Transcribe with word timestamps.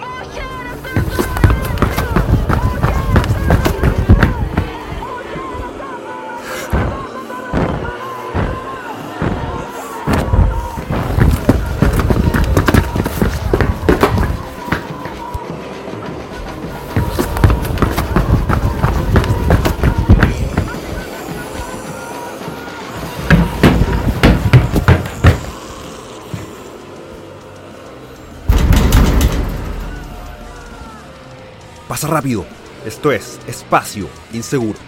Pasa 0.00 0.51
rápido. 32.12 32.44
Esto 32.84 33.10
es 33.10 33.40
Espacio 33.46 34.08
Inseguro. 34.32 34.78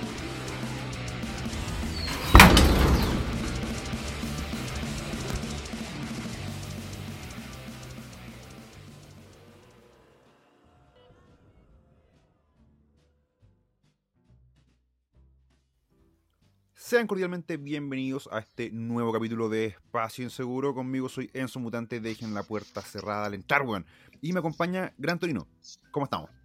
Sean 16.74 17.06
cordialmente 17.06 17.56
bienvenidos 17.56 18.28
a 18.30 18.38
este 18.40 18.70
nuevo 18.70 19.12
capítulo 19.12 19.48
de 19.48 19.64
Espacio 19.66 20.22
Inseguro. 20.22 20.74
Conmigo 20.74 21.08
soy 21.08 21.30
Enzo 21.32 21.58
Mutante. 21.58 21.98
Dejen 21.98 22.34
la 22.34 22.42
puerta 22.42 22.82
cerrada 22.82 23.26
al 23.26 23.34
entrar, 23.34 23.62
weón. 23.62 23.86
Y 24.20 24.32
me 24.32 24.40
acompaña 24.40 24.92
Gran 24.98 25.18
Torino. 25.18 25.48
¿Cómo 25.90 26.04
estamos? 26.04 26.43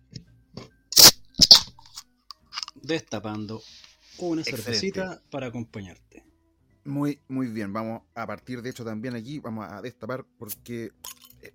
Destapando 2.84 3.62
una 4.20 4.42
Excelente. 4.42 4.64
cervecita 4.64 5.22
para 5.32 5.48
acompañarte. 5.48 6.24
Muy, 6.86 7.20
muy 7.28 7.48
bien. 7.48 7.72
Vamos 7.74 8.02
a 8.16 8.26
partir, 8.26 8.62
de 8.62 8.70
hecho, 8.70 8.84
también 8.84 9.16
aquí. 9.16 9.40
Vamos 9.40 9.66
a 9.70 9.82
destapar 9.82 10.26
porque 10.38 10.92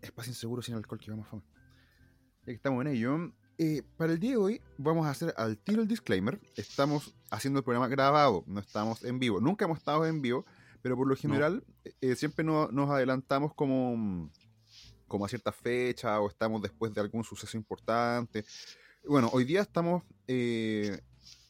Espacio 0.03 0.31
Inseguro 0.31 0.63
sin 0.63 0.75
alcohol 0.75 0.99
que 1.01 1.11
vamos 1.11 1.27
a. 1.33 1.37
Ya 1.37 2.47
que 2.47 2.53
estamos 2.53 2.81
en 2.83 2.93
ello. 2.93 3.33
eh, 3.59 3.83
para 3.97 4.13
el 4.13 4.19
día 4.19 4.33
de 4.33 4.37
hoy 4.37 4.61
vamos 4.79 5.07
a 5.07 5.11
hacer 5.11 5.33
al 5.37 5.59
tiro 5.59 5.83
el 5.83 5.89
disclaimer. 5.89 6.41
Estamos 6.57 7.15
haciendo 7.31 7.59
el 7.59 7.65
programa 7.65 7.89
grabado, 7.89 8.45
no 8.47 8.61
estamos 8.61 9.03
en 9.05 9.19
vivo. 9.19 9.41
Nunca 9.41 9.65
hemos 9.65 9.79
estado 9.79 10.05
en 10.07 10.21
vivo, 10.23 10.45
pero 10.83 10.97
por 10.97 11.07
lo 11.09 11.17
general 11.17 11.65
eh, 12.01 12.17
siempre 12.17 12.45
no- 12.45 12.69
nos 12.71 12.91
adelantamos 12.91 13.55
como, 13.55 14.31
como 15.09 15.25
a 15.25 15.29
cierta 15.29 15.53
fecha 15.53 16.21
o 16.21 16.29
estamos 16.29 16.61
después 16.63 16.93
de 16.95 17.01
algún 17.01 17.25
suceso 17.25 17.57
importante. 17.57 18.45
Bueno, 19.07 19.31
hoy 19.33 19.45
día 19.45 19.63
estamos 19.63 20.03
eh, 20.27 21.01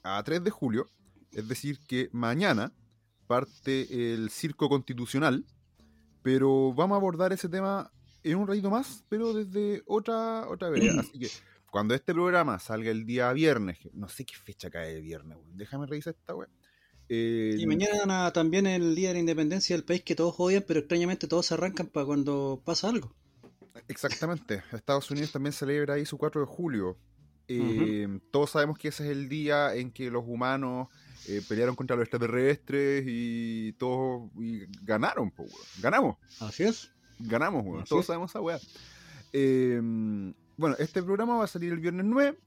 a 0.04 0.22
3 0.22 0.44
de 0.44 0.50
julio, 0.50 0.88
es 1.32 1.48
decir, 1.48 1.80
que 1.88 2.08
mañana 2.12 2.72
parte 3.26 4.12
el 4.14 4.30
circo 4.30 4.68
constitucional, 4.68 5.44
pero 6.22 6.72
vamos 6.72 6.94
a 6.94 6.98
abordar 6.98 7.32
ese 7.32 7.48
tema 7.48 7.90
en 8.22 8.36
un 8.36 8.46
ratito 8.46 8.70
más, 8.70 9.04
pero 9.08 9.32
desde 9.32 9.82
otra, 9.86 10.48
otra 10.48 10.70
vereda. 10.70 11.00
Así 11.00 11.18
que 11.18 11.28
cuando 11.70 11.94
este 11.94 12.14
programa 12.14 12.58
salga 12.58 12.90
el 12.90 13.04
día 13.04 13.32
viernes, 13.32 13.78
no 13.92 14.08
sé 14.08 14.24
qué 14.24 14.36
fecha 14.36 14.70
cae 14.70 14.96
el 14.96 15.02
viernes, 15.02 15.38
weón, 15.38 15.56
déjame 15.56 15.86
revisar 15.86 16.14
esta 16.14 16.34
web. 16.34 16.48
Y 17.08 17.66
mañana 17.66 18.32
también 18.32 18.66
el 18.66 18.94
Día 18.94 19.08
de 19.08 19.14
la 19.14 19.20
Independencia 19.20 19.76
del 19.76 19.84
país 19.84 20.02
que 20.02 20.14
todos 20.14 20.34
odian, 20.38 20.64
pero 20.66 20.80
extrañamente 20.80 21.26
todos 21.28 21.46
se 21.46 21.54
arrancan 21.54 21.86
para 21.86 22.06
cuando 22.06 22.62
pasa 22.64 22.88
algo. 22.88 23.14
Exactamente. 23.88 24.62
Estados 24.72 25.10
Unidos 25.10 25.32
también 25.32 25.52
celebra 25.52 25.94
ahí 25.94 26.06
su 26.06 26.16
4 26.16 26.40
de 26.40 26.46
julio. 26.46 26.96
Eh, 27.48 28.20
Todos 28.30 28.50
sabemos 28.50 28.78
que 28.78 28.88
ese 28.88 29.04
es 29.04 29.10
el 29.10 29.28
día 29.28 29.74
en 29.74 29.90
que 29.90 30.10
los 30.10 30.24
humanos 30.26 30.88
eh, 31.28 31.42
pelearon 31.48 31.74
contra 31.76 31.96
los 31.96 32.04
extraterrestres 32.04 33.04
y 33.06 33.72
todos 33.74 34.30
y 34.38 34.60
ganaron, 34.82 35.30
po, 35.30 35.42
weón. 35.44 35.54
Ganamos, 35.80 36.16
Así 36.40 36.62
es. 36.64 36.92
ganamos, 37.18 37.64
weón. 37.64 37.80
Así 37.82 37.88
Todos 37.90 38.02
es. 38.02 38.06
sabemos 38.06 38.30
esa 38.30 38.40
weá. 38.40 38.58
Eh, 39.32 39.80
bueno, 40.56 40.76
este 40.78 41.02
programa 41.02 41.36
va 41.36 41.44
a 41.44 41.48
salir 41.48 41.72
el 41.72 41.80
viernes 41.80 42.06
9 42.06 42.38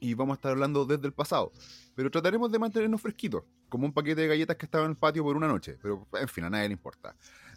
y 0.00 0.14
vamos 0.14 0.34
a 0.34 0.38
estar 0.38 0.52
hablando 0.52 0.84
desde 0.86 1.06
el 1.06 1.12
pasado. 1.12 1.52
Pero 1.94 2.10
trataremos 2.10 2.50
de 2.52 2.58
mantenernos 2.58 3.00
fresquitos, 3.02 3.42
como 3.68 3.84
un 3.86 3.92
paquete 3.92 4.20
de 4.22 4.28
galletas 4.28 4.56
que 4.56 4.64
estaba 4.66 4.84
en 4.84 4.92
el 4.92 4.96
patio 4.96 5.22
por 5.24 5.36
una 5.36 5.48
noche. 5.48 5.76
Pero, 5.82 6.06
en 6.14 6.28
fin, 6.28 6.44
a 6.44 6.50
nadie 6.50 6.68
le 6.68 6.74
importa. 6.74 7.14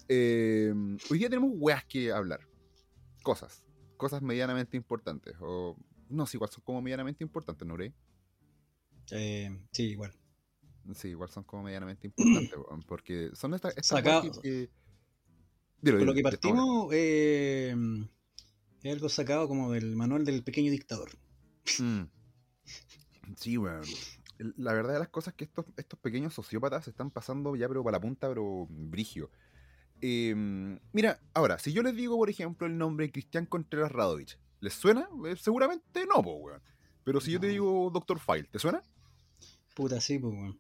Eh, 0.09 0.73
hoy 1.09 1.17
día 1.19 1.29
tenemos 1.29 1.51
weas 1.53 1.85
que 1.85 2.11
hablar. 2.11 2.41
Cosas. 3.23 3.63
Cosas 3.97 4.21
medianamente 4.23 4.75
importantes. 4.75 5.35
O 5.39 5.77
no 6.11 6.25
sé, 6.25 6.37
igual 6.37 6.49
son 6.51 6.63
como 6.63 6.81
medianamente 6.81 7.23
importantes, 7.23 7.67
¿no 7.67 7.75
crees? 7.75 7.93
Eh, 9.11 9.49
sí, 9.71 9.83
igual. 9.91 10.13
Sí, 10.95 11.09
igual 11.09 11.29
son 11.29 11.43
como 11.43 11.63
medianamente 11.63 12.07
importantes. 12.07 12.57
porque 12.87 13.29
son 13.33 13.53
estas... 13.53 13.71
estas 13.77 13.99
Saca- 13.99 14.21
que- 14.41 14.69
Dilo, 15.81 15.97
lo 16.05 16.13
que 16.13 16.21
partimos 16.21 16.89
eh, 16.93 17.75
es 18.83 18.93
algo 18.93 19.09
sacado 19.09 19.47
como 19.47 19.71
del 19.71 19.95
manual 19.95 20.25
del 20.25 20.43
pequeño 20.43 20.69
dictador. 20.71 21.09
Mm. 21.79 22.03
Sí, 23.35 23.57
weón. 23.57 23.81
El- 24.37 24.53
La 24.57 24.73
verdad 24.73 24.93
de 24.93 24.99
las 24.99 25.09
cosas 25.09 25.33
es 25.33 25.37
que 25.37 25.43
estos, 25.45 25.65
estos 25.77 25.99
pequeños 25.99 26.33
sociópatas 26.35 26.83
se 26.85 26.91
están 26.91 27.09
pasando 27.11 27.55
ya, 27.55 27.67
pero 27.67 27.83
para 27.83 27.97
la 27.97 28.01
punta, 28.01 28.27
pero 28.27 28.67
brigio. 28.69 29.31
Eh, 30.01 30.33
mira, 30.93 31.19
ahora, 31.33 31.57
si 31.59 31.73
yo 31.73 31.81
les 31.83 31.95
digo, 31.95 32.15
por 32.17 32.29
ejemplo, 32.29 32.65
el 32.67 32.77
nombre 32.77 33.11
Cristian 33.11 33.45
Contreras 33.45 33.91
Radovich, 33.91 34.37
¿les 34.61 34.73
suena? 34.73 35.09
Eh, 35.27 35.35
seguramente 35.35 36.05
no, 36.05 36.23
po, 36.23 36.35
weón. 36.37 36.61
Pero 37.03 37.19
si 37.19 37.31
yo 37.31 37.39
te 37.39 37.47
digo 37.47 37.89
Doctor 37.93 38.19
File, 38.19 38.47
¿te 38.51 38.59
suena? 38.59 38.81
Puta, 39.75 39.99
sí, 39.99 40.17
pues, 40.19 40.33
weón. 40.33 40.59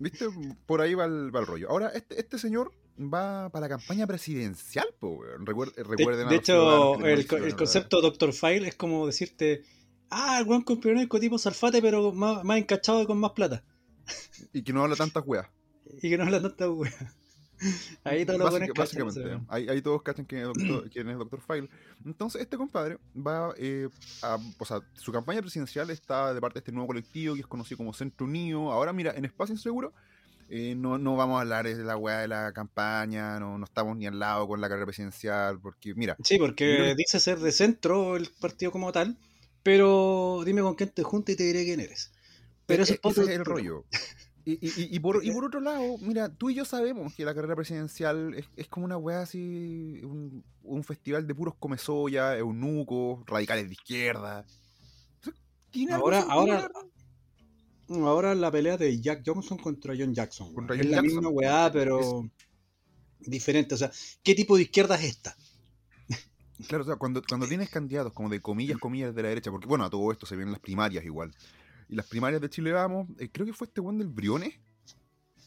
¿Viste? 0.00 0.26
Por 0.66 0.80
ahí 0.80 0.94
va 0.94 1.04
el, 1.04 1.34
va 1.34 1.40
el 1.40 1.46
rollo. 1.46 1.70
Ahora, 1.70 1.88
este, 1.90 2.18
este 2.18 2.38
señor 2.38 2.72
va 2.98 3.50
para 3.50 3.66
la 3.66 3.68
campaña 3.68 4.06
presidencial, 4.06 4.86
po, 4.98 5.08
weón. 5.10 5.46
Recuer- 5.46 5.74
De, 5.74 5.84
recuerden 5.84 6.28
de 6.28 6.40
ciudadanos 6.40 6.98
hecho, 7.24 7.36
el, 7.36 7.56
concepto 7.56 8.00
Doctor 8.00 8.32
File 8.32 8.68
es 8.68 8.74
como 8.76 9.06
decirte, 9.06 9.62
ah, 10.10 10.38
el 10.40 10.46
weón 10.48 10.62
conspiranoico 10.62 11.20
tipo 11.20 11.38
Salfate, 11.38 11.82
pero 11.82 12.12
más, 12.12 12.42
más 12.44 12.58
encachado 12.58 13.02
y 13.02 13.06
con 13.06 13.18
más 13.18 13.32
plata. 13.32 13.64
Y 14.52 14.62
que 14.62 14.72
no 14.72 14.82
habla 14.82 14.96
tantas 14.96 15.22
weas. 15.26 15.46
Y 16.02 16.08
que 16.10 16.16
no 16.16 16.24
habla 16.24 16.40
tanta 16.40 16.70
weá. 16.70 17.14
Ahí 18.04 18.24
todos 18.26 18.38
los 18.38 18.50
Básica- 18.50 18.72
buenos 18.72 18.74
cachan 18.74 19.06
básicamente, 19.06 19.20
ese- 19.36 19.44
ahí, 19.48 19.68
ahí 19.68 19.82
todos 19.82 20.02
cachan 20.02 20.24
quién 20.24 20.40
es, 20.42 20.46
doctor, 20.48 20.90
quién 20.92 21.08
es 21.08 21.16
Doctor 21.18 21.40
File. 21.40 21.68
Entonces, 22.04 22.42
este 22.42 22.56
compadre 22.56 22.98
va 23.16 23.54
eh, 23.56 23.88
a. 24.22 24.38
O 24.58 24.64
sea, 24.64 24.80
su 24.94 25.12
campaña 25.12 25.40
presidencial 25.40 25.88
está 25.90 26.34
de 26.34 26.40
parte 26.40 26.54
de 26.54 26.58
este 26.60 26.72
nuevo 26.72 26.88
colectivo 26.88 27.34
que 27.34 27.40
es 27.40 27.46
conocido 27.46 27.78
como 27.78 27.92
Centro 27.94 28.26
Unido. 28.26 28.70
Ahora, 28.72 28.92
mira, 28.92 29.12
en 29.16 29.24
Espacio 29.24 29.54
Inseguro. 29.54 29.92
eh, 30.50 30.74
no, 30.76 30.98
no 30.98 31.16
vamos 31.16 31.38
a 31.38 31.40
hablar 31.40 31.64
de 31.66 31.82
la 31.82 31.96
weá 31.96 32.18
de 32.18 32.28
la 32.28 32.52
campaña, 32.52 33.40
no, 33.40 33.56
no 33.56 33.64
estamos 33.64 33.96
ni 33.96 34.06
al 34.06 34.18
lado 34.18 34.46
con 34.46 34.60
la 34.60 34.68
carrera 34.68 34.84
presidencial, 34.86 35.58
porque 35.58 35.94
mira, 35.94 36.16
Sí, 36.22 36.36
porque 36.38 36.94
dice 36.96 37.18
ser 37.18 37.38
de 37.38 37.50
centro 37.50 38.16
el 38.16 38.28
partido 38.40 38.70
como 38.70 38.92
tal, 38.92 39.16
pero 39.62 40.42
dime 40.44 40.60
con 40.60 40.74
quién 40.74 40.90
te 40.90 41.02
junta 41.02 41.32
y 41.32 41.36
te 41.36 41.44
diré 41.44 41.64
quién 41.64 41.80
eres. 41.80 42.12
Pero 42.66 42.82
eso 42.82 42.92
e- 42.92 42.96
es 42.96 43.00
otro 43.02 43.22
es 43.22 43.28
el 43.30 43.44
rollo. 43.44 43.84
Y, 44.46 44.52
y- 44.60 44.96
y- 44.96 45.00
por, 45.00 45.24
y 45.24 45.30
por 45.30 45.46
otro 45.46 45.60
lado, 45.60 45.96
mira, 46.02 46.28
tú 46.28 46.50
y 46.50 46.54
yo 46.54 46.66
sabemos 46.66 47.14
que 47.14 47.24
la 47.24 47.34
carrera 47.34 47.56
presidencial 47.56 48.34
es, 48.34 48.46
es 48.56 48.68
como 48.68 48.84
una 48.84 48.98
weá 48.98 49.22
así, 49.22 50.00
un, 50.04 50.44
un 50.62 50.84
festival 50.84 51.26
de 51.26 51.34
puros 51.34 51.54
comezoya, 51.58 52.36
eunucos, 52.36 53.24
radicales 53.26 53.68
de 53.68 53.72
izquierda. 53.72 54.44
O 55.20 55.24
sea, 55.24 55.32
¿tiene 55.70 55.92
algo 55.94 56.04
Ahora, 56.06 56.26
ahora, 56.28 56.54
la 56.56 56.60
verdad? 56.60 58.06
ahora 58.06 58.34
la 58.34 58.50
pelea 58.50 58.76
de 58.76 59.00
Jack 59.00 59.22
Johnson 59.24 59.56
contra 59.56 59.94
John 59.98 60.12
Jackson. 60.14 60.54
es 60.78 60.86
la 60.90 61.00
misma 61.00 61.28
weá, 61.30 61.70
pero 61.72 62.28
diferente. 63.20 63.74
O 63.74 63.78
sea, 63.78 63.90
¿qué 64.22 64.34
tipo 64.34 64.56
de 64.56 64.64
izquierda 64.64 64.96
es 64.96 65.04
esta? 65.04 65.34
Claro, 66.68 66.84
o 66.84 66.86
sea, 66.86 66.96
cuando, 66.96 67.20
cuando 67.28 67.48
tienes 67.48 67.68
candidatos 67.68 68.12
como 68.12 68.28
de 68.28 68.40
comillas, 68.40 68.78
comillas 68.78 69.14
de 69.14 69.22
la 69.22 69.28
derecha, 69.28 69.50
porque 69.50 69.66
bueno, 69.66 69.84
a 69.84 69.90
todo 69.90 70.12
esto 70.12 70.24
se 70.26 70.36
vienen 70.36 70.52
las 70.52 70.60
primarias 70.60 71.04
igual. 71.04 71.34
Y 71.88 71.94
las 71.96 72.06
primarias 72.06 72.40
de 72.40 72.48
Chile 72.48 72.72
Vamos, 72.72 73.08
eh, 73.18 73.28
creo 73.30 73.46
que 73.46 73.52
fue 73.52 73.66
este 73.66 73.80
buen 73.80 73.98
del 73.98 74.08
Briones 74.08 74.58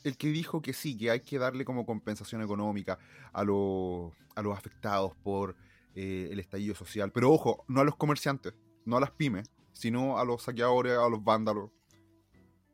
el 0.03 0.17
que 0.17 0.29
dijo 0.29 0.61
que 0.61 0.73
sí, 0.73 0.97
que 0.97 1.11
hay 1.11 1.19
que 1.19 1.37
darle 1.37 1.65
como 1.65 1.85
compensación 1.85 2.41
económica 2.41 2.97
a 3.33 3.43
los, 3.43 4.13
a 4.35 4.41
los 4.41 4.57
afectados 4.57 5.13
por 5.23 5.55
eh, 5.95 6.29
el 6.31 6.39
estallido 6.39 6.75
social. 6.75 7.11
Pero 7.11 7.31
ojo, 7.31 7.65
no 7.67 7.81
a 7.81 7.83
los 7.83 7.95
comerciantes, 7.95 8.53
no 8.85 8.97
a 8.97 9.01
las 9.01 9.11
pymes, 9.11 9.49
sino 9.73 10.17
a 10.17 10.25
los 10.25 10.43
saqueadores, 10.43 10.97
a 10.97 11.09
los 11.09 11.23
vándalos. 11.23 11.71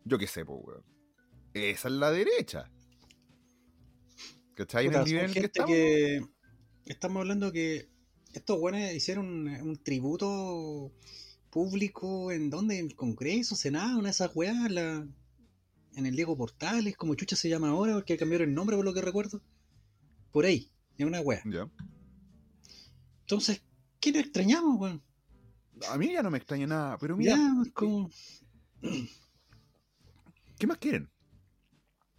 Yo 0.06 0.18
qué 0.18 0.28
sé, 0.28 0.46
pues, 0.46 0.60
weón. 0.64 0.84
Esa 1.54 1.88
es 1.88 1.94
la 1.94 2.12
derecha. 2.12 2.70
¿Cachai? 4.56 4.86
En 4.86 4.92
Puta, 4.92 5.04
el 5.04 5.10
nivel 5.10 5.34
que 5.34 5.40
estamos. 5.40 5.72
que 5.72 6.22
estamos 6.86 7.22
hablando 7.22 7.52
que 7.52 7.90
estos 8.34 8.60
buenos 8.60 8.82
hicieron 8.92 9.28
un, 9.28 9.48
un 9.48 9.84
tributo 9.84 10.92
público 11.54 12.32
en 12.32 12.50
donde, 12.50 12.80
en 12.80 12.88
el 12.88 12.96
Congreso, 12.96 13.56
Senado, 13.56 14.00
una 14.00 14.08
de 14.08 14.12
esas 14.12 14.32
weas, 14.34 14.72
la, 14.72 15.08
en 15.96 16.06
el 16.08 16.16
Diego 16.16 16.36
Portales, 16.36 16.98
como 16.98 17.14
chucha 17.14 17.36
se 17.36 17.48
llama 17.48 17.70
ahora, 17.70 17.94
porque 17.94 18.18
cambiaron 18.18 18.50
el 18.50 18.56
nombre 18.56 18.76
por 18.76 18.84
lo 18.84 18.94
que 18.94 19.04
recuerdo. 19.04 19.40
Por 20.32 20.46
ahí, 20.46 20.72
es 20.98 21.06
una 21.06 21.22
wea. 21.22 21.44
Ya. 21.46 21.70
Entonces, 23.22 23.62
qué 24.00 24.12
nos 24.12 24.22
extrañamos, 24.22 24.80
weón? 24.80 25.04
A 25.92 25.98
mí 26.00 26.12
ya 26.12 26.24
no 26.24 26.32
me 26.32 26.40
extraña 26.40 26.66
nada, 26.66 26.98
pero 26.98 27.16
mira, 27.16 27.36
Ya, 27.36 27.72
como... 27.74 28.10
¿qué 30.58 30.66
más 30.66 30.80
quieren? 30.80 31.08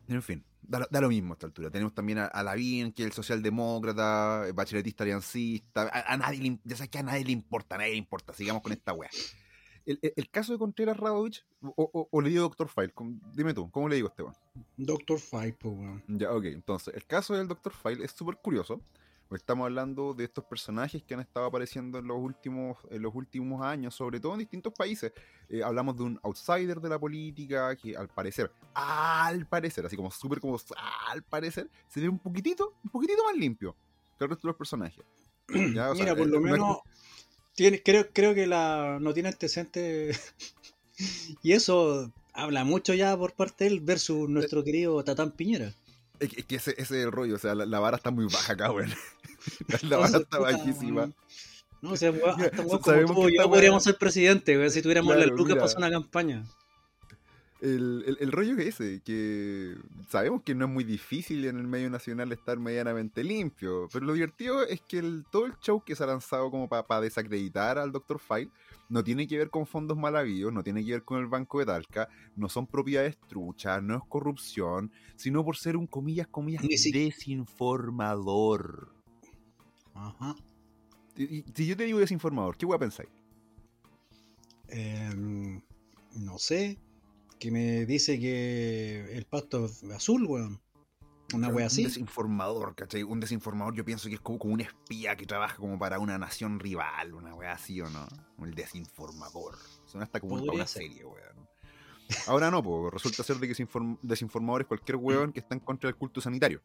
En 0.06 0.22
fin, 0.22 0.44
da, 0.68 0.80
lo- 0.80 0.88
da 0.90 1.00
lo 1.00 1.08
mismo 1.08 1.32
a 1.32 1.34
esta 1.34 1.46
altura. 1.46 1.70
Tenemos 1.70 1.94
también 1.94 2.18
a, 2.18 2.26
a 2.26 2.42
Lavín, 2.42 2.92
que 2.92 3.02
es 3.02 3.06
el 3.06 3.12
socialdemócrata, 3.12 4.46
el 4.46 4.52
bacheletista 4.52 5.04
aliancista. 5.04 5.82
A, 5.92 6.12
a 6.12 6.16
nadie 6.16 6.40
le, 6.40 6.58
ya 6.64 6.76
sabes 6.76 6.90
que 6.90 6.98
a 6.98 7.02
nadie 7.02 7.24
le 7.24 7.32
importa, 7.32 7.74
a 7.74 7.78
nadie 7.78 7.92
le 7.92 7.98
importa. 7.98 8.32
Sigamos 8.32 8.62
con 8.62 8.72
esta 8.72 8.92
wea. 8.92 9.10
El, 9.86 9.98
el- 10.02 10.12
el 10.16 10.30
caso 10.30 10.52
de 10.52 10.58
Contreras 10.58 10.96
Radovich, 10.96 11.44
o, 11.62 11.90
o- 11.92 12.08
o 12.10 12.20
le 12.20 12.30
digo 12.30 12.42
Doctor 12.42 12.68
File, 12.68 12.92
dime 13.34 13.52
tú, 13.54 13.70
¿cómo 13.70 13.88
le 13.88 13.96
digo 13.96 14.08
a 14.08 14.10
este 14.10 14.22
weón? 14.22 14.34
Doctor 14.76 15.18
Five, 15.18 15.52
po, 15.54 15.70
weón. 15.70 16.02
Ya, 16.08 16.32
ok. 16.32 16.44
Entonces, 16.46 16.94
el 16.94 17.04
caso 17.06 17.34
del 17.34 17.48
Dr. 17.48 17.72
File 17.72 18.04
es 18.04 18.12
súper 18.12 18.36
curioso. 18.36 18.80
Estamos 19.36 19.64
hablando 19.64 20.14
de 20.14 20.24
estos 20.24 20.44
personajes 20.44 21.02
que 21.02 21.14
han 21.14 21.20
estado 21.20 21.46
apareciendo 21.46 21.98
en 21.98 22.06
los 22.06 22.18
últimos, 22.18 22.78
en 22.90 23.02
los 23.02 23.14
últimos 23.14 23.62
años, 23.64 23.94
sobre 23.94 24.20
todo 24.20 24.32
en 24.34 24.40
distintos 24.40 24.72
países. 24.72 25.12
Eh, 25.48 25.62
hablamos 25.62 25.96
de 25.96 26.02
un 26.04 26.20
outsider 26.22 26.80
de 26.80 26.88
la 26.88 26.98
política 26.98 27.74
que 27.76 27.96
al 27.96 28.08
parecer, 28.08 28.50
al 28.74 29.46
parecer, 29.46 29.86
así 29.86 29.96
como 29.96 30.10
súper 30.10 30.40
como 30.40 30.58
al 31.10 31.22
parecer, 31.22 31.68
se 31.88 32.00
ve 32.00 32.08
un 32.08 32.18
poquitito, 32.18 32.74
un 32.84 32.90
poquitito 32.90 33.24
más 33.24 33.36
limpio 33.36 33.74
que 34.18 34.24
el 34.24 34.30
resto 34.30 34.46
de 34.46 34.50
los 34.50 34.56
personajes. 34.56 35.04
Ya, 35.74 35.90
o 35.90 35.94
sea, 35.94 36.04
Mira, 36.04 36.16
por 36.16 36.26
eh, 36.26 36.30
lo 36.30 36.40
no 36.40 36.46
es- 36.46 36.52
menos 36.52 36.78
tiene, 37.54 37.82
creo, 37.82 38.08
creo 38.12 38.34
que 38.34 38.46
la 38.46 38.98
no 39.00 39.12
tiene 39.14 39.28
antecedentes 39.28 40.34
y 41.42 41.52
eso 41.52 42.12
habla 42.32 42.64
mucho 42.64 42.94
ya 42.94 43.16
por 43.16 43.32
parte 43.34 43.64
de 43.64 43.70
él 43.70 43.80
versus 43.80 44.28
nuestro 44.28 44.64
querido 44.64 45.02
Tatán 45.04 45.30
Piñera. 45.32 45.72
Es 46.20 46.28
que, 46.28 46.40
es 46.40 46.46
que 46.46 46.56
ese, 46.56 46.70
ese 46.72 47.00
es 47.00 47.04
el 47.06 47.12
rollo, 47.12 47.36
o 47.36 47.38
sea, 47.38 47.54
la, 47.54 47.66
la 47.66 47.80
vara 47.80 47.96
está 47.96 48.10
muy 48.10 48.26
baja 48.26 48.52
acá, 48.52 48.70
weón. 48.70 48.92
La, 49.82 49.98
vara 49.98 50.18
está 50.18 50.38
bajísima. 50.38 51.10
No, 51.82 51.92
o 51.92 51.96
sea, 51.96 52.10
weón, 52.10 52.40
hasta 52.40 52.62
weón 52.62 52.68
como 52.68 52.82
sabemos 52.82 53.16
tú 53.16 53.26
que 53.26 53.36
yo 53.36 53.48
podríamos 53.48 53.82
ser 53.82 53.96
presidente, 53.96 54.56
weón, 54.56 54.70
si 54.70 54.80
tuviéramos 54.80 55.12
Claro, 55.12 55.28
las 55.28 55.36
lucas 55.36 55.54
para 55.54 55.66
hacer 55.66 55.78
una 55.78 55.90
campaña. 55.90 56.44
El, 57.60 58.04
el, 58.06 58.16
el 58.20 58.32
rollo 58.32 58.58
es 58.58 58.80
ese, 58.80 59.00
que 59.04 59.74
sabemos 60.08 60.42
que 60.42 60.54
no 60.54 60.66
es 60.66 60.70
muy 60.70 60.84
difícil 60.84 61.44
en 61.46 61.58
el 61.58 61.66
medio 61.66 61.88
nacional 61.88 62.30
estar 62.30 62.58
medianamente 62.58 63.24
limpio, 63.24 63.88
pero 63.92 64.04
lo 64.04 64.12
divertido 64.12 64.62
es 64.64 64.82
que 64.82 64.98
el, 64.98 65.24
todo 65.30 65.46
el 65.46 65.58
show 65.60 65.82
que 65.82 65.96
se 65.96 66.04
ha 66.04 66.06
lanzado 66.06 66.50
como 66.50 66.68
para 66.68 67.00
desacreditar 67.00 67.78
al 67.78 67.90
Dr. 67.90 68.18
File 68.18 68.50
no 68.88 69.02
tiene 69.04 69.26
que 69.26 69.38
ver 69.38 69.50
con 69.50 69.66
fondos 69.66 69.96
mal 69.96 70.16
habidos, 70.16 70.52
no 70.52 70.62
tiene 70.62 70.84
que 70.84 70.92
ver 70.92 71.04
con 71.04 71.20
el 71.20 71.26
Banco 71.26 71.58
de 71.60 71.66
Talca, 71.66 72.08
no 72.36 72.48
son 72.48 72.66
propiedades 72.66 73.16
truchas, 73.28 73.82
no 73.82 73.96
es 73.96 74.02
corrupción, 74.08 74.90
sino 75.16 75.44
por 75.44 75.56
ser 75.56 75.76
un 75.76 75.86
comillas, 75.86 76.26
comillas, 76.28 76.62
si- 76.76 76.92
desinformador. 76.92 78.92
Ajá. 79.94 80.34
Si 81.16 81.66
yo 81.66 81.76
te 81.76 81.84
digo 81.84 82.00
desinformador, 82.00 82.56
¿qué 82.56 82.66
voy 82.66 82.74
a 82.76 82.80
pensar? 82.80 83.06
Em, 84.68 85.60
no 86.16 86.38
sé, 86.38 86.78
que 87.38 87.50
me 87.50 87.86
dice 87.86 88.18
que 88.18 89.16
el 89.16 89.24
pasto 89.26 89.66
es 89.66 89.84
azul, 89.84 90.24
weón. 90.26 90.60
Una 91.34 91.48
wea 91.48 91.64
Un 91.64 91.66
así. 91.66 91.84
desinformador, 91.84 92.74
¿cachai? 92.74 93.02
Un 93.02 93.20
desinformador 93.20 93.74
yo 93.74 93.84
pienso 93.84 94.08
que 94.08 94.14
es 94.14 94.20
como, 94.20 94.38
como 94.38 94.54
un 94.54 94.60
espía 94.60 95.16
que 95.16 95.26
trabaja 95.26 95.56
como 95.56 95.78
para 95.78 95.98
una 95.98 96.16
nación 96.18 96.58
rival, 96.60 97.14
una 97.14 97.34
wea 97.34 97.52
así 97.52 97.80
o 97.80 97.88
no. 97.90 98.06
El 98.42 98.54
desinformador. 98.54 99.56
Suena 99.86 100.04
hasta 100.04 100.20
como 100.20 100.34
una 100.36 100.66
ser. 100.66 100.82
serie, 100.84 101.04
weón. 101.04 101.48
Ahora 102.26 102.50
no, 102.50 102.62
pues 102.62 102.92
resulta 102.92 103.22
ser 103.22 103.36
de 103.36 103.48
que 103.48 103.54
desinform- 103.54 103.98
desinformador 104.02 104.62
es 104.62 104.66
cualquier 104.66 104.96
weón 104.96 105.32
que 105.32 105.40
está 105.40 105.54
en 105.54 105.60
contra 105.60 105.88
del 105.88 105.96
culto 105.96 106.20
sanitario. 106.20 106.60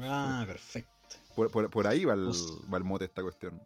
Ah, 0.00 0.44
perfecto. 0.46 0.90
Por, 1.36 1.50
por- 1.50 1.70
por 1.70 1.86
ahí 1.86 2.04
va 2.04 2.14
el, 2.14 2.28
va 2.72 2.78
el 2.78 2.84
mote 2.84 3.04
esta 3.04 3.22
cuestión. 3.22 3.60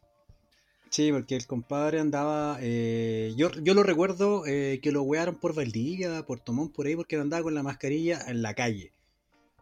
Sí, 0.91 1.13
porque 1.13 1.37
el 1.37 1.47
compadre 1.47 2.01
andaba. 2.01 2.57
eh, 2.61 3.35
yo, 3.37 3.51
yo 3.53 3.75
lo 3.75 3.83
recuerdo 3.83 4.47
eh, 4.47 4.81
que 4.83 4.91
lo 4.91 5.03
wearon 5.03 5.37
por 5.37 5.55
Valdivia, 5.55 6.25
por 6.25 6.41
Tomón, 6.41 6.71
por 6.73 6.87
ahí, 6.87 6.97
porque 6.97 7.17
andaba 7.17 7.43
con 7.43 7.55
la 7.55 7.63
mascarilla 7.63 8.23
en 8.27 8.41
la 8.41 8.55
calle. 8.55 8.93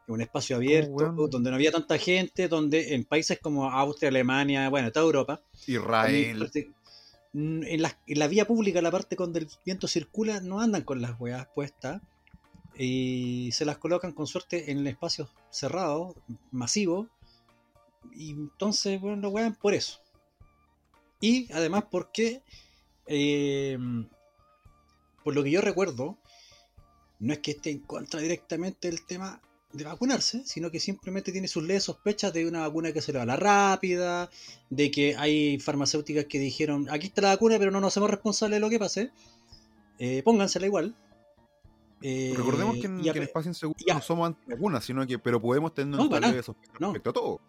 En 0.07 0.15
un 0.15 0.21
espacio 0.21 0.57
abierto, 0.57 0.93
weón? 0.93 1.31
donde 1.31 1.51
no 1.51 1.57
había 1.57 1.73
tanta 1.73 1.99
gente, 1.99 2.49
donde 2.49 2.95
en 2.95 3.05
países 3.05 3.41
como 3.41 3.71
Austria, 3.71 4.09
Alemania, 4.09 4.69
bueno, 4.69 4.93
toda 4.93 5.05
Europa. 5.07 5.41
Israel. 5.67 6.51
mm, 7.33 7.63
En 7.65 7.83
la, 7.83 7.99
en 8.07 8.19
la 8.19 8.29
vía 8.29 8.47
pública, 8.47 8.81
la 8.81 8.91
parte 8.91 9.17
donde 9.17 9.41
el 9.41 9.49
viento 9.65 9.89
circula, 9.89 10.41
no 10.41 10.61
andan 10.61 10.83
con 10.83 11.03
las 11.03 11.19
weas 11.21 11.49
puestas. 11.55 12.03
Y 12.79 13.51
se 13.53 13.65
las 13.65 13.79
colocan 13.79 14.13
con 14.13 14.27
suerte 14.27 14.71
en 14.71 14.87
espacios 14.87 15.31
cerrados, 15.51 16.15
masivos. 16.51 17.09
Y 18.15 18.31
entonces, 18.31 19.01
bueno, 19.01 19.17
lo 19.17 19.31
wean 19.31 19.55
por 19.55 19.75
eso. 19.75 20.01
Y 21.21 21.51
además 21.53 21.85
porque, 21.91 22.43
eh, 23.07 23.79
por 25.25 25.35
lo 25.35 25.43
que 25.43 25.51
yo 25.51 25.61
recuerdo, 25.63 26.19
no 27.19 27.33
es 27.33 27.39
que 27.41 27.53
esté 27.53 27.71
en 27.71 27.81
contra 27.81 28.21
directamente 28.21 28.89
del 28.89 29.05
tema 29.07 29.41
de 29.77 29.85
vacunarse, 29.85 30.43
sino 30.45 30.71
que 30.71 30.81
simplemente 30.81 31.33
tiene 31.33 31.49
sus 31.49 31.63
leves 31.63 31.85
sospechas 31.85 32.33
de 32.33 32.47
una 32.47 32.61
vacuna 32.61 32.93
que 32.93 33.01
se 33.01 33.13
le 33.13 33.19
va 33.19 33.23
a 33.25 33.27
la 33.27 33.37
rápida, 33.37 34.31
de 34.71 34.91
que 34.91 35.17
hay 35.17 35.59
farmacéuticas 35.59 36.25
que 36.27 36.39
dijeron, 36.39 36.89
aquí 36.91 37.07
está 37.09 37.23
la 37.23 37.29
vacuna, 37.29 37.59
pero 37.59 37.71
no 37.71 37.81
nos 37.81 37.93
hacemos 37.93 38.11
responsables 38.11 38.57
de 38.57 38.61
lo 38.61 38.71
que 38.71 38.79
pase, 38.79 39.11
eh, 39.99 40.23
póngansela 40.25 40.67
igual. 40.67 40.95
Eh, 42.03 42.35
Recordemos 42.37 42.77
que 42.77 42.87
en, 42.87 43.01
que 43.03 43.09
en 43.11 43.23
Espacio 43.23 43.49
Inseguro 43.49 43.79
no 43.87 44.03
somos 44.03 44.27
antivacunas, 44.27 44.85
sino 44.85 45.07
que, 45.07 45.19
pero 45.19 45.41
podemos 45.41 45.73
tener 45.75 45.99
No, 45.99 46.11
para 46.11 46.29
leve 46.29 46.43
sospecha 46.43 46.73
no. 46.79 46.89
respecto 46.89 47.11
a 47.11 47.13
todo. 47.13 47.41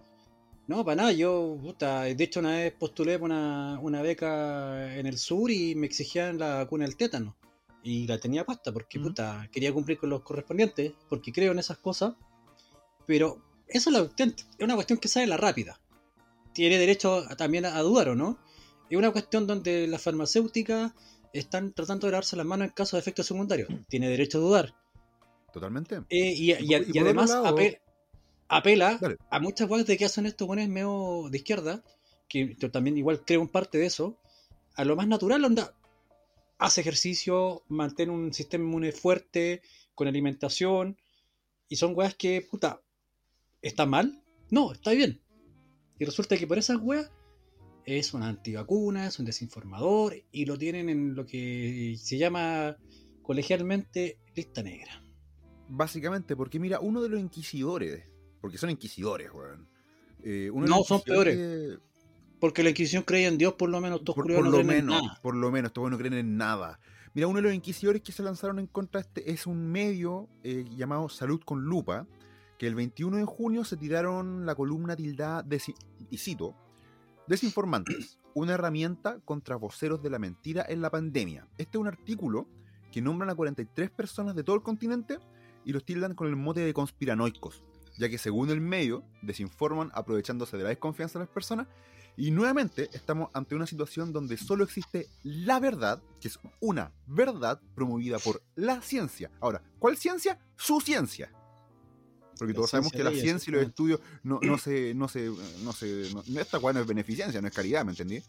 No, 0.67 0.83
para 0.83 0.95
nada, 0.95 1.11
yo, 1.13 1.57
puta, 1.61 2.03
de 2.03 2.23
hecho 2.23 2.41
una 2.41 2.51
vez 2.51 2.73
postulé 2.73 3.17
por 3.17 3.29
una, 3.29 3.79
una 3.81 4.01
beca 4.01 4.95
en 4.97 5.05
el 5.05 5.17
sur 5.17 5.49
y 5.49 5.75
me 5.75 5.85
exigían 5.87 6.37
la 6.37 6.55
vacuna 6.55 6.85
del 6.85 6.97
tétano. 6.97 7.35
Y 7.83 8.07
la 8.07 8.17
tenía 8.19 8.45
puesta 8.45 8.71
porque, 8.71 8.99
Ujú. 8.99 9.09
puta, 9.09 9.47
quería 9.51 9.71
cumplir 9.73 9.97
con 9.97 10.09
los 10.09 10.21
correspondientes, 10.21 10.93
porque 11.09 11.31
creo 11.31 11.51
en 11.51 11.59
esas 11.59 11.77
cosas. 11.77 12.13
Pero 13.05 13.41
eso 13.67 13.89
es, 13.89 13.93
la 13.93 13.99
cuestión, 14.03 14.35
es 14.37 14.63
una 14.63 14.75
cuestión 14.75 14.99
que 14.99 15.07
sale 15.07 15.27
la 15.27 15.37
rápida. 15.37 15.79
Tiene 16.53 16.77
derecho 16.77 17.17
a- 17.29 17.35
también 17.37 17.65
a, 17.65 17.77
a 17.77 17.81
dudar, 17.81 18.09
¿o 18.09 18.15
no? 18.15 18.39
Es 18.89 18.97
una 18.97 19.11
cuestión 19.11 19.47
donde 19.47 19.87
las 19.87 20.01
farmacéuticas 20.01 20.91
están 21.33 21.73
tratando 21.73 22.07
de 22.07 22.11
lavarse 22.11 22.35
las 22.35 22.45
manos 22.45 22.67
en 22.67 22.73
caso 22.73 22.95
de 22.97 23.01
efectos 23.01 23.27
secundarios. 23.27 23.69
Tiene 23.87 24.09
derecho 24.09 24.39
a 24.39 24.41
dudar. 24.41 24.75
Totalmente. 25.53 25.97
Eh, 26.09 26.33
y, 26.33 26.51
Y 26.53 26.57
y- 26.75 26.85
y 26.93 26.99
además 26.99 27.29
lado- 27.29 27.45
ape- 27.57 27.79
apela 28.49 28.97
Dale. 28.99 29.17
a 29.29 29.39
muchas 29.39 29.67
cosas 29.67 29.85
de 29.85 29.97
que 29.97 30.05
hacen 30.05 30.25
estos 30.25 30.47
buenos 30.47 30.67
medio 30.67 31.27
de 31.29 31.37
izquierda, 31.37 31.83
que 32.27 32.55
yo 32.59 32.71
también 32.71 32.97
igual 32.97 33.23
creo 33.25 33.41
en 33.41 33.47
parte 33.47 33.77
de 33.77 33.85
eso, 33.85 34.17
a 34.75 34.83
lo 34.85 34.95
más 34.95 35.07
natural, 35.07 35.43
onda, 35.45 35.73
hace 36.57 36.81
ejercicio, 36.81 37.63
mantén 37.67 38.09
un 38.09 38.33
sistema 38.33 38.63
inmune 38.65 38.91
fuerte, 38.91 39.61
con 39.95 40.07
alimentación, 40.07 40.97
y 41.69 41.75
son 41.75 41.93
weas 41.95 42.15
que, 42.15 42.41
puta, 42.49 42.81
¿está 43.61 43.85
mal? 43.85 44.23
No, 44.49 44.71
está 44.71 44.91
bien. 44.91 45.21
Y 45.99 46.05
resulta 46.05 46.37
que 46.37 46.47
por 46.47 46.57
esas 46.57 46.77
weas 46.81 47.11
es 47.85 48.13
una 48.13 48.27
antivacuna, 48.27 49.07
es 49.07 49.19
un 49.19 49.25
desinformador, 49.25 50.15
y 50.31 50.45
lo 50.45 50.57
tienen 50.57 50.89
en 50.89 51.15
lo 51.15 51.25
que 51.25 51.95
se 51.97 52.17
llama 52.17 52.77
colegialmente 53.21 54.19
lista 54.35 54.61
negra. 54.63 55.03
Básicamente, 55.69 56.35
porque 56.35 56.59
mira, 56.59 56.79
uno 56.79 57.01
de 57.01 57.09
los 57.09 57.19
inquisidores, 57.19 58.05
porque 58.41 58.57
son 58.57 58.69
inquisidores, 58.69 59.31
weón. 59.33 59.67
eh, 60.23 60.49
uno 60.51 60.65
No, 60.67 60.83
son 60.83 60.97
inquisidores- 60.99 61.79
Porque 62.39 62.61
la 62.63 62.69
Inquisición 62.69 63.03
creía 63.03 63.27
en 63.27 63.37
Dios, 63.37 63.53
por 63.53 63.69
lo 63.69 63.81
menos, 63.81 63.99
estos 63.99 64.15
Por, 64.15 64.29
no 64.29 64.41
lo 64.41 64.51
creen 64.51 64.61
en 64.61 64.67
menos, 64.85 65.01
nada. 65.03 65.19
por 65.21 65.35
lo 65.35 65.51
menos, 65.51 65.69
estos 65.69 65.89
no 65.89 65.97
creen 65.97 66.13
en 66.13 66.37
nada. 66.37 66.79
Mira, 67.13 67.27
uno 67.27 67.37
de 67.37 67.43
los 67.43 67.53
inquisidores 67.53 68.01
que 68.03 68.11
se 68.11 68.21
lanzaron 68.21 68.59
en 68.59 68.67
contra 68.67 69.01
de 69.01 69.07
este 69.07 69.31
es 69.31 69.47
un 69.47 69.71
medio 69.71 70.27
eh, 70.43 70.65
llamado 70.75 71.09
Salud 71.09 71.41
con 71.43 71.61
Lupa, 71.63 72.05
que 72.59 72.67
el 72.67 72.75
21 72.75 73.17
de 73.17 73.25
junio 73.25 73.63
se 73.63 73.75
tiraron 73.77 74.45
la 74.45 74.53
columna 74.55 74.95
tildada, 74.95 75.43
desi- 75.43 75.75
y 76.11 76.17
cito, 76.17 76.55
Desinformantes, 77.27 78.19
una 78.33 78.53
herramienta 78.53 79.19
contra 79.25 79.55
voceros 79.57 80.01
de 80.01 80.09
la 80.09 80.19
mentira 80.19 80.65
en 80.69 80.81
la 80.81 80.89
pandemia. 80.91 81.47
Este 81.57 81.77
es 81.77 81.81
un 81.81 81.87
artículo 81.87 82.47
que 82.91 83.01
nombran 83.01 83.29
a 83.29 83.35
43 83.35 83.89
personas 83.89 84.35
de 84.35 84.43
todo 84.43 84.55
el 84.55 84.61
continente 84.61 85.17
y 85.65 85.73
los 85.73 85.83
tildan 85.83 86.13
con 86.15 86.27
el 86.27 86.35
mote 86.37 86.61
de 86.61 86.73
conspiranoicos, 86.73 87.63
ya 87.97 88.09
que 88.09 88.17
según 88.17 88.49
el 88.49 88.61
medio, 88.61 89.03
desinforman 89.21 89.91
aprovechándose 89.93 90.57
de 90.57 90.63
la 90.63 90.69
desconfianza 90.69 91.19
de 91.19 91.25
las 91.25 91.33
personas 91.33 91.67
y 92.15 92.31
nuevamente 92.31 92.89
estamos 92.93 93.29
ante 93.33 93.53
una 93.53 93.67
situación 93.67 94.11
donde 94.11 94.37
solo 94.37 94.63
existe 94.63 95.07
la 95.23 95.59
verdad, 95.59 96.01
que 96.19 96.29
es 96.29 96.39
una 96.59 96.91
verdad 97.05 97.61
promovida 97.75 98.17
por 98.19 98.41
la 98.55 98.81
ciencia. 98.81 99.29
Ahora, 99.39 99.61
¿cuál 99.79 99.97
ciencia? 99.97 100.39
Su 100.55 100.81
ciencia. 100.81 101.31
Porque 102.39 102.53
La 102.53 102.57
todos 102.57 102.69
sabemos 102.71 102.91
que 102.91 103.03
la 103.03 103.11
ella, 103.11 103.21
ciencia 103.21 103.49
y 103.51 103.53
los 103.53 103.65
estudios 103.67 103.99
no, 104.23 104.39
no 104.41 104.57
se, 104.57 104.93
no 104.95 105.07
se, 105.07 105.31
no 105.63 105.73
se, 105.73 106.09
no- 106.13 106.39
esta 106.39 106.59
weá 106.59 106.73
no 106.73 106.79
es 106.81 106.87
beneficencia, 106.87 107.41
no 107.41 107.47
es 107.47 107.53
caridad, 107.53 107.83
¿me 107.85 107.91
entendí? 107.91 108.21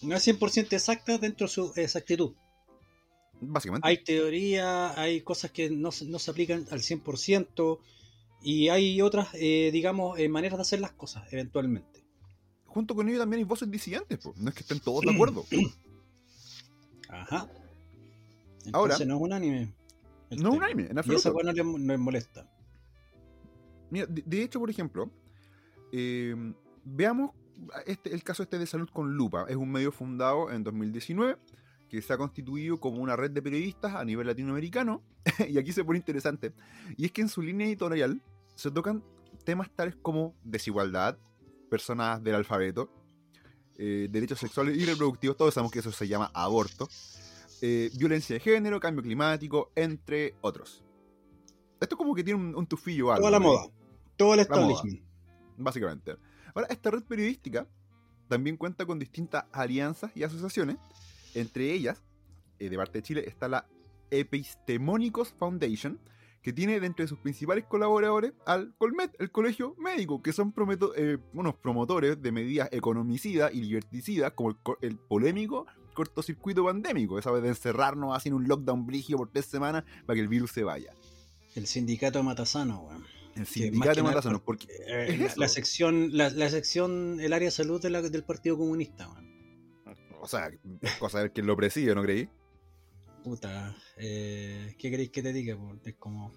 No 0.00 0.16
es 0.16 0.26
100% 0.26 0.72
exacta 0.72 1.18
dentro 1.18 1.46
de 1.46 1.52
su 1.52 1.72
exactitud. 1.76 2.34
Básicamente. 3.40 3.86
Hay 3.88 3.98
teoría, 4.04 5.00
hay 5.00 5.20
cosas 5.22 5.50
que 5.50 5.70
no, 5.70 5.90
se- 5.90 6.06
no 6.06 6.18
se 6.20 6.30
aplican 6.30 6.66
al 6.70 6.80
100% 6.80 7.78
y 8.42 8.68
hay 8.68 9.00
otras, 9.02 9.28
eh, 9.34 9.70
digamos, 9.72 10.18
eh, 10.18 10.28
maneras 10.28 10.58
de 10.58 10.62
hacer 10.62 10.80
las 10.80 10.92
cosas, 10.92 11.24
eventualmente. 11.32 12.02
junto 12.66 12.94
con 12.94 13.06
ellos 13.08 13.20
también 13.20 13.38
hay 13.38 13.44
voces 13.44 13.70
disidentes, 13.70 14.18
pues. 14.18 14.36
no 14.38 14.48
es 14.48 14.54
que 14.54 14.60
estén 14.62 14.80
todos 14.80 15.02
de 15.02 15.12
acuerdo. 15.12 15.44
Ajá. 17.08 17.46
Entonces 18.64 18.72
Ahora- 18.74 18.98
no 19.04 19.16
es 19.16 19.20
un 19.20 19.32
anime. 19.32 19.72
el 20.30 20.38
No 20.42 20.48
es 20.48 20.54
un 20.54 20.60
tema. 20.60 20.66
anime, 20.66 20.82
en 20.88 20.96
Y 20.96 20.98
absoluto. 20.98 21.18
esa 21.20 21.32
weá 21.32 21.44
no 21.44 21.52
les, 21.52 21.64
no 21.66 21.78
les 21.92 21.98
molesta. 21.98 22.48
Mira, 23.90 24.06
de, 24.06 24.22
de 24.24 24.42
hecho, 24.42 24.58
por 24.58 24.70
ejemplo, 24.70 25.10
eh, 25.92 26.34
veamos 26.84 27.32
este, 27.86 28.14
el 28.14 28.22
caso 28.24 28.42
este 28.42 28.58
de 28.58 28.66
salud 28.66 28.88
con 28.90 29.14
lupa. 29.14 29.44
Es 29.48 29.56
un 29.56 29.70
medio 29.70 29.92
fundado 29.92 30.50
en 30.50 30.64
2019 30.64 31.36
que 31.90 32.00
se 32.00 32.10
ha 32.12 32.16
constituido 32.16 32.80
como 32.80 33.02
una 33.02 33.16
red 33.16 33.30
de 33.32 33.42
periodistas 33.42 33.94
a 33.94 34.04
nivel 34.04 34.26
latinoamericano. 34.26 35.02
y 35.48 35.58
aquí 35.58 35.72
se 35.72 35.84
pone 35.84 35.98
interesante. 35.98 36.54
Y 36.96 37.04
es 37.04 37.12
que 37.12 37.20
en 37.20 37.28
su 37.28 37.42
línea 37.42 37.66
editorial 37.66 38.22
se 38.62 38.70
tocan 38.70 39.02
temas 39.44 39.70
tales 39.74 39.96
como 39.96 40.34
desigualdad, 40.44 41.18
personas 41.68 42.22
del 42.22 42.36
alfabeto, 42.36 42.88
eh, 43.76 44.08
derechos 44.10 44.38
sexuales 44.38 44.76
y 44.76 44.84
reproductivos, 44.84 45.36
todos 45.36 45.54
sabemos 45.54 45.72
que 45.72 45.80
eso 45.80 45.90
se 45.90 46.06
llama 46.06 46.30
aborto, 46.32 46.88
eh, 47.60 47.90
violencia 47.98 48.34
de 48.34 48.40
género, 48.40 48.78
cambio 48.78 49.02
climático, 49.02 49.72
entre 49.74 50.36
otros. 50.40 50.84
Esto 51.80 51.96
como 51.96 52.14
que 52.14 52.22
tiene 52.22 52.40
un, 52.40 52.54
un 52.54 52.66
tufillo 52.66 53.10
algo. 53.10 53.22
Toda 53.22 53.30
la 53.32 53.40
moda. 53.40 53.66
Todo 54.16 54.34
el 54.34 54.40
establishment. 54.40 55.02
básicamente. 55.56 56.16
Ahora, 56.54 56.68
esta 56.70 56.90
red 56.90 57.02
periodística 57.02 57.66
también 58.28 58.56
cuenta 58.56 58.86
con 58.86 58.98
distintas 58.98 59.44
alianzas 59.50 60.12
y 60.14 60.22
asociaciones. 60.22 60.76
Entre 61.34 61.72
ellas, 61.72 62.00
eh, 62.60 62.68
de 62.68 62.76
parte 62.76 62.98
de 62.98 63.02
Chile, 63.02 63.24
está 63.26 63.48
la 63.48 63.66
Epistemónicos 64.10 65.32
Foundation, 65.32 65.98
que 66.42 66.52
tiene 66.52 66.80
dentro 66.80 67.04
de 67.04 67.08
sus 67.08 67.18
principales 67.18 67.64
colaboradores 67.64 68.32
al 68.46 68.74
Colmet, 68.78 69.14
el 69.20 69.30
colegio 69.30 69.74
médico, 69.78 70.22
que 70.22 70.32
son 70.32 70.52
eh, 70.96 71.18
unos 71.34 71.54
promotores 71.54 72.20
de 72.20 72.32
medidas 72.32 72.68
economicidas 72.72 73.54
y 73.54 73.62
liberticidas, 73.62 74.32
como 74.32 74.50
el, 74.50 74.56
co- 74.56 74.78
el 74.82 74.96
polémico 74.98 75.66
cortocircuito 75.94 76.64
pandémico, 76.64 77.18
esa 77.18 77.30
vez 77.30 77.42
de 77.42 77.50
encerrarnos 77.50 78.16
así 78.16 78.28
en 78.30 78.34
un 78.34 78.48
lockdown 78.48 78.86
brígido 78.86 79.18
por 79.18 79.30
tres 79.30 79.44
semanas 79.46 79.84
para 80.06 80.14
que 80.16 80.20
el 80.22 80.28
virus 80.28 80.50
se 80.50 80.64
vaya. 80.64 80.94
El 81.54 81.66
sindicato 81.66 82.18
de 82.18 82.24
Matasano, 82.24 82.80
weón. 82.84 83.04
El 83.36 83.44
Que 83.44 83.46
sindicato 83.46 84.02
de 84.02 84.14
que 84.14 84.20
por- 84.30 84.42
porque 84.42 84.66
Eh, 84.86 85.24
Es 85.26 85.36
la, 85.36 85.48
sección, 85.48 86.16
la, 86.16 86.30
la 86.30 86.48
sección, 86.48 87.18
el 87.20 87.32
área 87.32 87.46
de 87.46 87.52
salud 87.52 87.80
de 87.80 87.90
la- 87.90 88.02
del 88.02 88.24
Partido 88.24 88.56
Comunista, 88.58 89.08
weón. 89.08 89.30
O 90.20 90.28
sea, 90.28 90.50
cosa 90.98 91.28
quién 91.30 91.46
lo 91.46 91.56
preside, 91.56 91.94
¿no 91.94 92.02
creí? 92.02 92.28
Puta, 93.24 93.76
eh, 93.96 94.74
¿qué 94.78 94.90
queréis 94.90 95.10
que 95.10 95.22
te 95.22 95.32
diga? 95.32 95.56
Es 95.84 95.94
como... 95.96 96.32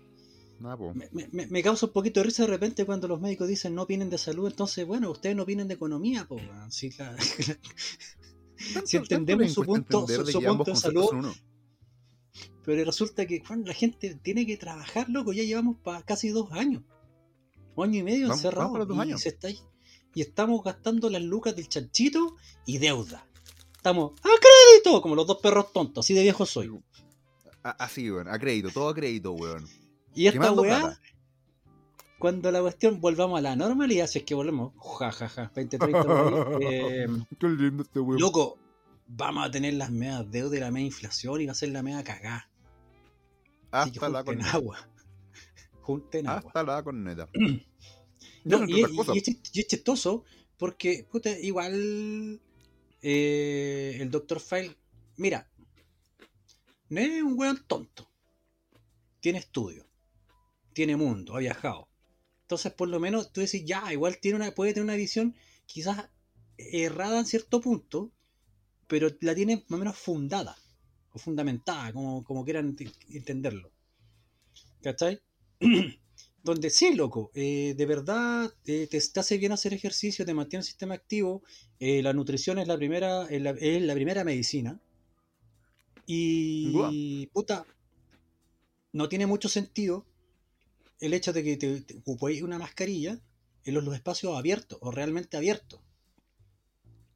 Me, 0.93 1.09
me- 1.11 1.27
me- 1.31 1.47
me 1.47 1.61
causa 1.63 1.87
un 1.87 1.91
poquito 1.91 2.19
de 2.21 2.25
risa 2.27 2.43
de 2.43 2.49
repente 2.49 2.85
cuando 2.85 3.07
los 3.09 3.19
médicos 3.19 3.47
dicen 3.47 3.75
no 3.75 3.81
opinen 3.83 4.09
de 4.09 4.17
salud, 4.17 4.47
entonces, 4.47 4.85
bueno, 4.87 5.11
ustedes 5.11 5.35
no 5.35 5.43
opinen 5.43 5.67
de 5.67 5.73
economía, 5.73 6.25
po. 6.27 6.37
Si, 6.69 6.89
la- 6.97 7.15
entendemos 8.97 9.47
su 9.53 9.61
punto- 9.65 10.07
su- 10.25 10.31
punto 10.57 10.71
de 10.71 10.75
salud, 10.81 11.09
pero 12.63 12.85
resulta 12.85 13.25
que 13.25 13.41
Juan, 13.45 13.63
la 13.65 13.73
gente 13.73 14.15
tiene 14.23 14.45
que 14.45 14.55
trabajar, 14.57 15.09
loco, 15.09 15.33
ya 15.33 15.43
llevamos 15.43 15.77
para 15.83 16.01
casi 16.03 16.29
dos 16.29 16.51
años. 16.51 16.83
Un 17.75 17.89
año 17.89 17.99
y 17.99 18.03
medio 18.03 18.27
encerrados. 18.35 18.71
se 19.17 19.29
está 19.29 19.49
y 19.49 20.21
estamos 20.21 20.63
gastando 20.63 21.09
las 21.09 21.21
lucas 21.21 21.53
del 21.55 21.67
chanchito 21.67 22.37
y 22.65 22.77
deuda. 22.77 23.27
Estamos 23.85 24.13
a 24.23 24.29
crédito, 24.41 24.99
como 24.99 25.13
los 25.13 25.27
dos 25.27 25.37
perros 25.37 25.71
tontos, 25.71 26.03
así 26.03 26.15
de 26.15 26.23
viejo 26.23 26.43
soy. 26.47 26.71
Así, 27.61 28.09
weón, 28.09 28.27
a 28.27 28.39
crédito, 28.39 28.71
todo 28.71 28.89
a 28.89 28.95
crédito, 28.95 29.33
weón. 29.33 29.63
Y 30.15 30.25
esta 30.25 30.51
weá, 30.53 30.79
plata. 30.79 31.01
cuando 32.17 32.51
la 32.51 32.61
cuestión 32.61 32.99
volvamos 32.99 33.37
a 33.37 33.43
la 33.43 33.55
normalidad, 33.55 34.07
si 34.07 34.17
es 34.17 34.25
que 34.25 34.33
volvemos, 34.33 34.73
ja, 34.97 35.11
ja, 35.11 35.29
ja, 35.29 35.51
20, 35.55 35.77
30 35.77 36.03
por 36.03 36.63
ahí, 36.63 36.67
eh, 36.67 37.07
Qué 37.39 37.47
lindo 37.47 37.83
este 37.83 37.99
weón. 37.99 38.19
loco, 38.19 38.57
vamos 39.05 39.45
a 39.45 39.51
tener 39.51 39.75
las 39.75 39.91
medias 39.91 40.31
deudas 40.31 40.57
y 40.57 40.61
la 40.61 40.71
media 40.71 40.87
inflación 40.87 41.41
y 41.41 41.45
va 41.45 41.51
a 41.51 41.55
ser 41.55 41.69
la 41.69 41.83
media 41.83 42.03
cagada. 42.03 42.49
Así 43.69 43.91
que 43.91 43.99
Hasta 43.99 44.09
la 44.09 44.23
corneta. 44.23 44.51
agua. 44.51 44.89
Junten 45.81 46.27
agua. 46.27 46.47
Hasta 46.47 46.63
la 46.63 46.83
corneta. 46.83 47.29
No, 48.45 48.57
entre 48.57 48.77
y, 48.79 48.83
y 48.83 49.39
y 49.53 49.59
es 49.59 49.67
chistoso 49.67 50.23
porque, 50.57 51.07
puta, 51.11 51.31
igual 51.39 52.39
eh, 53.05 53.97
el 54.01 54.09
Dr. 54.11 54.39
File, 54.39 54.75
mira, 55.17 55.47
no 56.89 56.99
es 56.99 57.21
un 57.21 57.37
weón 57.37 57.63
tonto. 57.67 58.09
Tiene 59.19 59.39
estudio, 59.39 59.85
tiene 60.73 60.97
mundo, 60.97 61.35
ha 61.35 61.39
viajado. 61.39 61.89
Entonces, 62.43 62.73
por 62.73 62.89
lo 62.89 62.99
menos, 62.99 63.33
tú 63.33 63.41
decís, 63.41 63.65
ya, 63.65 63.93
igual 63.93 64.19
tiene 64.19 64.37
una, 64.37 64.53
puede 64.55 64.73
tener 64.73 64.85
una 64.85 64.95
visión 64.95 65.35
quizás 65.67 66.09
errada 66.57 67.19
en 67.19 67.25
cierto 67.27 67.61
punto, 67.61 68.11
pero 68.87 69.09
la 69.21 69.35
tiene 69.35 69.65
más 69.69 69.77
o 69.77 69.79
menos 69.79 69.97
fundada 69.97 70.57
o 71.13 71.19
fundamentada, 71.19 71.93
como, 71.93 72.23
como 72.23 72.45
quieran 72.45 72.75
ent- 72.77 72.95
entenderlo. 73.09 73.71
¿Cachai? 74.81 75.19
donde 76.43 76.69
sí, 76.69 76.93
loco, 76.95 77.31
eh, 77.33 77.73
de 77.75 77.85
verdad 77.85 78.53
eh, 78.65 78.87
te, 78.89 78.99
te 79.01 79.19
hace 79.19 79.37
bien 79.37 79.51
hacer 79.51 79.73
ejercicio, 79.73 80.25
te 80.25 80.33
mantiene 80.33 80.61
el 80.61 80.65
sistema 80.67 80.93
activo, 80.95 81.41
eh, 81.79 82.01
la 82.01 82.13
nutrición 82.13 82.59
es 82.59 82.67
la 82.67 82.77
primera, 82.77 83.25
es 83.27 83.41
la, 83.41 83.51
es 83.51 83.81
la 83.81 83.93
primera 83.93 84.23
medicina. 84.23 84.79
Y 86.07 87.25
puta, 87.27 87.65
no 88.93 89.09
tiene 89.09 89.25
mucho 89.25 89.49
sentido 89.49 90.05
el 90.99 91.13
hecho 91.13 91.33
de 91.33 91.43
que 91.43 91.57
te, 91.57 91.81
te 91.81 91.97
ocupéis 91.97 92.43
una 92.43 92.59
mascarilla 92.59 93.19
en 93.63 93.73
los, 93.73 93.83
los 93.83 93.95
espacios 93.95 94.37
abiertos 94.37 94.77
o 94.81 94.91
realmente 94.91 95.37
abiertos. 95.37 95.81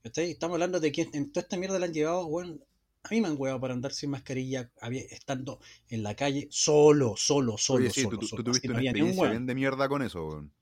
Estamos 0.03 0.55
hablando 0.55 0.79
de 0.79 0.91
que 0.91 1.07
en 1.13 1.31
toda 1.31 1.43
esta 1.43 1.57
mierda 1.57 1.77
la 1.77 1.85
han 1.85 1.93
llevado, 1.93 2.27
bueno, 2.27 2.57
a 3.03 3.09
mí 3.09 3.21
me 3.21 3.27
han 3.27 3.35
huevado 3.37 3.61
para 3.61 3.73
andar 3.73 3.93
sin 3.93 4.09
mascarilla 4.09 4.71
estando 5.11 5.59
en 5.87 6.03
la 6.03 6.15
calle 6.15 6.47
solo, 6.49 7.15
solo, 7.15 7.57
solo, 7.57 7.83
Oye, 7.83 7.91
sí, 7.91 8.01
solo, 8.01 8.17
tú, 8.17 8.27
solo. 8.27 8.43
tuviste 8.43 8.69
una 8.69 8.81
experiencia 8.81 9.29
bien 9.29 9.45
de 9.45 9.55
mierda 9.55 9.87
con 9.87 10.01
eso, 10.01 10.27
weón. 10.27 10.53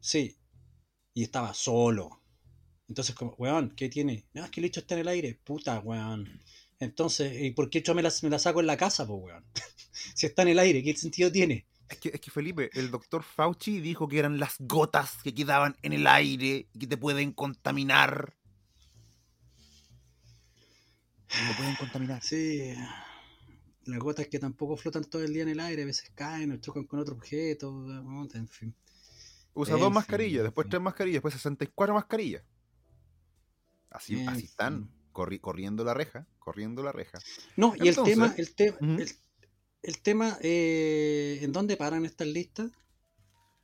Sí. 0.00 0.36
Y 1.14 1.22
estaba 1.22 1.52
solo. 1.54 2.20
Entonces, 2.88 3.14
como, 3.14 3.34
weón, 3.34 3.70
¿qué 3.76 3.88
tiene? 3.88 4.26
No, 4.32 4.44
es 4.44 4.50
que 4.50 4.60
el 4.60 4.66
hecho 4.66 4.80
está 4.80 4.94
en 4.94 5.00
el 5.00 5.08
aire. 5.08 5.40
Puta, 5.44 5.80
weón. 5.80 6.40
Entonces, 6.78 7.40
¿y 7.40 7.50
por 7.52 7.70
qué 7.70 7.82
yo 7.82 7.94
me 7.94 8.02
la, 8.02 8.12
me 8.22 8.30
la 8.30 8.38
saco 8.38 8.60
en 8.60 8.66
la 8.66 8.76
casa, 8.76 9.06
pues, 9.06 9.20
weón? 9.22 9.44
si 10.14 10.26
está 10.26 10.42
en 10.42 10.48
el 10.48 10.58
aire, 10.58 10.82
¿qué 10.82 10.94
sentido 10.94 11.32
tiene? 11.32 11.66
Es 11.88 11.98
que, 11.98 12.08
es 12.08 12.20
que 12.20 12.30
Felipe, 12.30 12.70
el 12.74 12.90
doctor 12.90 13.22
Fauci 13.22 13.80
dijo 13.80 14.08
que 14.08 14.18
eran 14.18 14.38
las 14.38 14.56
gotas 14.58 15.22
que 15.22 15.34
quedaban 15.34 15.76
en 15.82 15.92
el 15.92 16.06
aire 16.06 16.68
y 16.72 16.78
que 16.80 16.86
te 16.86 16.96
pueden 16.96 17.32
contaminar. 17.32 18.34
Me 21.48 21.54
pueden 21.54 21.76
contaminar. 21.76 22.22
Sí. 22.22 22.74
Las 23.84 24.00
gotas 24.00 24.26
que 24.26 24.38
tampoco 24.38 24.76
flotan 24.76 25.04
todo 25.04 25.22
el 25.22 25.32
día 25.32 25.44
en 25.44 25.50
el 25.50 25.60
aire, 25.60 25.82
a 25.82 25.86
veces 25.86 26.10
caen 26.14 26.50
o 26.52 26.56
chocan 26.56 26.84
con 26.84 26.98
otro 26.98 27.14
objeto, 27.14 27.68
en 28.34 28.48
fin. 28.48 28.74
Usa 29.54 29.74
En 29.74 29.80
dos 29.80 29.92
mascarillas, 29.92 30.42
después 30.42 30.68
tres 30.68 30.82
mascarillas, 30.82 31.14
después 31.16 31.34
64 31.34 31.94
mascarillas. 31.94 32.42
Así, 33.96 34.24
así 34.26 34.44
están, 34.44 34.90
corri- 35.12 35.40
corriendo 35.40 35.82
la 35.84 35.94
reja, 35.94 36.26
corriendo 36.38 36.82
la 36.82 36.92
reja. 36.92 37.18
No, 37.56 37.74
y 37.76 37.88
el 37.88 37.96
tema, 37.96 38.34
el, 38.36 38.54
tema 38.54 38.76
ujú. 38.80 39.00
el, 39.02 39.08
el 39.82 39.98
tema, 40.02 40.38
eh, 40.42 41.38
¿en 41.42 41.52
dónde 41.52 41.76
paran 41.76 42.04
estas 42.04 42.26
listas? 42.28 42.70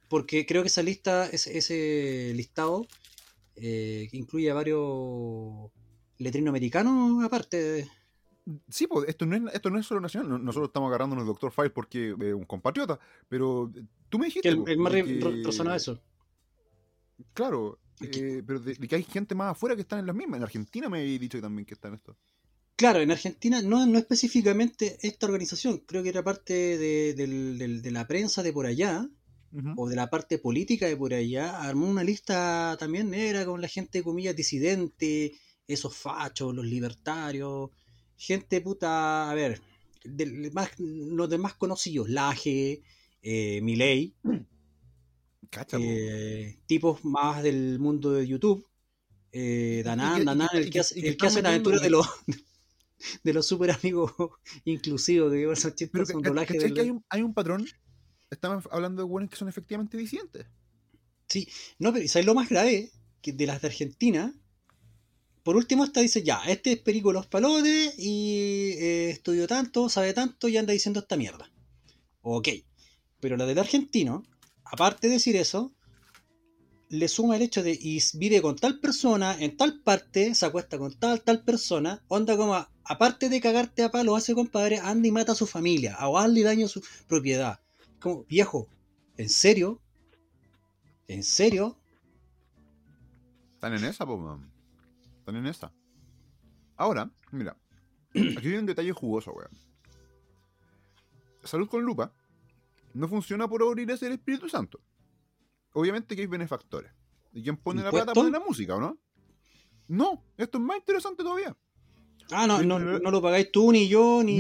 Porque 0.09 0.45
creo 0.47 0.63
que 0.63 0.69
esa 0.69 0.83
lista, 0.83 1.27
ese, 1.27 1.57
ese 1.57 2.33
listado, 2.35 2.87
eh, 3.57 4.09
incluye 4.13 4.51
a 4.51 4.55
varios 4.55 5.71
letrinos 6.19 6.51
americanos 6.51 7.23
aparte. 7.25 7.89
Sí, 8.69 8.87
pues 8.87 9.09
esto 9.09 9.25
no 9.27 9.37
es, 9.37 9.55
esto 9.55 9.71
no 9.71 9.79
es 9.79 9.87
solo 9.87 10.01
nacional. 10.01 10.29
no- 10.31 10.39
Nosotros 10.39 10.69
estamos 10.71 10.89
agarrándonos 10.89 11.23
al 11.23 11.29
doctor 11.29 11.53
File 11.53 11.71
porque 11.71 12.11
es 12.19 12.35
un 12.35 12.45
compatriota. 12.45 12.99
Pero 13.29 13.71
eh, 13.75 13.85
tú 14.09 14.19
me 14.19 14.27
dijiste. 14.27 14.49
que 14.49 14.55
el, 14.55 14.65
el 14.69 14.79
más 14.79 14.93
que- 14.93 15.43
razonado 15.45 15.77
eso. 15.77 16.03
Claro. 17.35 17.79
Eh, 18.01 18.43
pero 18.47 18.61
de, 18.61 18.75
de 18.75 18.89
que 18.89 18.97
hay 18.97 19.03
gente 19.05 19.35
más 19.35 19.53
afuera 19.53 19.75
que 19.77 19.83
están 19.83 19.99
en 20.01 20.07
las 20.07 20.17
mismas. 20.17 20.39
En 20.39 20.45
Argentina 20.45 20.89
me 20.89 20.99
habéis 20.99 21.21
dicho 21.21 21.41
también 21.41 21.67
que 21.67 21.75
están 21.75 21.95
esto. 21.95 22.17
Claro, 22.77 23.01
en 23.01 23.11
Argentina 23.13 23.63
no, 23.63 23.87
no 23.87 23.99
específicamente 23.99 24.99
esta 25.03 25.27
organización, 25.27 25.79
creo 25.87 26.03
que 26.03 26.09
era 26.09 26.25
parte 26.25 26.53
de, 26.79 27.15
de 27.15 27.91
la 27.93 28.07
prensa 28.09 28.43
de 28.43 28.53
por 28.53 28.67
allá, 28.67 29.09
o 29.77 29.87
de 29.89 29.95
la 29.97 30.09
parte 30.09 30.39
política 30.39 30.87
de 30.87 30.97
por 30.97 31.13
allá, 31.13 31.61
armó 31.61 31.87
una 31.87 32.03
lista 32.03 32.75
también 32.81 33.11
negra 33.11 33.45
con 33.45 33.61
la 33.61 33.69
gente, 33.69 34.03
comillas, 34.03 34.35
disidente, 34.35 35.35
esos 35.69 35.95
fachos, 35.95 36.55
los 36.55 36.65
libertarios, 36.65 37.69
gente 38.17 38.63
puta, 38.63 39.31
a 39.31 39.35
ver, 39.35 39.61
del- 40.05 40.51
más, 40.53 40.71
los 40.79 41.29
demás 41.29 41.55
conocidos, 41.55 42.09
Laje, 42.09 42.81
eh, 43.21 43.61
Milei, 43.63 44.15
Cacha, 45.53 45.77
eh, 45.79 46.59
tipos 46.67 47.05
más 47.05 47.43
del 47.43 47.79
mundo 47.79 48.11
de 48.13 48.27
YouTube, 48.27 48.67
eh, 49.33 49.83
Danán, 49.85 50.25
Danán, 50.25 50.49
el 50.55 50.71
que 50.71 50.81
hace, 50.81 50.99
el 50.99 51.17
que 51.17 51.27
hace 51.27 51.43
la 51.43 51.51
aventura 51.51 51.79
de 51.79 51.91
los 51.91 52.07
de 53.23 53.33
los 53.35 53.47
super 53.47 53.71
amigos 53.71 54.13
inclusivos, 54.65 55.31
que 55.31 55.45
son 55.57 55.71
Pero 55.71 55.75
chistosos, 55.77 56.09
ca- 56.09 56.17
un 56.17 56.23
ca- 56.23 56.29
doblaje 56.31 56.55
¿cachai 56.55 56.71
del- 56.71 56.81
hay 56.81 56.91
un, 56.91 57.05
hay 57.11 57.23
un 57.23 57.35
patrón? 57.35 57.67
Estamos 58.31 58.65
hablando 58.71 59.03
de 59.03 59.09
buenos 59.09 59.29
que 59.31 59.37
son 59.37 59.49
efectivamente 59.49 59.97
disidentes. 59.99 60.47
No, 61.79 61.93
pero 61.93 62.09
¿sabes 62.09 62.27
lo 62.27 62.35
más 62.35 62.49
grave? 62.49 62.91
que 63.21 63.33
de 63.33 63.47
las 63.47 63.61
de 63.63 63.69
Argentina, 63.69 64.35
por 65.45 65.55
último 65.57 65.85
esta 65.85 66.01
dice, 66.01 66.23
ya, 66.25 66.41
este 66.49 66.73
es 66.73 66.79
Perico 66.81 67.13
Los 67.13 67.27
Palotes 67.29 67.95
y 67.99 68.73
eh, 68.79 69.11
estudió 69.11 69.47
tanto, 69.47 69.89
sabe 69.89 70.13
tanto 70.13 70.49
y 70.49 70.57
anda 70.57 70.73
diciendo 70.73 70.99
esta 71.01 71.17
mierda. 71.17 71.49
Ok. 72.23 72.49
Pero 73.21 73.37
la 73.37 73.47
del 73.47 73.59
argentino, 73.61 74.25
aparte 74.73 75.07
de 75.07 75.15
decir 75.15 75.37
eso, 75.37 75.71
le 76.89 77.07
suma 77.07 77.37
el 77.37 77.43
hecho 77.43 77.63
de 77.63 77.79
y 77.79 78.01
vive 78.15 78.41
con 78.41 78.57
tal 78.57 78.81
persona, 78.81 79.39
en 79.39 79.57
tal 79.57 79.83
parte, 79.83 80.35
se 80.35 80.47
acuesta 80.47 80.79
con 80.79 80.95
tal, 80.99 81.23
tal 81.23 81.45
persona, 81.45 82.03
onda 82.09 82.37
como, 82.39 82.55
aparte 82.85 83.29
de 83.29 83.41
cagarte 83.41 83.85
a 83.85 83.91
palo, 83.91 84.17
hace 84.17 84.35
compadre, 84.35 84.79
anda 84.79 85.07
y 85.07 85.13
mata 85.13 85.33
a 85.33 85.35
su 85.35 85.47
familia, 85.47 85.99
o 86.01 86.19
hazle 86.19 86.43
daño 86.43 86.67
a 86.67 86.71
su 86.71 86.83
propiedad. 87.07 87.61
Como, 88.01 88.25
viejo, 88.25 88.67
¿en 89.19 89.29
serio? 89.29 89.79
¿En 91.07 91.23
serio? 91.23 91.77
Están 93.55 93.75
en 93.75 93.85
esa, 93.85 94.07
po, 94.07 94.41
Están 95.19 95.37
en 95.37 95.47
esa. 95.47 95.71
Ahora, 96.77 97.11
mira, 97.31 97.57
aquí 98.15 98.49
viene 98.49 98.61
un 98.61 98.67
detalle 98.67 98.93
jugoso, 98.93 99.33
weón. 99.33 99.51
Salud 101.45 101.69
con 101.69 101.83
lupa 101.83 102.13
no 102.95 103.09
funciona 103.09 103.49
por 103.49 103.63
abrir 103.63 103.91
ese 103.91 104.07
el 104.07 104.13
Espíritu 104.13 104.49
Santo 104.49 104.81
obviamente 105.73 106.15
que 106.15 106.23
hay 106.23 106.27
benefactores. 106.27 106.93
¿Y 107.33 107.43
quién 107.43 107.57
pone 107.57 107.83
la 107.83 107.91
plata 107.91 108.13
pone 108.13 108.31
la 108.31 108.41
música, 108.41 108.77
o 108.77 108.81
no? 108.81 108.99
No, 109.89 110.23
esto 110.37 110.59
es 110.59 110.65
más 110.65 110.79
interesante 110.79 111.23
todavía. 111.23 111.57
Ah, 112.31 112.47
no, 112.47 112.63
no, 112.63 112.79
no, 112.79 113.11
lo 113.11 113.23
pagáis 113.23 113.51
tú, 113.51 113.73
ni 113.73 113.89
yo, 113.89 114.23
ni, 114.23 114.39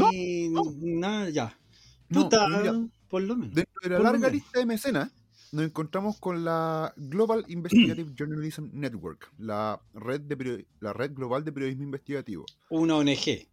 nada, 0.48 1.28
ya. 1.30 1.58
No, 2.08 2.28
por 3.08 3.22
lo 3.22 3.36
menos. 3.36 3.54
Dentro 3.54 3.80
de 3.82 3.88
la 3.90 3.98
larga 3.98 4.28
lista 4.28 4.58
de 4.58 4.66
mecenas, 4.66 5.12
nos 5.52 5.64
encontramos 5.64 6.18
con 6.18 6.44
la 6.44 6.94
Global 6.96 7.44
Investigative 7.48 8.12
Journalism 8.16 8.68
Network, 8.72 9.32
la 9.38 9.80
red, 9.94 10.20
de 10.20 10.66
la 10.80 10.92
red 10.92 11.12
global 11.12 11.44
de 11.44 11.52
periodismo 11.52 11.84
investigativo. 11.84 12.46
Una 12.70 12.96
ONG. 12.96 13.48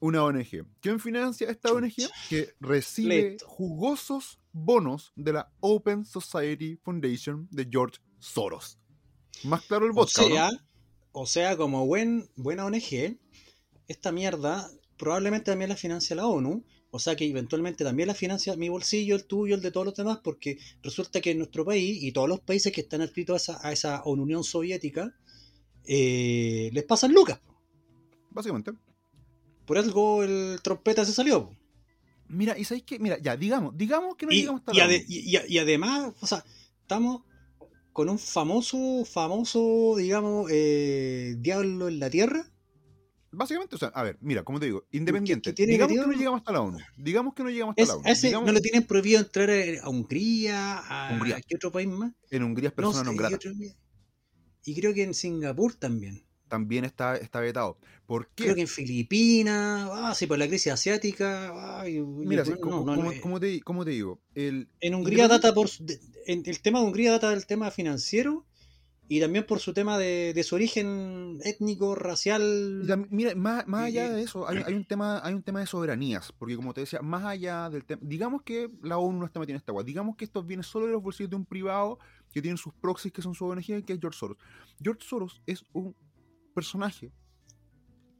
Una 0.00 0.24
ONG. 0.24 0.66
¿Quién 0.80 1.00
financia 1.00 1.50
esta 1.50 1.72
ONG? 1.72 1.94
Que 2.28 2.54
recibe 2.60 3.36
jugosos 3.44 4.38
bonos 4.52 5.12
de 5.16 5.32
la 5.32 5.52
Open 5.60 6.04
Society 6.04 6.76
Foundation 6.76 7.48
de 7.50 7.68
George 7.70 7.98
Soros. 8.18 8.78
Más 9.44 9.62
claro 9.62 9.86
el 9.86 9.92
vodka. 9.92 10.22
O 10.22 10.28
sea, 10.28 10.50
o 11.12 11.26
sea 11.26 11.56
como 11.56 11.86
buen, 11.86 12.28
buena 12.36 12.64
ONG, 12.64 13.18
esta 13.88 14.12
mierda 14.12 14.70
probablemente 14.96 15.50
también 15.52 15.70
la 15.70 15.76
financia 15.76 16.14
la 16.16 16.26
ONU. 16.26 16.64
O 16.90 16.98
sea 16.98 17.16
que 17.16 17.26
eventualmente 17.26 17.84
también 17.84 18.06
la 18.06 18.14
financia 18.14 18.56
mi 18.56 18.68
bolsillo, 18.68 19.14
el 19.14 19.26
tuyo, 19.26 19.54
el 19.54 19.60
de 19.60 19.70
todos 19.70 19.86
los 19.86 19.94
demás, 19.94 20.20
porque 20.24 20.58
resulta 20.82 21.20
que 21.20 21.32
en 21.32 21.38
nuestro 21.38 21.64
país 21.64 22.02
y 22.02 22.12
todos 22.12 22.28
los 22.28 22.40
países 22.40 22.72
que 22.72 22.80
están 22.80 23.02
adscritos 23.02 23.34
a 23.34 23.36
esa, 23.36 23.68
a 23.68 23.72
esa 23.72 24.02
Unión 24.04 24.42
Soviética 24.42 25.14
eh, 25.84 26.70
les 26.72 26.84
pasan 26.84 27.12
lucas. 27.12 27.40
Básicamente. 28.30 28.72
Por 29.68 29.76
algo 29.76 30.24
el 30.24 30.60
trompeta 30.62 31.04
se 31.04 31.12
salió. 31.12 31.54
Mira, 32.26 32.58
y 32.58 32.64
sabéis 32.64 32.84
que, 32.84 32.98
mira, 32.98 33.18
ya, 33.20 33.36
digamos, 33.36 33.76
digamos 33.76 34.16
que 34.16 34.24
no 34.24 34.32
y, 34.32 34.40
llegamos 34.40 34.62
hasta 34.64 34.72
y, 35.06 35.36
y, 35.46 35.58
además, 35.58 36.14
o 36.20 36.26
sea, 36.26 36.42
estamos 36.80 37.24
con 37.92 38.08
un 38.08 38.18
famoso, 38.18 39.04
famoso, 39.04 39.94
digamos, 39.98 40.50
eh, 40.50 41.36
diablo 41.38 41.88
en 41.88 42.00
la 42.00 42.08
tierra. 42.08 42.50
Básicamente, 43.30 43.76
o 43.76 43.78
sea, 43.78 43.88
a 43.88 44.02
ver, 44.04 44.16
mira, 44.22 44.42
como 44.42 44.58
te 44.58 44.66
digo, 44.66 44.86
independiente. 44.90 45.52
digamos 45.52 45.92
que 45.92 46.06
no 46.06 46.12
llegamos 46.12 46.38
hasta 46.38 46.52
la 46.52 46.62
ONU. 46.62 46.78
Digamos 46.96 47.34
que 47.34 47.44
no 47.44 47.50
llegamos 47.50 47.74
hasta 47.76 47.92
la 47.92 47.98
ONU. 47.98 48.08
Ese 48.08 48.30
¿No 48.32 48.50
lo 48.50 48.60
tienen 48.62 48.84
prohibido 48.84 49.20
entrar 49.20 49.50
a 49.50 49.88
Hungría? 49.90 50.78
¿A, 50.78 51.12
Hungría. 51.12 51.42
qué 51.46 51.56
otro 51.56 51.70
país 51.70 51.88
más? 51.88 52.14
En 52.30 52.42
Hungría 52.42 52.70
es 52.70 52.74
persona 52.74 53.02
no, 53.02 53.14
grata. 53.14 53.36
Y 54.64 54.74
creo 54.74 54.94
que 54.94 55.02
en 55.02 55.12
Singapur 55.12 55.74
también 55.74 56.26
también 56.48 56.84
está, 56.84 57.16
está 57.16 57.40
vetado. 57.40 57.78
¿Por 58.06 58.28
qué? 58.28 58.44
Creo 58.44 58.54
que 58.54 58.62
en 58.62 58.68
Filipinas, 58.68 59.88
ah, 59.92 60.14
sí, 60.14 60.26
por 60.26 60.38
la 60.38 60.48
crisis 60.48 60.72
asiática. 60.72 61.84
Mira, 61.84 62.44
como, 62.60 63.38
te, 63.40 63.90
digo, 63.90 64.20
el, 64.34 64.68
en 64.80 64.94
Hungría 64.94 65.28
data 65.28 65.52
por. 65.54 65.68
el 66.26 66.60
tema 66.60 66.80
de 66.80 66.86
Hungría 66.86 67.12
data 67.12 67.30
del 67.30 67.46
tema 67.46 67.70
financiero 67.70 68.46
y 69.10 69.20
también 69.20 69.46
por 69.46 69.58
su 69.58 69.72
tema 69.72 69.96
de, 69.96 70.44
su 70.44 70.54
origen 70.54 71.38
étnico, 71.42 71.94
racial. 71.94 73.06
mira, 73.10 73.34
más, 73.34 73.64
allá 73.72 74.10
de 74.10 74.22
eso, 74.22 74.46
hay, 74.46 74.74
un 74.74 74.84
tema, 74.84 75.20
hay 75.24 75.32
un 75.32 75.42
tema 75.42 75.60
de 75.60 75.66
soberanías, 75.66 76.30
porque 76.32 76.56
como 76.56 76.74
te 76.74 76.82
decía, 76.82 77.00
más 77.00 77.24
allá 77.24 77.70
del 77.70 77.86
tema, 77.86 78.02
digamos 78.04 78.42
que 78.42 78.70
la 78.82 78.98
ONU 78.98 79.20
no 79.20 79.26
está 79.26 79.40
metida 79.40 79.54
en 79.54 79.60
esta 79.60 79.72
agua, 79.72 79.82
digamos 79.82 80.14
que 80.16 80.26
esto 80.26 80.42
viene 80.42 80.62
solo 80.62 80.86
de 80.86 80.92
los 80.92 81.02
bolsillos 81.02 81.30
de 81.30 81.36
un 81.36 81.46
privado 81.46 81.98
que 82.32 82.42
tiene 82.42 82.58
sus 82.58 82.74
proxies 82.74 83.12
que 83.12 83.22
son 83.22 83.34
su 83.34 83.46
ONG, 83.46 83.82
que 83.82 83.94
es 83.94 83.98
George 83.98 84.18
Soros. 84.18 84.36
George 84.82 85.00
Soros 85.02 85.40
es 85.46 85.64
un 85.72 85.96
personaje 86.58 87.12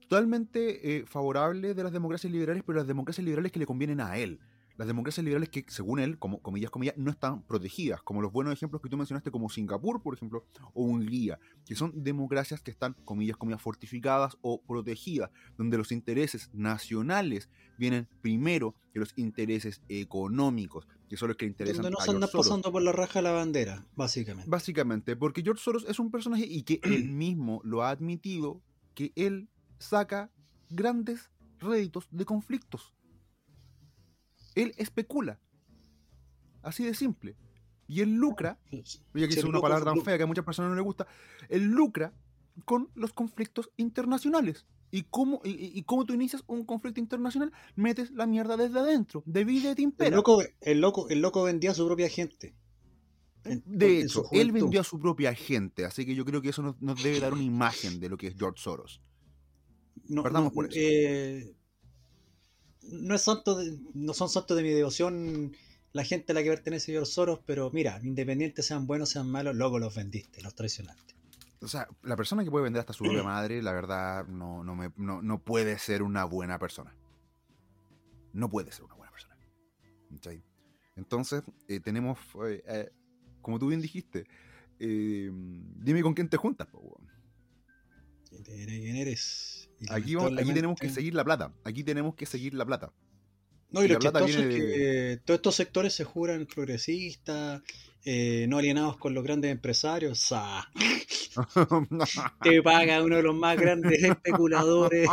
totalmente 0.08 0.96
eh, 0.96 1.04
favorable 1.06 1.74
de 1.74 1.82
las 1.82 1.92
democracias 1.92 2.32
liberales, 2.32 2.62
pero 2.64 2.78
las 2.78 2.86
democracias 2.86 3.24
liberales 3.24 3.50
que 3.52 3.58
le 3.58 3.66
convienen 3.66 4.00
a 4.00 4.16
él. 4.16 4.38
Las 4.78 4.86
democracias 4.86 5.24
liberales 5.24 5.48
que, 5.48 5.64
según 5.66 5.98
él, 5.98 6.20
como 6.20 6.40
comillas, 6.40 6.70
comillas, 6.70 6.96
no 6.96 7.10
están 7.10 7.42
protegidas, 7.42 8.00
como 8.00 8.22
los 8.22 8.32
buenos 8.32 8.52
ejemplos 8.52 8.80
que 8.80 8.88
tú 8.88 8.96
mencionaste, 8.96 9.32
como 9.32 9.50
Singapur, 9.50 10.00
por 10.00 10.14
ejemplo, 10.14 10.46
o 10.72 10.84
Hungría, 10.84 11.40
que 11.66 11.74
son 11.74 12.04
democracias 12.04 12.62
que 12.62 12.70
están, 12.70 12.94
comillas, 13.04 13.36
comillas, 13.36 13.60
fortificadas 13.60 14.38
o 14.40 14.62
protegidas, 14.62 15.30
donde 15.56 15.78
los 15.78 15.90
intereses 15.90 16.48
nacionales 16.54 17.50
vienen 17.76 18.06
primero 18.20 18.76
que 18.92 19.00
los 19.00 19.12
intereses 19.16 19.82
económicos, 19.88 20.86
que 21.08 21.16
son 21.16 21.26
los 21.26 21.36
que 21.36 21.46
interesan 21.46 21.82
donde 21.82 21.96
no 21.98 22.04
se 22.04 22.10
anda 22.12 22.28
pasando 22.28 22.70
por 22.70 22.82
la 22.82 22.92
raja 22.92 23.20
la 23.20 23.32
bandera, 23.32 23.84
básicamente. 23.96 24.48
Básicamente, 24.48 25.16
porque 25.16 25.42
George 25.42 25.60
Soros 25.60 25.86
es 25.88 25.98
un 25.98 26.12
personaje 26.12 26.46
y 26.46 26.62
que 26.62 26.80
él 26.84 27.08
mismo 27.10 27.60
lo 27.64 27.82
ha 27.82 27.90
admitido 27.90 28.62
que 28.94 29.12
él 29.16 29.48
saca 29.78 30.30
grandes 30.70 31.30
réditos 31.58 32.06
de 32.12 32.24
conflictos. 32.24 32.94
Él 34.54 34.74
especula. 34.76 35.38
Así 36.62 36.84
de 36.84 36.94
simple. 36.94 37.36
Y 37.86 38.02
él 38.02 38.16
lucra, 38.16 38.58
ya 38.70 39.28
que 39.28 39.34
es 39.34 39.44
una 39.44 39.60
palabra 39.60 39.86
tan 39.86 40.02
fea 40.02 40.18
que 40.18 40.24
a 40.24 40.26
muchas 40.26 40.44
personas 40.44 40.70
no 40.70 40.76
le 40.76 40.82
gusta, 40.82 41.06
él 41.48 41.64
lucra 41.64 42.12
con 42.64 42.90
los 42.94 43.12
conflictos 43.12 43.70
internacionales. 43.76 44.66
¿Y 44.90 45.02
cómo, 45.04 45.40
y, 45.44 45.82
cómo 45.82 46.04
tú 46.04 46.14
inicias 46.14 46.42
un 46.46 46.64
conflicto 46.64 47.00
internacional? 47.00 47.52
Metes 47.76 48.10
la 48.10 48.26
mierda 48.26 48.56
desde 48.56 48.78
adentro, 48.78 49.22
de 49.26 49.44
vida 49.44 49.74
de 49.74 49.92
El 49.98 50.14
loco, 50.14 50.42
el, 50.60 50.80
loco, 50.80 51.08
el 51.10 51.20
loco 51.20 51.42
vendía 51.42 51.72
a 51.72 51.74
su 51.74 51.86
propia 51.86 52.08
gente. 52.08 52.54
de 53.44 54.00
hecho, 54.00 54.24
él 54.32 54.52
vendió 54.52 54.80
a 54.80 54.84
su 54.84 54.98
propia 54.98 55.34
gente, 55.34 55.84
así 55.84 56.06
que 56.06 56.14
yo 56.14 56.24
creo 56.24 56.40
que 56.40 56.50
eso 56.50 56.62
nos, 56.62 57.02
debe 57.02 57.20
dar 57.20 57.34
una 57.34 57.42
imagen 57.42 58.00
de 58.00 58.08
lo 58.08 58.16
que 58.16 58.28
es 58.28 58.34
George 58.38 58.62
Soros. 58.62 59.02
No, 60.08 60.22
Partamos 60.22 60.52
por 60.54 60.66
eso. 60.66 60.74
Eh, 60.78 61.54
no, 62.90 63.14
es 63.14 63.22
santo 63.22 63.58
no 63.94 64.14
son 64.14 64.28
santos 64.28 64.56
de 64.56 64.62
mi 64.62 64.70
devoción 64.70 65.52
la 65.92 66.04
gente 66.04 66.32
a 66.32 66.34
la 66.34 66.42
que 66.42 66.50
pertenece 66.50 66.92
George 66.92 67.10
Soros, 67.10 67.40
pero 67.46 67.70
mira, 67.72 68.00
independientes 68.02 68.66
sean 68.66 68.86
buenos, 68.86 69.10
sean 69.10 69.28
malos, 69.30 69.56
luego 69.56 69.78
los 69.78 69.94
vendiste, 69.94 70.42
los 70.42 70.54
traicionaste. 70.54 71.14
O 71.60 71.68
sea, 71.68 71.88
la 72.02 72.16
persona 72.16 72.44
que 72.44 72.50
puede 72.50 72.64
vender 72.64 72.80
hasta 72.80 72.92
su 72.92 73.04
propia 73.04 73.22
madre, 73.24 73.62
la 73.62 73.72
verdad, 73.72 74.26
no, 74.26 74.62
no, 74.62 74.74
me, 74.76 74.92
no, 74.96 75.42
puede 75.42 75.78
ser 75.78 76.02
una 76.02 76.24
buena 76.24 76.58
persona. 76.58 76.94
No 78.32 78.48
puede 78.48 78.70
ser 78.70 78.84
una 78.84 78.94
buena 78.94 79.10
persona. 79.10 79.36
Entonces, 80.96 81.42
eh, 81.68 81.80
tenemos, 81.80 82.18
eh, 82.46 82.62
eh, 82.66 82.90
como 83.40 83.58
tú 83.58 83.68
bien 83.68 83.80
dijiste, 83.80 84.26
dime 84.78 86.02
con 86.02 86.14
quién 86.14 86.28
te 86.28 86.36
juntas. 86.36 86.68
¿Quién 88.44 88.96
eres? 88.96 89.68
Aquí, 89.88 90.14
aquí 90.16 90.52
tenemos 90.52 90.78
que 90.78 90.90
seguir 90.90 91.14
la 91.14 91.24
plata. 91.24 91.52
Aquí 91.64 91.84
tenemos 91.84 92.14
que 92.14 92.26
seguir 92.26 92.54
la 92.54 92.66
plata. 92.66 92.92
No, 93.70 93.84
y, 93.84 93.88
lo 93.88 93.98
que 93.98 94.08
es 94.08 94.36
que 94.36 95.20
todos 95.24 95.38
estos 95.38 95.54
sectores 95.54 95.92
se 95.92 96.04
juran 96.04 96.46
progresistas, 96.46 97.62
no 98.48 98.58
alienados 98.58 98.96
con 98.96 99.12
los 99.12 99.22
grandes 99.22 99.50
empresarios. 99.52 100.32
te 102.42 102.62
paga 102.62 103.02
uno 103.02 103.16
de 103.16 103.22
los 103.22 103.34
más 103.34 103.58
grandes 103.58 104.02
especuladores, 104.02 105.08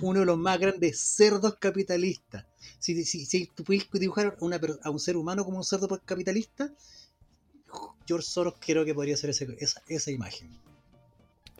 uno, 0.00 0.20
de 0.20 0.26
los 0.26 0.38
más 0.38 0.58
grandes 0.58 0.98
cerdos 0.98 1.56
capitalistas. 1.58 2.46
Si, 2.78 3.04
si, 3.04 3.26
si 3.26 3.46
tú 3.54 3.64
puedes 3.64 3.86
dibujar 3.92 4.38
a 4.82 4.90
un 4.90 5.00
ser 5.00 5.16
humano 5.18 5.44
como 5.44 5.58
un 5.58 5.64
cerdo 5.64 5.88
capitalista, 6.04 6.72
George 8.06 8.26
Soros 8.26 8.54
creo 8.58 8.86
que 8.86 8.94
podría 8.94 9.16
ser 9.18 9.30
esa, 9.30 9.82
esa 9.88 10.10
imagen. 10.10 10.67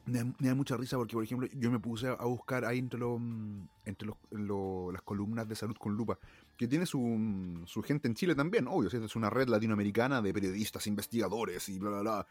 Me 0.08 0.48
da, 0.48 0.54
mucha 0.54 0.76
risa 0.76 0.96
porque, 0.96 1.14
por 1.14 1.24
ejemplo, 1.24 1.48
yo 1.54 1.70
me 1.70 1.78
puse 1.78 2.08
a 2.08 2.24
buscar 2.24 2.64
ahí 2.64 2.78
entre, 2.78 3.00
entre 3.84 4.08
las 4.30 5.02
columnas 5.02 5.48
de 5.48 5.54
salud 5.54 5.76
con 5.76 5.94
lupa, 5.94 6.18
que 6.56 6.66
tiene 6.66 6.86
su, 6.86 7.62
su 7.66 7.82
gente 7.82 8.08
en 8.08 8.14
Chile 8.14 8.34
también, 8.34 8.66
obvio, 8.68 8.88
es 8.88 9.16
una 9.16 9.28
red 9.28 9.48
latinoamericana 9.48 10.22
de 10.22 10.32
periodistas, 10.32 10.86
investigadores 10.86 11.68
y 11.68 11.78
bla, 11.78 11.90
bla, 11.90 12.00
bla. 12.00 12.26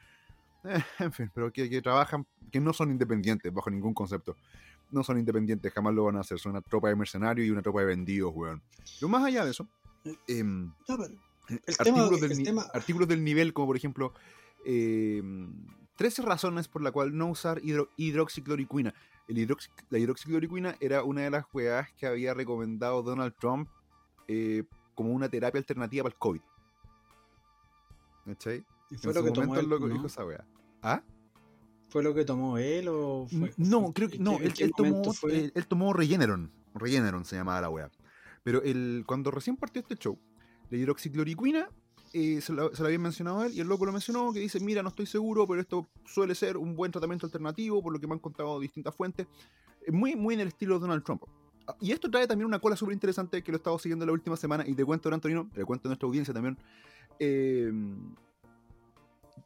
Eh, 0.64 0.84
en 1.00 1.12
fin, 1.12 1.32
pero 1.34 1.52
que, 1.52 1.82
trabajan, 1.82 2.26
que 2.52 2.60
no 2.60 2.74
son 2.74 2.92
independientes 2.92 3.54
bajo 3.54 3.70
ningún 3.70 3.94
concepto. 3.94 4.36
No 4.92 5.04
son 5.04 5.20
independientes, 5.20 5.72
jamás 5.74 5.94
lo 5.94 6.06
van 6.06 6.16
a 6.16 6.22
hacer. 6.22 6.40
Son 6.40 6.52
una 6.52 6.62
tropa 6.62 6.90
de 6.90 6.96
mercenarios 6.96 7.48
y 7.48 7.52
una 7.52 7.62
tropa 7.62 7.82
de 7.82 7.88
vendidos, 7.88 8.34
weón. 8.34 8.62
Pero 9.00 9.10
más 9.10 9.24
allá 9.24 9.44
de 9.44 9.52
eso, 9.52 9.68
em, 10.28 10.72
artículos, 11.78 12.22
del, 12.22 12.60
artículos, 12.74 13.08
del, 13.08 13.24
nivel, 13.24 13.54
como 13.54 13.68
por 13.68 13.78
ejemplo 13.78 14.14
eh, 14.66 15.22
13 15.98 16.22
razones 16.22 16.68
por 16.68 16.82
la 16.82 16.92
cual 16.92 17.18
no 17.18 17.28
usar 17.28 17.60
hidro- 17.62 17.90
hidroxicloroquina. 17.98 18.94
El 19.28 19.38
hidroxi- 19.38 19.70
la 19.90 19.98
hidroxicloroquina 20.00 20.78
era 20.80 21.04
una 21.04 21.22
de 21.22 21.30
las 21.32 21.44
jugadas 21.46 21.90
que 21.98 22.08
había 22.08 22.34
recomendado 22.34 23.04
Donald 23.04 23.34
Trump 23.40 23.68
eh, 24.28 24.64
como 24.96 25.12
una 25.12 25.28
terapia 25.30 25.60
alternativa 25.60 26.04
para 26.04 26.14
el 26.14 26.20
COVID. 26.20 26.42
¿Cachai? 28.26 28.66
Y 28.90 28.98
fue 28.98 29.14
lo 29.14 29.24
que 29.24 29.32
tomó 29.32 29.56
él, 29.58 29.68
¿no? 29.70 29.88
dijo 29.88 30.08
esa. 30.08 30.24
¿Ah? 30.82 31.02
¿Fue 31.90 32.04
lo 32.04 32.14
que 32.14 32.26
tomó 32.26 32.58
él 32.58 32.88
o 32.90 33.28
fue.? 33.28 33.54
no, 33.58 33.92
creo 33.94 34.10
que 34.10 34.20
no. 34.20 34.38
Él, 34.40 34.54
tomó, 34.76 35.14
fue? 35.14 35.36
él, 35.38 35.52
él 35.56 35.68
tomó 35.68 35.94
Regeneron. 35.94 36.52
Regeneron 36.74 37.26
se 37.26 37.36
llamaba 37.36 37.62
la 37.62 37.70
wea. 37.70 37.90
Pero 38.44 38.62
el, 38.62 39.04
cuando 39.08 39.32
recién 39.32 39.58
partió 39.58 39.82
este 39.82 39.96
show, 39.96 40.18
la 40.70 40.78
hidroxicloroquina 40.78 41.70
eh, 42.38 42.42
se, 42.42 42.54
lo, 42.54 42.74
se 42.76 42.82
lo 42.82 42.88
había 42.88 43.00
mencionado 43.00 43.44
él 43.44 43.54
y 43.54 43.60
el 43.60 43.68
loco 43.68 43.86
lo 43.86 43.92
mencionó 43.92 44.32
que 44.34 44.40
dice, 44.40 44.60
mira, 44.60 44.82
no 44.84 44.90
estoy 44.90 45.06
seguro, 45.06 45.48
pero 45.48 45.62
esto 45.62 45.88
suele 46.06 46.36
ser 46.36 46.58
un 46.58 46.76
buen 46.76 46.92
tratamiento 46.92 47.26
alternativo 47.26 47.82
por 47.82 47.94
lo 47.94 48.00
que 48.00 48.08
me 48.08 48.14
han 48.14 48.20
contado 48.20 48.60
distintas 48.60 48.96
fuentes. 48.96 49.28
Es 49.86 49.94
muy, 49.94 50.16
muy 50.16 50.34
en 50.36 50.42
el 50.42 50.48
estilo 50.50 50.76
de 50.76 50.82
Donald 50.82 51.04
Trump. 51.04 51.24
Ah, 51.68 51.76
Y 51.82 51.92
esto 51.92 52.10
trae 52.10 52.28
también 52.28 52.46
una 52.48 52.60
cola 52.60 52.76
súper 52.76 52.94
interesante 52.94 53.42
que 53.44 53.52
lo 53.52 53.58
he 53.58 53.60
estado 53.60 53.78
siguiendo 53.80 54.06
la 54.06 54.12
última 54.12 54.36
semana 54.38 54.66
y 54.68 54.74
te 54.76 54.84
cuento, 54.86 55.14
Antonino, 55.14 55.50
le 55.56 55.66
cuento 55.66 55.88
a 55.88 55.90
nuestra 55.90 56.08
audiencia 56.08 56.34
también. 56.34 56.58
Eh, 57.20 57.72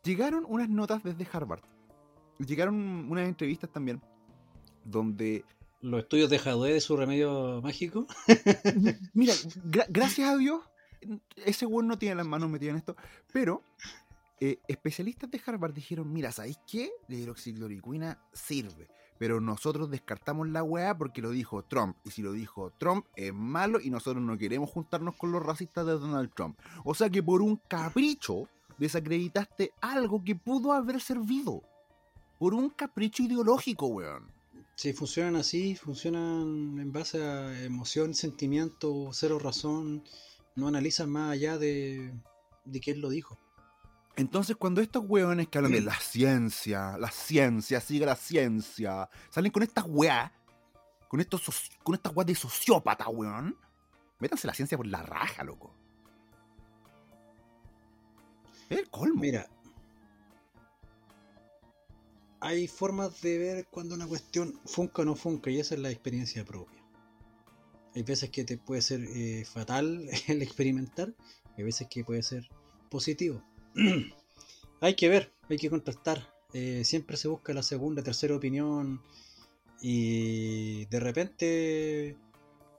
llegaron 0.04 0.46
unas 0.48 0.70
notas 0.70 1.04
desde 1.04 1.28
Harvard. 1.32 1.62
Llegaron 2.40 2.76
unas 3.10 3.28
entrevistas 3.28 3.70
también 3.72 4.02
donde 4.84 5.46
¿Los 5.82 6.02
estudios 6.04 6.30
de 6.30 6.38
Jadwe 6.38 6.74
de 6.74 6.82
su 6.82 6.96
remedio 6.96 7.60
mágico? 7.64 8.06
Mira, 9.16 9.34
gra- 9.66 9.88
gracias 9.90 10.30
a 10.30 10.38
Dios, 10.38 10.62
ese 11.36 11.66
weón 11.66 11.88
no 11.88 11.98
tiene 11.98 12.16
las 12.16 12.28
manos 12.28 12.50
metidas 12.50 12.72
en 12.72 12.78
esto, 12.78 12.96
pero 13.32 13.64
eh, 14.40 14.60
especialistas 14.68 15.30
de 15.30 15.42
Harvard 15.46 15.74
dijeron, 15.74 16.12
mira, 16.12 16.32
¿sabéis 16.32 16.60
qué? 16.68 16.92
La 17.08 17.16
hidroxicloroquina 17.16 18.20
sirve, 18.34 18.88
pero 19.18 19.40
nosotros 19.40 19.90
descartamos 19.90 20.48
la 20.50 20.64
weá 20.64 20.98
porque 20.98 21.22
lo 21.22 21.32
dijo 21.32 21.64
Trump, 21.64 21.96
y 22.04 22.12
si 22.12 22.22
lo 22.22 22.34
dijo 22.34 22.72
Trump 22.80 23.06
es 23.16 23.34
malo 23.34 23.80
y 23.80 23.90
nosotros 23.90 24.24
no 24.24 24.38
queremos 24.38 24.70
juntarnos 24.70 25.16
con 25.16 25.32
los 25.32 25.44
racistas 25.44 25.86
de 25.86 25.94
Donald 25.94 26.32
Trump. 26.34 26.58
O 26.84 26.96
sea 26.96 27.10
que 27.10 27.22
por 27.22 27.42
un 27.42 27.58
capricho 27.68 28.48
desacreditaste 28.78 29.74
algo 29.80 30.24
que 30.24 30.36
pudo 30.36 30.74
haber 30.74 31.00
servido. 31.02 31.62
Por 32.40 32.56
un 32.56 32.72
capricho 32.72 33.22
ideológico, 33.22 33.86
weón. 33.86 34.26
Sí, 34.74 34.94
funcionan 34.94 35.36
así, 35.36 35.76
funcionan 35.76 36.80
en 36.80 36.92
base 36.92 37.24
a 37.24 37.64
emoción, 37.64 38.16
sentimiento, 38.16 39.12
cero 39.14 39.38
razón. 39.38 40.04
No 40.56 40.68
analizan 40.68 41.10
más 41.10 41.32
allá 41.32 41.58
de, 41.58 42.14
de 42.66 42.80
quién 42.80 43.02
lo 43.02 43.10
dijo. 43.10 43.38
Entonces, 44.18 44.58
cuando 44.58 44.82
estos 44.82 45.06
hueones 45.08 45.48
que 45.48 45.58
hablan 45.58 45.72
de 45.72 45.82
la 45.82 45.96
ciencia, 46.00 46.98
la 46.98 47.10
ciencia, 47.10 47.80
sigue 47.80 48.06
la 48.06 48.16
ciencia, 48.18 49.10
salen 49.30 49.52
con 49.52 49.64
estas 49.64 49.86
weas, 49.88 50.32
con 51.08 51.22
estos 51.22 51.48
soci- 51.48 51.78
con 51.82 51.96
estas 51.96 52.14
weas 52.16 52.28
de 52.28 52.36
sociópata, 52.36 53.08
weón, 53.08 53.56
métanse 54.20 54.48
la 54.48 54.54
ciencia 54.54 54.78
por 54.78 54.86
la 54.88 55.02
raja, 55.02 55.44
loco. 55.44 55.74
Es 58.70 58.80
el 58.80 58.90
colmo. 58.90 59.22
Mira, 59.22 59.48
hay 62.42 62.68
formas 62.68 63.22
de 63.22 63.38
ver 63.38 63.68
cuando 63.68 63.96
una 63.96 64.08
cuestión 64.08 64.60
funca 64.66 65.04
o 65.04 65.06
no 65.06 65.16
funca, 65.16 65.50
y 65.50 65.60
esa 65.60 65.76
es 65.76 65.82
la 65.82 65.90
experiencia 65.90 66.44
propia. 66.44 66.81
Hay 67.96 68.04
veces 68.04 68.30
que 68.30 68.44
te 68.44 68.58
puede 68.58 68.82
ser 68.82 69.02
eh, 69.04 69.46
fatal 69.46 70.08
el 70.28 70.42
experimentar, 70.42 71.14
hay 71.58 71.64
veces 71.64 71.88
que 71.90 72.04
puede 72.04 72.24
ser 72.24 72.48
positivo. 72.90 73.44
hay 74.82 74.96
que 74.96 75.10
ver, 75.10 75.32
hay 75.50 75.58
que 75.58 75.70
contrastar. 75.70 76.28
Eh, 76.54 76.84
siempre 76.84 77.18
se 77.18 77.28
busca 77.28 77.54
la 77.54 77.64
segunda, 77.64 78.04
tercera 78.04 78.36
opinión, 78.36 79.02
y 79.82 80.86
de 80.86 81.00
repente 81.00 82.18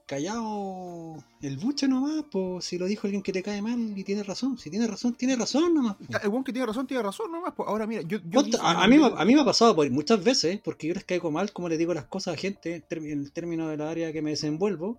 callado 0.07 1.23
el 1.41 1.57
buche 1.59 1.89
nomás, 1.89 2.25
pues 2.31 2.65
si 2.65 2.79
lo 2.79 2.87
dijo 2.87 3.07
alguien 3.07 3.23
que 3.23 3.33
te 3.33 3.43
cae 3.43 3.61
mal 3.63 3.97
y 3.97 4.05
tiene 4.05 4.23
razón, 4.23 4.59
si 4.59 4.71
tiene 4.71 4.87
razón, 4.87 5.15
tiene 5.15 5.37
razón 5.37 5.75
nomás. 5.75 5.97
po. 5.97 6.05
El 6.23 6.29
weón 6.29 6.45
que 6.45 6.53
tiene 6.53 6.67
razón, 6.67 6.87
tiene 6.87 7.03
razón 7.03 7.31
nomás. 7.33 7.53
pues. 7.57 7.69
Ahora, 7.69 7.87
mira, 7.87 8.03
yo. 8.03 8.19
yo 8.19 8.31
Ponte- 8.31 8.53
dije- 8.57 8.63
a, 8.63 8.83
a 8.83 8.89
mí, 8.89 8.99
me- 8.99 9.13
a 9.17 9.25
mí 9.25 9.35
me 9.35 9.41
ha 9.41 9.45
pasado 9.45 9.75
por 9.75 9.91
muchas 9.91 10.23
veces, 10.23 10.61
porque 10.63 10.89
yo 10.89 10.95
les 10.95 11.05
caigo 11.05 11.31
mal 11.31 11.53
como 11.53 11.69
les 11.69 11.79
digo 11.79 11.95
las 11.95 12.05
cosas 12.07 12.35
a 12.35 12.37
gente 12.37 12.85
en 12.91 13.05
el 13.21 13.33
término 13.33 13.69
del 13.69 13.81
área 13.81 14.13
que 14.13 14.23
me 14.23 14.31
desenvuelvo, 14.31 14.99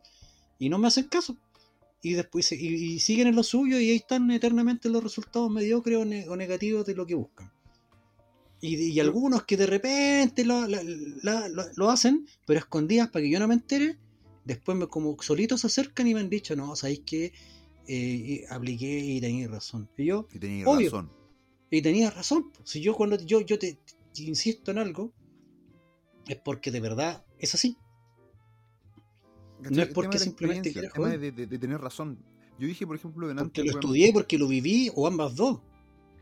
y 0.60 0.70
no 0.70 0.78
me 0.78 0.88
hacen 0.88 1.06
caso. 1.06 1.36
Y 2.02 2.14
después 2.14 2.52
y, 2.52 2.56
y 2.56 3.00
siguen 3.00 3.28
en 3.28 3.36
lo 3.36 3.44
suyo 3.44 3.80
y 3.80 3.90
ahí 3.92 3.96
están 3.96 4.30
eternamente 4.32 4.90
los 4.90 5.02
resultados 5.02 5.50
mediocres 5.50 5.98
o, 6.00 6.06
ne- 6.06 6.28
o 6.28 6.36
negativos 6.36 6.86
de 6.86 6.96
lo 6.96 7.06
que 7.06 7.16
buscan. 7.16 7.52
Y, 8.60 8.76
y 8.76 9.00
algunos 9.00 9.44
que 9.44 9.58
de 9.58 9.66
repente 9.66 10.46
lo, 10.46 10.68
la- 10.68 10.84
la- 11.22 11.50
lo- 11.50 11.66
lo 11.76 11.90
hacen, 11.90 12.26
pero 12.46 12.60
escondidas 12.60 13.10
para 13.10 13.24
que 13.24 13.30
yo 13.30 13.40
no 13.40 13.48
me 13.48 13.54
entere, 13.56 13.98
después 14.46 14.78
me, 14.78 14.88
como 14.88 15.16
solitos 15.22 15.62
se 15.62 15.68
acercan 15.68 16.08
y 16.08 16.14
me 16.14 16.20
han 16.22 16.30
dicho, 16.30 16.56
no, 16.56 16.76
sabéis 16.76 17.02
que 17.06 17.34
eh, 17.88 18.46
apliqué 18.50 19.00
y 19.00 19.20
tenéis 19.22 19.50
razón. 19.50 19.90
Y 19.98 20.06
yo, 20.06 20.28
Y 20.34 20.40
tenía 20.40 20.66
Obvio. 20.68 20.90
razón. 20.90 21.12
y 21.70 21.82
tenías 21.82 22.16
razón. 22.16 22.52
Si 22.64 22.82
yo 22.82 22.94
cuando 22.96 23.18
yo, 23.18 23.42
yo 23.42 23.58
te, 23.60 23.80
te 24.14 24.24
insisto 24.24 24.72
en 24.72 24.78
algo, 24.78 25.12
es 26.28 26.38
porque 26.38 26.72
de 26.72 26.80
verdad 26.80 27.26
es 27.40 27.54
así. 27.56 27.78
No 29.70 29.82
es 29.82 29.90
porque 29.90 30.20
simplemente 30.20 30.70
el 30.78 30.92
tema 30.92 31.10
de, 31.10 31.32
de- 31.32 31.48
de 31.48 31.60
tener 31.60 31.80
razón. 31.80 32.20
Yo 32.60 32.68
dije, 32.68 32.86
por 32.86 32.96
ejemplo, 32.96 33.28
delante. 33.28 33.62
Porque 33.62 33.64
lo 33.72 33.80
estudié, 33.80 34.14
porque 34.14 34.38
lo 34.38 34.48
viví, 34.48 34.92
o 34.94 35.08
ambas 35.08 35.36
dos. 35.36 35.60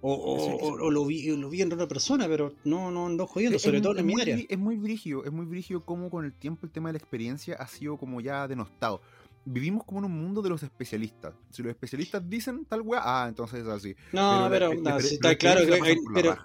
O, 0.01 0.13
o- 0.13 0.55
o- 0.57 0.85
o 0.85 0.89
lo, 0.91 1.05
vi, 1.05 1.27
lo 1.35 1.49
vi 1.49 1.61
en 1.61 1.71
otra 1.71 1.87
persona, 1.87 2.27
pero 2.27 2.53
no, 2.63 2.89
no 2.91 3.05
ando 3.05 3.27
jodiendo, 3.27 3.59
sobre 3.59 3.77
es 3.77 3.83
todo 3.83 3.97
en 3.97 4.05
mi 4.05 4.13
área. 4.19 4.35
Es 4.49 4.57
muy 4.57 4.77
brígido, 4.77 5.23
es 5.25 5.31
muy 5.31 5.45
brígido 5.45 5.85
cómo 5.85 6.09
con 6.09 6.25
el 6.25 6.33
tiempo 6.33 6.65
el 6.65 6.71
tema 6.71 6.89
de 6.89 6.93
la 6.93 6.97
experiencia 6.97 7.55
ha 7.55 7.67
sido 7.67 7.97
como 7.97 8.19
ya 8.19 8.47
denostado. 8.47 9.01
Vivimos 9.45 9.83
como 9.85 9.99
en 9.99 10.05
un 10.05 10.19
mundo 10.21 10.41
de 10.41 10.49
los 10.49 10.61
especialistas. 10.63 11.33
Si 11.49 11.61
los 11.63 11.69
especialistas 11.71 12.27
dicen 12.29 12.65
tal 12.65 12.81
weá, 12.81 13.01
ah, 13.03 13.27
entonces 13.27 13.61
es 13.61 13.67
así. 13.67 13.95
No, 14.11 14.47
pero, 14.49 14.73
no, 14.73 14.97
está 14.97 15.29
la 15.29 15.35
claro 15.35 15.65
que 15.65 15.73
hay- 15.73 15.95
pero, 16.13 16.35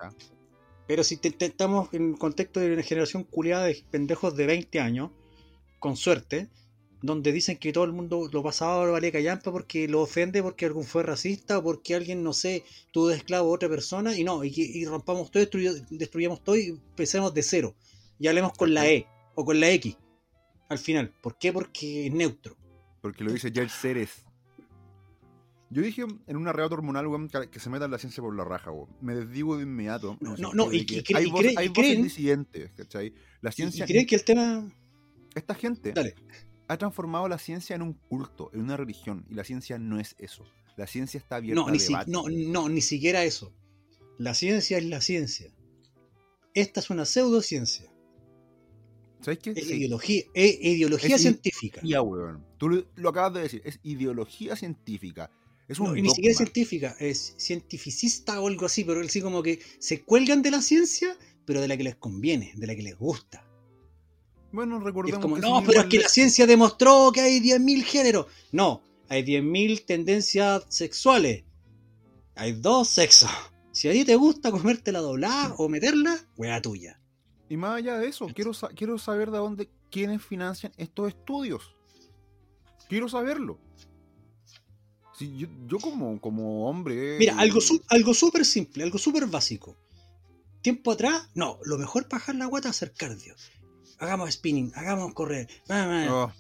pero 0.87 1.05
si 1.05 1.17
te- 1.19 1.31
te- 1.31 1.47
estamos 1.47 1.93
en 1.93 2.03
un 2.03 2.17
contexto 2.17 2.61
de 2.61 2.73
una 2.73 2.83
generación 2.83 3.25
culiada 3.25 3.65
de 3.65 3.83
pendejos 3.91 4.37
de 4.37 4.47
20 4.47 4.81
años, 4.81 5.11
con 5.79 5.97
suerte, 5.97 6.49
donde 7.03 7.31
dicen 7.33 7.59
que 7.59 7.73
todo 7.73 7.85
el 7.85 7.93
mundo 7.93 8.29
lo 8.33 8.43
pasaba 8.43 8.91
vale 8.91 9.13
callampa 9.13 9.53
porque 9.53 9.87
lo 9.87 10.01
ofende, 10.03 10.43
porque 10.43 10.65
algún 10.67 10.85
fue 10.85 11.03
racista 11.03 11.59
o 11.59 11.63
porque 11.63 11.95
alguien, 11.95 12.23
no 12.23 12.33
sé, 12.33 12.65
tuvo 12.93 13.09
de 13.09 13.17
esclavo 13.17 13.51
a 13.51 13.55
otra 13.55 13.69
persona 13.69 14.17
y 14.17 14.25
no, 14.25 14.43
y, 14.45 14.53
y 14.57 14.85
rompamos 14.87 15.31
todo, 15.31 15.43
destruy- 15.43 15.87
destruyamos 15.91 16.43
todo 16.43 16.57
y 16.57 16.69
empecemos 16.69 17.33
de 17.35 17.43
cero. 17.43 17.75
Y 18.19 18.29
hablemos 18.29 18.53
con 18.55 18.73
la 18.73 18.89
E 18.89 19.07
o 19.35 19.45
con 19.45 19.61
la 19.61 19.71
X 19.71 19.97
al 20.69 20.79
final. 20.79 21.13
¿Por 21.23 21.39
qué? 21.39 21.53
Porque 21.53 22.07
es 22.07 22.13
neutro. 22.13 22.57
Porque 23.03 23.23
lo 23.23 23.33
dice 23.33 23.53
George 23.53 23.73
Ceres. 23.79 24.25
Yo 25.69 25.83
dije 25.83 26.05
en 26.27 26.37
un 26.37 26.47
arrebato 26.49 26.75
hormonal, 26.77 27.07
weón, 27.09 27.29
que 27.29 27.59
se 27.61 27.69
meta 27.71 27.89
la 27.89 27.99
ciencia 27.99 28.23
por 28.23 28.35
la 28.37 28.45
raja, 28.45 28.71
weón. 28.71 28.89
Me 29.01 29.15
desdigo 29.15 29.57
de 29.57 29.65
inmediato. 29.65 30.17
en 30.21 30.35
No, 30.41 30.53
no, 30.55 30.73
y- 30.73 30.87
que 30.87 31.03
y 31.07 31.15
hay 31.15 31.27
y 31.27 31.55
hay 31.57 31.69
voces 31.69 32.03
disidentes, 32.03 32.73
¿cachai? 32.73 33.13
La 33.43 33.51
ciencia. 33.53 33.85
y 33.85 33.89
creen 33.89 34.07
que 34.07 34.15
el 34.15 34.25
tema... 34.25 34.69
Esta 35.35 35.55
gente 35.55 35.93
Dale. 35.93 36.15
Ha 36.69 36.77
transformado 36.79 37.29
la 37.29 37.39
ciencia 37.39 37.77
en 37.77 37.83
un 37.83 37.93
culto, 37.95 38.51
en 38.53 38.61
una 38.61 38.77
religión, 38.77 39.25
y 39.31 39.35
la 39.35 39.45
ciencia 39.45 39.79
no 39.79 40.01
es 40.01 40.15
eso. 40.19 40.45
La 40.77 40.87
ciencia 40.87 41.19
está 41.19 41.37
abierta 41.37 41.61
No 41.63 41.69
a 41.69 41.71
ni, 41.71 41.79
si- 41.79 41.89
debate. 41.89 42.11
no, 42.11 42.25
no, 42.29 42.69
ni 42.69 42.81
siquiera 42.81 43.25
eso. 43.25 43.53
La 44.19 44.35
ciencia 44.35 44.79
es 44.79 44.85
la 44.85 45.01
ciencia. 45.01 45.51
Esta 46.55 46.81
es 46.81 46.91
una 46.91 47.05
pseudociencia. 47.05 47.91
¿Sabes 49.21 49.39
qué? 49.41 49.51
Es 49.51 49.67
Sí. 49.67 49.75
ideología, 49.75 50.23
es 50.35 50.59
ideología 50.61 51.17
Es 51.17 51.23
científica. 51.23 51.81
Ya, 51.85 52.03
weón. 52.03 52.45
Tú 52.59 52.69
lo, 52.69 52.85
lo 52.97 53.09
acabas 53.09 53.35
de 53.35 53.41
decir, 53.43 53.63
es 53.65 53.79
ideología 53.83 54.57
científica. 54.57 55.31
Es 55.69 55.81
un 55.81 55.87
No, 55.89 55.95
ni 55.95 56.09
siquiera 56.11 56.31
es 56.31 56.37
científica, 56.37 56.97
es 57.01 57.35
cientificista 57.39 58.41
o 58.41 58.47
algo 58.49 58.67
así, 58.67 58.85
pero 58.85 59.01
así 59.01 59.21
como 59.21 59.43
que 59.43 59.59
se 59.81 60.03
cuelgan 60.03 60.43
de 60.43 60.51
la 60.53 60.63
ciencia, 60.63 61.17
pero 61.45 61.61
de 61.61 61.69
la 61.69 61.77
que 61.77 61.85
les 61.85 61.97
conviene, 61.97 62.53
de 62.57 62.67
la 62.67 62.77
que 62.77 62.83
les 62.83 62.97
gusta. 62.97 63.45
Bueno, 64.53 64.79
es 64.79 64.85
recordemos 64.85 65.21
como, 65.21 65.35
que 65.37 65.41
no, 65.43 65.63
pero 65.65 65.81
es 65.83 65.87
que 65.87 65.99
la 65.99 66.09
ciencia 66.09 66.47
demostró 66.47 67.11
que 67.13 67.21
hay 67.21 67.41
10.000 67.41 67.83
géneros. 67.85 68.27
No, 68.53 68.83
hay 69.09 69.23
10.000 69.23 69.85
tendencias 69.85 70.65
sexuales. 70.69 71.45
Hay 72.35 72.53
dos 72.53 72.89
sexos. 72.89 73.31
Si 73.73 73.89
a 73.89 73.93
ti 73.93 74.05
te 74.05 74.17
gusta 74.17 74.51
comértela 74.51 75.01
doblada 75.01 75.55
o 75.59 75.69
meterla, 75.69 76.17
wea 76.37 76.61
tuya. 76.63 77.01
Y 77.49 77.57
más 77.57 77.77
allá 77.79 77.99
de 77.99 78.09
eso, 78.09 78.27
quiero, 78.35 78.55
sa- 78.55 78.69
quiero 78.69 78.99
saber 78.99 79.31
de 79.31 79.39
dónde, 79.39 79.71
quiénes 79.91 80.23
financian 80.23 80.73
estos 80.77 81.09
estudios. 81.09 81.75
Quiero 82.89 83.09
saberlo. 83.09 83.59
Si 85.17 85.37
yo, 85.39 85.49
yo 85.67 85.79
como, 85.79 86.21
como 86.21 86.69
hombre... 86.69 87.17
Mira, 87.19 87.35
eh, 87.35 87.37
algo 87.39 87.61
algo 87.89 88.15
súper 88.15 88.45
simple, 88.45 88.85
algo 88.85 88.99
súper 88.99 89.27
básico. 89.27 89.77
Tiempo 90.61 90.91
atrás, 90.93 91.29
no, 91.35 91.59
lo 91.65 91.79
mejor 91.79 92.09
para 92.09 92.21
bajar 92.21 92.35
la 92.35 92.47
guata 92.47 92.69
es 92.69 92.77
hacer 92.77 92.93
cardio. 92.93 93.35
Hagamos 93.99 94.31
spinning, 94.33 94.73
hagamos 94.75 95.15
correr. 95.15 95.49
oh, 96.11 96.31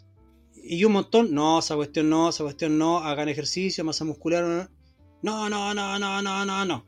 Y 0.54 0.84
un 0.84 0.92
montón, 0.92 1.32
no, 1.32 1.58
esa 1.58 1.74
cuestión 1.76 2.10
no, 2.10 2.28
esa 2.28 2.44
cuestión 2.44 2.76
no, 2.78 2.98
hagan 2.98 3.28
ejercicio, 3.28 3.84
masa 3.84 4.04
muscular. 4.04 4.70
No, 5.22 5.48
no, 5.48 5.74
no, 5.74 5.98
no, 5.98 6.22
no, 6.22 6.44
no, 6.44 6.64
no. 6.64 6.86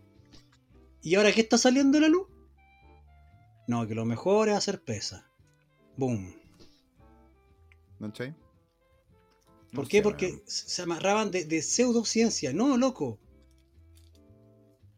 ¿Y 1.02 1.14
ahora 1.14 1.33
qué 1.33 1.40
está 1.40 1.57
saliendo 1.59 1.98
la 2.00 2.09
luz? 2.09 2.26
No, 3.66 3.87
que 3.87 3.94
lo 3.94 4.04
mejor 4.04 4.48
es 4.48 4.57
hacer 4.57 4.83
pesa. 4.83 5.31
Boom. 5.96 6.35
¿No 7.98 8.09
cachai? 8.09 8.35
¿Por 9.72 9.85
No 9.85 9.88
qué? 9.88 9.98
sé, 9.98 10.02
Porque 10.02 10.42
se 10.46 10.83
amarraban 10.83 11.31
de, 11.31 11.44
de 11.44 11.62
pseudociencia. 11.62 12.52
No, 12.52 12.76
loco. 12.76 13.18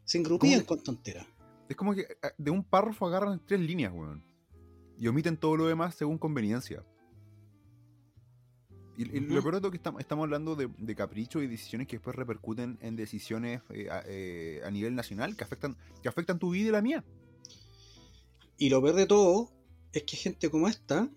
Se 0.05 0.19
engrupían 0.19 0.61
¿Cómo 0.61 0.67
con 0.67 0.83
tonteras. 0.85 1.27
Es 1.69 1.77
como 1.77 1.95
que 1.95 2.03
eh, 2.03 2.33
de 2.37 2.51
un 2.51 2.65
párrafo 2.65 3.07
agarran 3.07 3.41
tres 3.47 3.61
líneas, 3.61 3.93
weón. 3.93 4.25
Y 5.01 5.09
omiten 5.09 5.37
todo 5.37 5.57
lo 5.57 5.67
demás 5.67 5.97
según 5.97 6.19
conveniencia. 6.19 6.85
Y, 8.97 9.17
y 9.17 9.21
lo 9.21 9.41
peor 9.43 9.55
de 9.55 9.61
todo 9.61 9.69
es 9.69 9.73
que 9.73 9.77
estamos, 9.79 10.01
estamos 10.01 10.25
hablando 10.25 10.55
de, 10.57 10.69
de 10.77 10.95
caprichos 10.95 11.43
y 11.43 11.47
decisiones 11.47 11.89
que 11.89 11.97
después 11.97 12.15
repercuten 12.15 12.79
en 12.83 12.97
decisiones 12.97 13.63
eh, 13.71 13.89
a, 13.91 14.03
eh, 14.07 14.61
a 14.63 14.71
nivel 14.71 14.95
nacional 14.95 15.37
que 15.37 15.43
afectan, 15.45 15.77
que 16.03 16.09
afectan 16.11 16.39
tu 16.39 16.51
vida 16.51 16.69
y 16.69 16.73
la 16.73 16.83
mía. 16.83 17.03
Y 18.59 18.69
lo 18.69 18.83
peor 18.83 18.95
de 18.95 19.07
todo 19.07 19.51
es 19.95 20.03
que 20.03 20.17
gente 20.19 20.51
como 20.51 20.69
esta, 20.69 21.09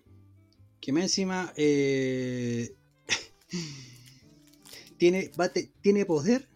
que 0.80 0.92
más 0.92 1.02
encima 1.02 1.52
eh, 1.56 2.74
tiene, 4.96 5.30
bate- 5.36 5.70
tiene 5.82 6.06
poder, 6.06 6.48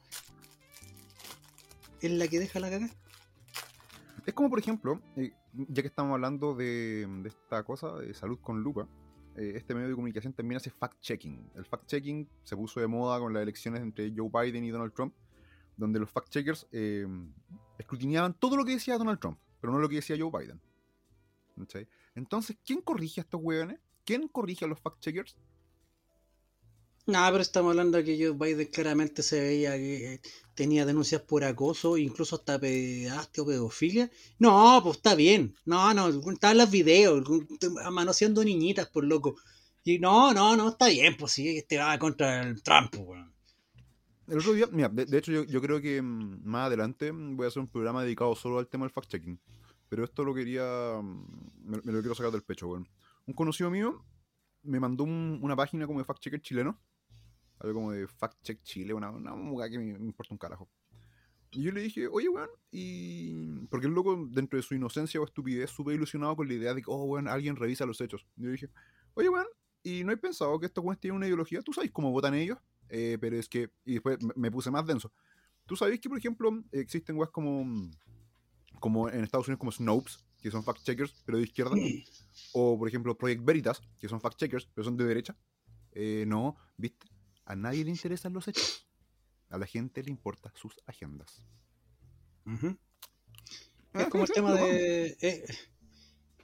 es 2.00 2.10
la 2.10 2.26
que 2.26 2.38
deja 2.40 2.58
la 2.58 2.70
cagada. 2.70 2.94
Es 4.24 4.32
como, 4.32 4.48
por 4.48 4.58
ejemplo, 4.58 5.00
ya 5.52 5.82
que 5.82 5.88
estamos 5.88 6.12
hablando 6.12 6.54
de, 6.54 7.08
esta 7.24 7.62
cosa 7.64 7.96
de 7.96 8.14
salud 8.14 8.38
con 8.40 8.62
lupa, 8.62 8.88
eh, 9.36 9.52
este 9.56 9.74
medio 9.74 9.88
de 9.88 9.94
comunicación 9.94 10.32
también 10.32 10.56
hace 10.56 10.70
fact-checking. 10.70 11.52
El 11.54 11.64
fact-checking 11.64 12.28
se 12.42 12.56
puso 12.56 12.80
de 12.80 12.86
moda 12.86 13.18
con 13.18 13.32
las 13.32 13.42
elecciones 13.42 13.80
entre 13.82 14.12
Joe 14.14 14.30
Biden 14.32 14.64
y 14.64 14.70
Donald 14.70 14.92
Trump, 14.92 15.14
donde 15.76 16.00
los 16.00 16.10
fact-checkers 16.10 16.66
eh, 16.72 17.06
escrutineaban 17.78 18.34
todo 18.34 18.56
lo 18.56 18.64
que 18.64 18.72
decía 18.72 18.98
Donald 18.98 19.20
Trump, 19.20 19.38
pero 19.60 19.72
no 19.72 19.78
lo 19.78 19.88
que 19.88 19.96
decía 19.96 20.16
Joe 20.18 20.30
Biden. 20.30 20.60
Entonces, 22.14 22.56
¿quién 22.64 22.80
corrige 22.80 23.20
a 23.20 23.22
estos 23.22 23.40
hueones? 23.42 23.80
¿Quién 24.04 24.28
corrige 24.28 24.64
a 24.64 24.68
los 24.68 24.80
fact-checkers? 24.80 25.36
No, 27.12 27.20
pero 27.30 27.40
estamos 27.40 27.70
hablando 27.70 27.96
de 27.98 28.04
que 28.04 28.18
Joe 28.22 28.36
Biden 28.36 28.68
claramente 28.68 29.22
se 29.22 29.40
veía 29.40 29.72
que 29.76 30.14
eh, 30.14 30.20
tenía 30.54 30.84
denuncias 30.84 31.22
por 31.22 31.42
acoso, 31.42 31.96
incluso 31.96 32.36
hasta 32.36 32.58
pedastia 32.60 33.42
o 33.42 33.46
pedofilia. 33.46 34.10
No, 34.38 34.78
pues 34.82 34.96
está 34.98 35.14
bien. 35.14 35.54
No, 35.64 35.92
no, 35.94 36.08
estaban 36.30 36.58
los 36.58 36.70
videos, 36.70 37.26
manoseando 37.90 38.44
niñitas, 38.44 38.88
por 38.90 39.04
loco. 39.04 39.36
Y 39.84 39.98
no, 39.98 40.34
no, 40.34 40.54
no, 40.54 40.68
está 40.68 40.88
bien, 40.88 41.16
pues 41.16 41.32
sí, 41.32 41.56
este 41.56 41.78
va 41.78 41.98
contra 41.98 42.42
el 42.42 42.62
Trump, 42.62 42.90
pues, 42.92 43.06
weón. 43.08 43.32
El 44.26 44.38
otro 44.38 44.52
día, 44.52 44.66
mira, 44.70 44.90
de, 44.90 45.06
de 45.06 45.16
hecho 45.18 45.32
yo, 45.32 45.44
yo 45.44 45.62
creo 45.62 45.80
que 45.80 46.02
mm, 46.02 46.42
más 46.44 46.66
adelante 46.66 47.10
voy 47.10 47.46
a 47.46 47.48
hacer 47.48 47.60
un 47.60 47.68
programa 47.68 48.02
dedicado 48.02 48.34
solo 48.36 48.58
al 48.58 48.68
tema 48.68 48.84
del 48.84 48.92
fact-checking. 48.92 49.38
Pero 49.88 50.04
esto 50.04 50.22
lo 50.24 50.34
quería, 50.34 51.00
mm, 51.02 51.24
me, 51.64 51.76
lo 51.92 52.00
quiero 52.00 52.14
sacar 52.14 52.32
del 52.32 52.42
pecho, 52.42 52.68
weón. 52.68 52.86
Un 53.26 53.32
conocido 53.32 53.70
mío 53.70 54.04
me 54.62 54.78
mandó 54.78 55.04
un- 55.04 55.38
una 55.40 55.56
página 55.56 55.86
como 55.86 56.00
de 56.00 56.04
fact-checker 56.04 56.42
chileno. 56.42 56.78
Algo 57.60 57.74
como 57.74 57.92
de 57.92 58.06
fact-check 58.06 58.62
Chile, 58.62 58.94
una, 58.94 59.10
una 59.10 59.34
muga 59.34 59.68
que 59.68 59.78
me, 59.78 59.98
me 59.98 60.06
importa 60.06 60.34
un 60.34 60.38
carajo. 60.38 60.68
Y 61.50 61.62
yo 61.62 61.72
le 61.72 61.80
dije, 61.80 62.06
oye, 62.08 62.28
weón, 62.28 62.50
y... 62.70 63.66
Porque 63.68 63.86
el 63.86 63.94
loco, 63.94 64.28
dentro 64.30 64.58
de 64.58 64.62
su 64.62 64.74
inocencia 64.74 65.20
o 65.20 65.24
estupidez, 65.24 65.70
súper 65.70 65.94
ilusionado 65.94 66.36
con 66.36 66.46
la 66.46 66.54
idea 66.54 66.74
de 66.74 66.82
que, 66.82 66.90
oh, 66.90 67.04
weón, 67.04 67.26
alguien 67.26 67.56
revisa 67.56 67.86
los 67.86 68.00
hechos. 68.00 68.26
Y 68.36 68.42
yo 68.42 68.50
dije, 68.50 68.68
oye, 69.14 69.28
weón, 69.30 69.46
¿y 69.82 70.04
no 70.04 70.12
he 70.12 70.16
pensado 70.18 70.58
que 70.60 70.66
estos 70.66 70.84
weones 70.84 71.00
tienen 71.00 71.16
una 71.16 71.26
ideología? 71.26 71.62
¿Tú 71.62 71.72
sabes 71.72 71.90
cómo 71.90 72.12
votan 72.12 72.34
ellos? 72.34 72.58
Eh, 72.90 73.16
pero 73.20 73.36
es 73.36 73.48
que, 73.48 73.70
y 73.84 73.94
después 73.94 74.22
me- 74.22 74.34
me 74.36 74.50
puse 74.50 74.70
más 74.70 74.86
denso. 74.86 75.10
¿Tú 75.66 75.74
sabes 75.74 75.98
que, 76.00 76.08
por 76.08 76.18
ejemplo, 76.18 76.50
existen 76.72 77.16
weas 77.16 77.30
como, 77.30 77.90
como 78.78 79.08
en 79.08 79.24
Estados 79.24 79.48
Unidos 79.48 79.58
como 79.58 79.72
Snopes, 79.72 80.24
que 80.40 80.50
son 80.50 80.62
fact-checkers, 80.62 81.14
pero 81.24 81.38
de 81.38 81.44
izquierda? 81.44 81.74
O, 82.52 82.78
por 82.78 82.88
ejemplo, 82.88 83.16
Project 83.16 83.44
Veritas, 83.44 83.80
que 83.98 84.08
son 84.08 84.20
fact-checkers, 84.20 84.68
pero 84.74 84.84
son 84.84 84.96
de 84.96 85.04
derecha. 85.04 85.36
Eh, 85.92 86.24
no, 86.26 86.56
¿viste? 86.76 87.06
A 87.48 87.56
nadie 87.56 87.84
le 87.84 87.90
interesan 87.90 88.32
los 88.32 88.46
hechos. 88.48 88.86
A 89.50 89.58
la 89.58 89.66
gente 89.66 90.02
le 90.02 90.10
importan 90.10 90.52
sus 90.54 90.74
agendas. 90.86 91.42
Ujú. 92.46 92.76
Es 93.94 94.06
como 94.08 94.24
el 94.24 94.30
tema 94.30 94.54
de. 94.54 95.16
eh, 95.20 95.44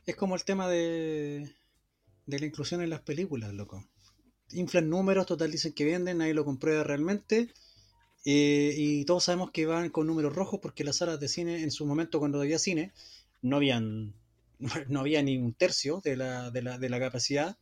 es 0.07 0.17
como 0.17 0.35
el 0.35 0.45
tema 0.45 0.69
de. 0.69 1.55
de 2.27 2.39
la 2.39 2.47
inclusión 2.47 2.81
en 2.83 2.91
las 2.91 3.03
películas, 3.03 3.53
loco. 3.53 3.87
Inflan 4.53 4.89
números, 4.89 5.27
total 5.27 5.51
dicen 5.51 5.73
que 5.75 5.85
venden, 5.85 6.19
nadie 6.19 6.35
lo 6.35 6.45
comprueba 6.45 6.85
realmente. 6.85 7.53
eh, 8.25 8.75
y 8.77 9.05
todos 9.05 9.25
sabemos 9.25 9.51
que 9.51 9.67
van 9.67 9.91
con 9.91 10.07
números 10.07 10.35
rojos 10.35 10.61
porque 10.63 10.85
las 10.85 10.97
salas 10.97 11.21
de 11.21 11.29
cine, 11.29 11.63
en 11.63 11.71
su 11.71 11.87
momento, 11.87 12.19
cuando 12.19 12.41
había 12.41 12.59
cine, 12.59 12.93
no 13.43 13.57
habían. 13.57 14.15
No 14.89 15.01
había 15.01 15.23
ni 15.23 15.37
un 15.37 15.53
tercio 15.53 16.01
de 16.05 16.17
la, 16.17 16.51
de 16.51 16.63
la, 16.63 16.79
de 16.79 16.89
la 16.89 16.99
capacidad. 17.01 17.59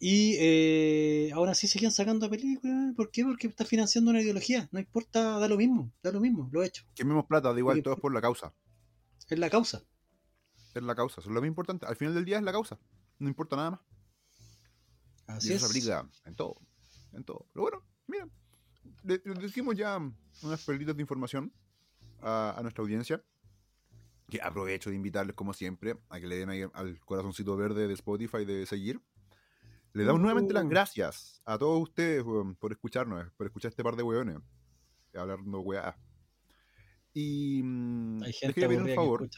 Y 0.00 0.36
eh, 0.38 1.30
aún 1.34 1.48
así 1.48 1.66
seguían 1.66 1.90
sacando 1.90 2.30
películas. 2.30 2.94
¿Por 2.94 3.10
qué? 3.10 3.24
Porque 3.24 3.48
está 3.48 3.64
financiando 3.64 4.10
una 4.10 4.20
ideología. 4.20 4.68
No 4.70 4.78
importa, 4.78 5.38
da 5.38 5.48
lo 5.48 5.56
mismo, 5.56 5.92
da 6.02 6.12
lo 6.12 6.20
mismo, 6.20 6.48
lo 6.52 6.62
he 6.62 6.66
hecho. 6.66 6.84
Quememos 6.94 7.26
plata, 7.26 7.52
da 7.52 7.58
igual, 7.58 7.74
Oye, 7.74 7.82
todo 7.82 7.94
es 7.94 8.00
por 8.00 8.14
la 8.14 8.20
causa. 8.20 8.54
Es 9.28 9.38
la 9.38 9.50
causa. 9.50 9.82
Es 10.74 10.82
la 10.82 10.94
causa, 10.94 11.20
eso 11.20 11.28
es 11.28 11.34
lo 11.34 11.40
más 11.40 11.48
importante. 11.48 11.86
Al 11.86 11.96
final 11.96 12.14
del 12.14 12.24
día 12.24 12.38
es 12.38 12.44
la 12.44 12.52
causa. 12.52 12.78
No 13.18 13.28
importa 13.28 13.56
nada 13.56 13.70
más. 13.72 13.80
Así 15.26 15.50
y 15.50 15.52
eso 15.54 15.66
es. 15.66 15.72
se 15.72 15.78
aplica 15.92 16.08
en 16.24 16.34
todo. 16.36 16.54
En 17.12 17.24
todo. 17.24 17.46
Pero 17.52 17.62
bueno, 17.62 17.82
mira. 18.06 18.28
Le, 19.02 19.20
le 19.24 19.34
decimos 19.34 19.76
ya 19.76 19.98
unas 20.42 20.64
perlitas 20.64 20.94
de 20.94 21.02
información 21.02 21.52
a, 22.20 22.54
a 22.56 22.62
nuestra 22.62 22.82
audiencia. 22.82 23.22
Que 24.30 24.40
aprovecho 24.42 24.90
de 24.90 24.96
invitarles, 24.96 25.34
como 25.34 25.54
siempre, 25.54 25.98
a 26.10 26.20
que 26.20 26.26
le 26.26 26.36
den 26.36 26.50
ahí 26.50 26.62
al 26.74 27.00
corazoncito 27.00 27.56
verde 27.56 27.88
de 27.88 27.94
Spotify 27.94 28.44
de 28.44 28.64
seguir. 28.66 29.00
Le 29.92 30.04
damos 30.04 30.20
nuevamente 30.20 30.54
las 30.54 30.64
Uh. 30.64 30.68
gracias 30.68 31.42
a 31.44 31.58
todos 31.58 31.82
ustedes 31.82 32.22
weón, 32.22 32.54
por 32.56 32.72
escucharnos, 32.72 33.30
por 33.36 33.46
escuchar 33.46 33.70
este 33.70 33.82
par 33.82 33.96
de 33.96 34.02
weones. 34.02 34.38
Hablando 35.14 35.60
weá. 35.60 35.98
Y 37.14 37.62
mm, 37.64 38.22
Hay 38.22 38.32
les 38.32 38.38
gente 38.38 38.54
quería 38.54 38.68
pedir 38.68 38.80
un 38.82 38.86
que 38.86 38.94
favor. 38.94 39.28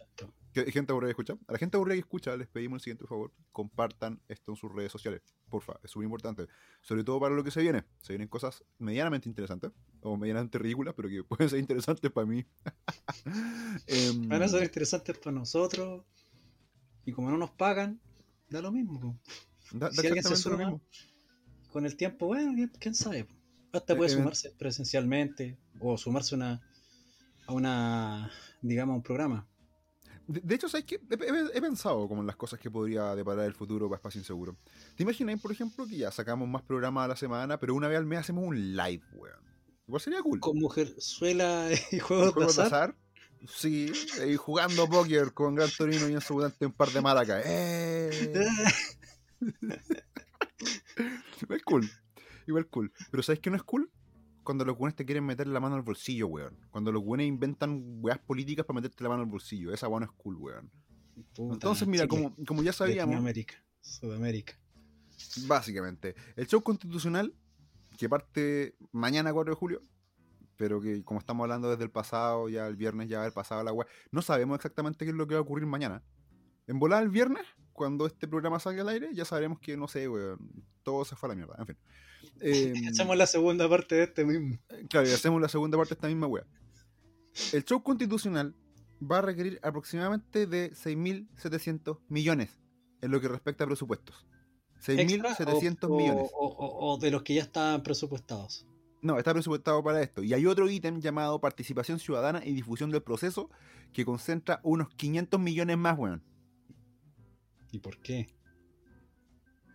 que 0.53 0.61
hay 0.61 0.73
gente 0.73 0.93
aburrida 0.93 1.09
que 1.09 1.13
escucha. 1.23 1.33
A 1.47 1.53
la 1.53 1.59
gente 1.59 1.77
aburrida 1.77 1.95
que 1.95 2.01
escucha 2.01 2.37
les 2.37 2.49
pedimos 2.49 2.77
el 2.79 2.81
siguiente 2.83 3.07
favor. 3.07 3.33
Compartan 3.53 4.21
esto 4.29 4.53
en 4.53 4.57
sus 4.57 4.71
redes 4.75 4.91
sociales. 4.93 5.23
Porfa, 5.49 5.79
es 5.83 5.91
súper 5.91 6.05
importante. 6.05 6.49
Sobre 6.83 7.05
todo 7.05 7.21
para 7.21 7.35
lo 7.35 7.45
que 7.45 7.51
se 7.53 7.63
viene. 7.63 7.85
Se 8.01 8.13
vienen 8.13 8.29
cosas 8.29 8.65
medianamente 8.79 9.29
interesantes. 9.29 9.71
O 10.03 10.17
medianamente 10.17 10.59
ridículas, 10.59 10.95
pero 10.95 11.09
que 11.09 11.23
pueden 11.25 11.49
ser 11.49 11.61
interesantes 11.61 12.11
para 12.11 12.27
mí. 12.27 12.45
Em, 13.87 14.29
Van 14.29 14.43
a 14.43 14.49
ser 14.49 14.65
interesantes 14.65 15.17
para 15.19 15.33
nosotros. 15.33 16.05
Y 17.07 17.13
como 17.13 17.31
no 17.31 17.39
nos 17.39 17.51
pagan, 17.53 18.01
da 18.49 18.61
lo 18.61 18.73
mismo. 18.73 19.19
Po. 19.73 19.79
da- 19.79 19.89
da 19.89 19.93
si 20.03 20.07
alguien 20.07 20.25
se 20.25 20.37
suma. 20.37 20.81
Con 21.73 21.87
el 21.87 21.97
tiempo, 21.97 22.27
bueno, 22.27 22.53
¿quién- 22.79 22.95
sabe. 22.95 23.27
Hasta 23.73 23.97
puede 23.97 24.11
Eh, 24.13 24.15
sumarse 24.17 24.51
presencialmente 24.59 25.57
o 25.79 25.97
sumarse 25.97 26.35
una, 26.35 26.61
a 27.47 27.53
una, 27.53 28.31
digamos, 28.61 28.95
a 28.95 28.97
un 28.97 29.03
programa. 29.03 29.47
De, 30.27 30.41
de 30.41 30.55
hecho, 30.57 30.69
¿sabes 30.69 30.87
qué? 30.87 30.97
He, 31.11 31.15
he- 31.15 31.59
he 31.59 31.61
pensado 31.61 32.09
como 32.09 32.21
en 32.21 32.27
las 32.27 32.37
cosas 32.37 32.59
que 32.59 32.71
podría 32.71 33.15
deparar 33.15 33.45
el 33.47 33.55
futuro 33.55 33.89
para 33.89 33.99
Espacio 33.99 34.19
Inseguro. 34.21 34.57
¿Te 34.97 35.03
imaginas, 35.05 35.41
por 35.41 35.53
ejemplo, 35.53 35.87
que 35.87 35.97
ya 35.99 36.11
sacamos 36.11 36.49
más 36.49 36.63
programas 36.63 37.05
a 37.05 37.09
la 37.09 37.17
semana, 37.17 37.59
pero 37.61 37.75
una 37.75 37.87
vez 37.89 37.99
al 37.99 38.07
mes 38.07 38.21
hacemos 38.21 38.45
un 38.45 38.77
live, 38.77 39.03
weón? 39.13 39.39
Igual 39.87 40.01
sería 40.03 40.23
cool. 40.23 40.41
Con 40.41 40.59
mujerzuela 40.59 41.69
y 41.93 41.99
juegos 42.01 42.27
de 42.27 42.33
¿Juegos 42.33 42.57
de 42.57 42.63
azar. 42.63 42.91
azar? 42.91 42.97
Sí, 43.49 43.91
y 44.29 44.37
jugando 44.37 44.87
póker 44.89 45.33
con 45.33 45.55
Gran 45.55 45.71
Torino 45.77 46.09
y 46.09 46.13
en 46.15 46.21
su 46.21 46.35
volante 46.35 46.67
un 46.67 46.73
par 46.73 46.91
de 46.91 47.01
maracas. 47.01 47.43
¡Eh! 47.47 48.11
Igual 51.43 51.65
cool. 51.65 51.91
Igual 52.47 52.67
cool. 52.69 52.93
Pero 53.11 53.23
¿sabes 53.23 53.41
qué 53.41 53.51
no 53.51 53.57
es 53.57 53.63
cool? 53.63 53.91
Cuando 54.43 54.65
los 54.65 54.77
güeyes 54.77 54.97
te 54.97 55.05
quieren 55.05 55.25
meter 55.25 55.47
la 55.47 55.61
mano 55.61 55.77
al 55.77 55.83
bolsillo, 55.83 56.27
weón. 56.27 56.57
Cuando 56.71 56.93
los 56.93 57.03
güeyes 57.03 57.29
inventan 57.29 57.83
weas 58.01 58.19
políticas 58.19 58.67
para 58.67 58.77
meterte 58.77 59.03
la 59.03 59.11
mano 59.11 59.23
al 59.23 59.29
bolsillo. 59.29 59.73
Esa 59.73 59.89
weá 59.89 60.01
no 60.01 60.07
es 60.07 60.13
cool, 60.13 60.37
weón. 60.37 60.71
Puta, 61.35 61.55
Entonces, 61.55 61.87
mira, 61.87 62.07
como, 62.07 62.35
como 62.47 62.63
ya 62.63 62.73
sabíamos, 62.73 63.13
Latinoamérica, 63.13 63.55
Sudamérica. 63.81 64.55
básicamente, 65.47 66.15
el 66.37 66.47
show 66.47 66.63
constitucional, 66.63 67.35
que 67.99 68.09
parte 68.09 68.75
mañana 68.93 69.33
4 69.33 69.53
de 69.53 69.57
julio, 69.57 69.83
pero 70.57 70.81
que 70.81 71.05
como 71.05 71.21
estamos 71.21 71.45
hablando 71.45 71.71
desde 71.71 71.85
el 71.85 71.91
pasado, 71.91 72.49
ya 72.49 72.67
el 72.67 72.77
viernes 72.77 73.09
ya 73.09 73.19
va 73.19 73.23
a 73.23 73.25
haber 73.27 73.35
pasado 73.35 73.63
la 73.63 73.73
weá, 73.73 73.87
no 74.11 74.23
sabemos 74.23 74.57
exactamente 74.57 75.05
qué 75.05 75.11
es 75.11 75.17
lo 75.17 75.27
que 75.27 75.35
va 75.35 75.41
a 75.41 75.43
ocurrir 75.43 75.67
mañana. 75.67 76.03
En 76.67 76.79
volar 76.79 77.03
el 77.03 77.11
viernes, 77.11 77.47
cuando 77.81 78.05
este 78.07 78.29
programa 78.29 78.61
salga 78.61 78.83
al 78.83 78.91
aire, 78.91 79.09
ya 79.15 79.25
sabremos 79.25 79.59
que, 79.59 79.75
no 79.75 79.89
sé, 79.89 80.07
weón, 80.07 80.39
todo 80.83 81.03
se 81.07 81.17
fue 81.17 81.29
a 81.29 81.31
la 81.31 81.35
mierda. 81.37 81.57
En 81.59 81.67
fin. 81.67 81.77
Eh, 82.43 82.75
Hacemos 82.91 83.17
la 83.17 83.27
segunda 83.27 83.67
parte 83.71 83.95
de 83.95 84.03
este 84.03 84.23
mismo. 84.27 84.59
Claro, 84.91 85.09
y 85.09 85.13
hacemos 85.13 85.41
la 85.41 85.49
segunda 85.49 85.79
parte 85.79 85.95
de 85.95 85.95
esta 85.95 86.09
misma 86.09 86.27
wea. 86.27 86.45
El 87.55 87.65
show 87.65 87.83
constitucional 87.83 88.55
va 89.01 89.19
a 89.19 89.23
requerir 89.23 89.59
aproximadamente 89.63 90.47
de 90.47 90.73
6.700 90.73 92.01
millones 92.11 92.59
en 93.01 93.11
lo 93.13 93.19
que 93.23 93.29
respecta 93.29 93.65
a 93.65 93.67
presupuestos. 93.67 94.27
¿Extra 94.87 95.35
6.700 95.37 95.79
o- 95.89 95.97
millones. 95.97 96.31
O, 96.35 96.47
o- 96.49 96.93
o 96.93 96.99
de 96.99 97.11
los 97.11 97.23
que 97.23 97.33
ya 97.35 97.43
estaban 97.43 97.83
presupuestados. 97.83 98.67
No, 99.01 99.17
está 99.17 99.33
presupuestado 99.33 99.83
para 99.83 100.03
esto. 100.03 100.23
Y 100.23 100.35
hay 100.35 100.45
otro 100.45 100.69
ítem 100.69 101.01
llamado 101.01 101.41
participación 101.41 101.99
ciudadana 101.99 102.45
y 102.45 102.53
difusión 102.53 102.91
del 102.91 103.03
proceso 103.03 103.49
que 103.95 104.05
concentra 104.05 104.61
unos 104.63 104.91
500 104.91 105.41
millones 105.41 105.79
más, 105.79 105.99
weón. 105.99 106.23
¿Y 107.73 107.79
por 107.79 107.99
qué? 107.99 108.29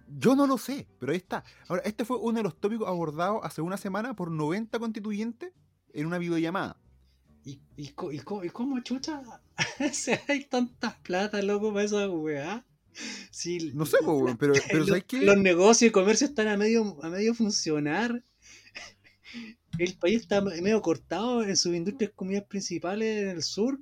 Yo 0.08 0.36
no 0.36 0.46
lo 0.46 0.58
sé, 0.58 0.88
pero 1.00 1.12
ahí 1.12 1.18
está. 1.18 1.44
Ahora, 1.68 1.82
este 1.86 2.06
fue 2.06 2.18
uno 2.18 2.38
de 2.38 2.44
los 2.44 2.60
tópicos 2.60 2.88
abordados 2.88 3.42
hace 3.44 3.62
una 3.62 3.78
semana 3.78 4.16
por 4.16 4.30
90 4.30 4.78
constituyentes 4.80 5.52
en 5.94 6.06
una 6.06 6.18
videollamada. 6.18 6.78
¿Y, 7.44 7.60
y, 7.78 7.90
cómo 7.92 8.80
chucha? 8.82 9.22
si 9.94 10.12
hay 10.28 10.46
tantas 10.46 10.96
plata, 11.00 11.42
loco, 11.42 11.72
para 11.72 11.86
esa 11.86 12.10
weá. 12.10 12.66
Si 13.30 13.72
No 13.74 13.86
sé, 13.86 13.98
weón, 14.04 14.38
pero, 14.38 14.54
pero 14.72 14.86
¿sabes 14.88 15.04
qué? 15.04 15.22
los 15.22 15.38
negocios 15.38 15.90
y 15.90 15.92
comercio 15.92 16.28
están 16.28 16.48
a 16.48 16.58
medio, 16.58 16.98
a 17.04 17.10
medio 17.10 17.34
funcionar. 17.34 18.24
El 19.78 19.98
país 19.98 20.22
está 20.22 20.42
medio 20.42 20.82
cortado 20.82 21.44
en 21.44 21.58
sus 21.58 21.76
industrias 21.76 22.14
comidas 22.16 22.46
principales 22.46 23.24
en 23.24 23.30
el 23.30 23.44
sur. 23.44 23.80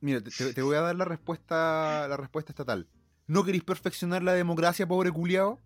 Mira, 0.00 0.20
te, 0.22 0.62
voy 0.62 0.76
a 0.76 0.80
dar 0.80 0.96
la 0.96 1.04
respuesta, 1.04 2.06
la 2.08 2.16
respuesta 2.16 2.52
estatal. 2.52 2.88
¿No 3.26 3.44
queréis 3.44 3.62
perfeccionar 3.64 4.22
la 4.22 4.32
democracia, 4.34 4.86
pobre 4.88 5.10
culiao? 5.10 5.60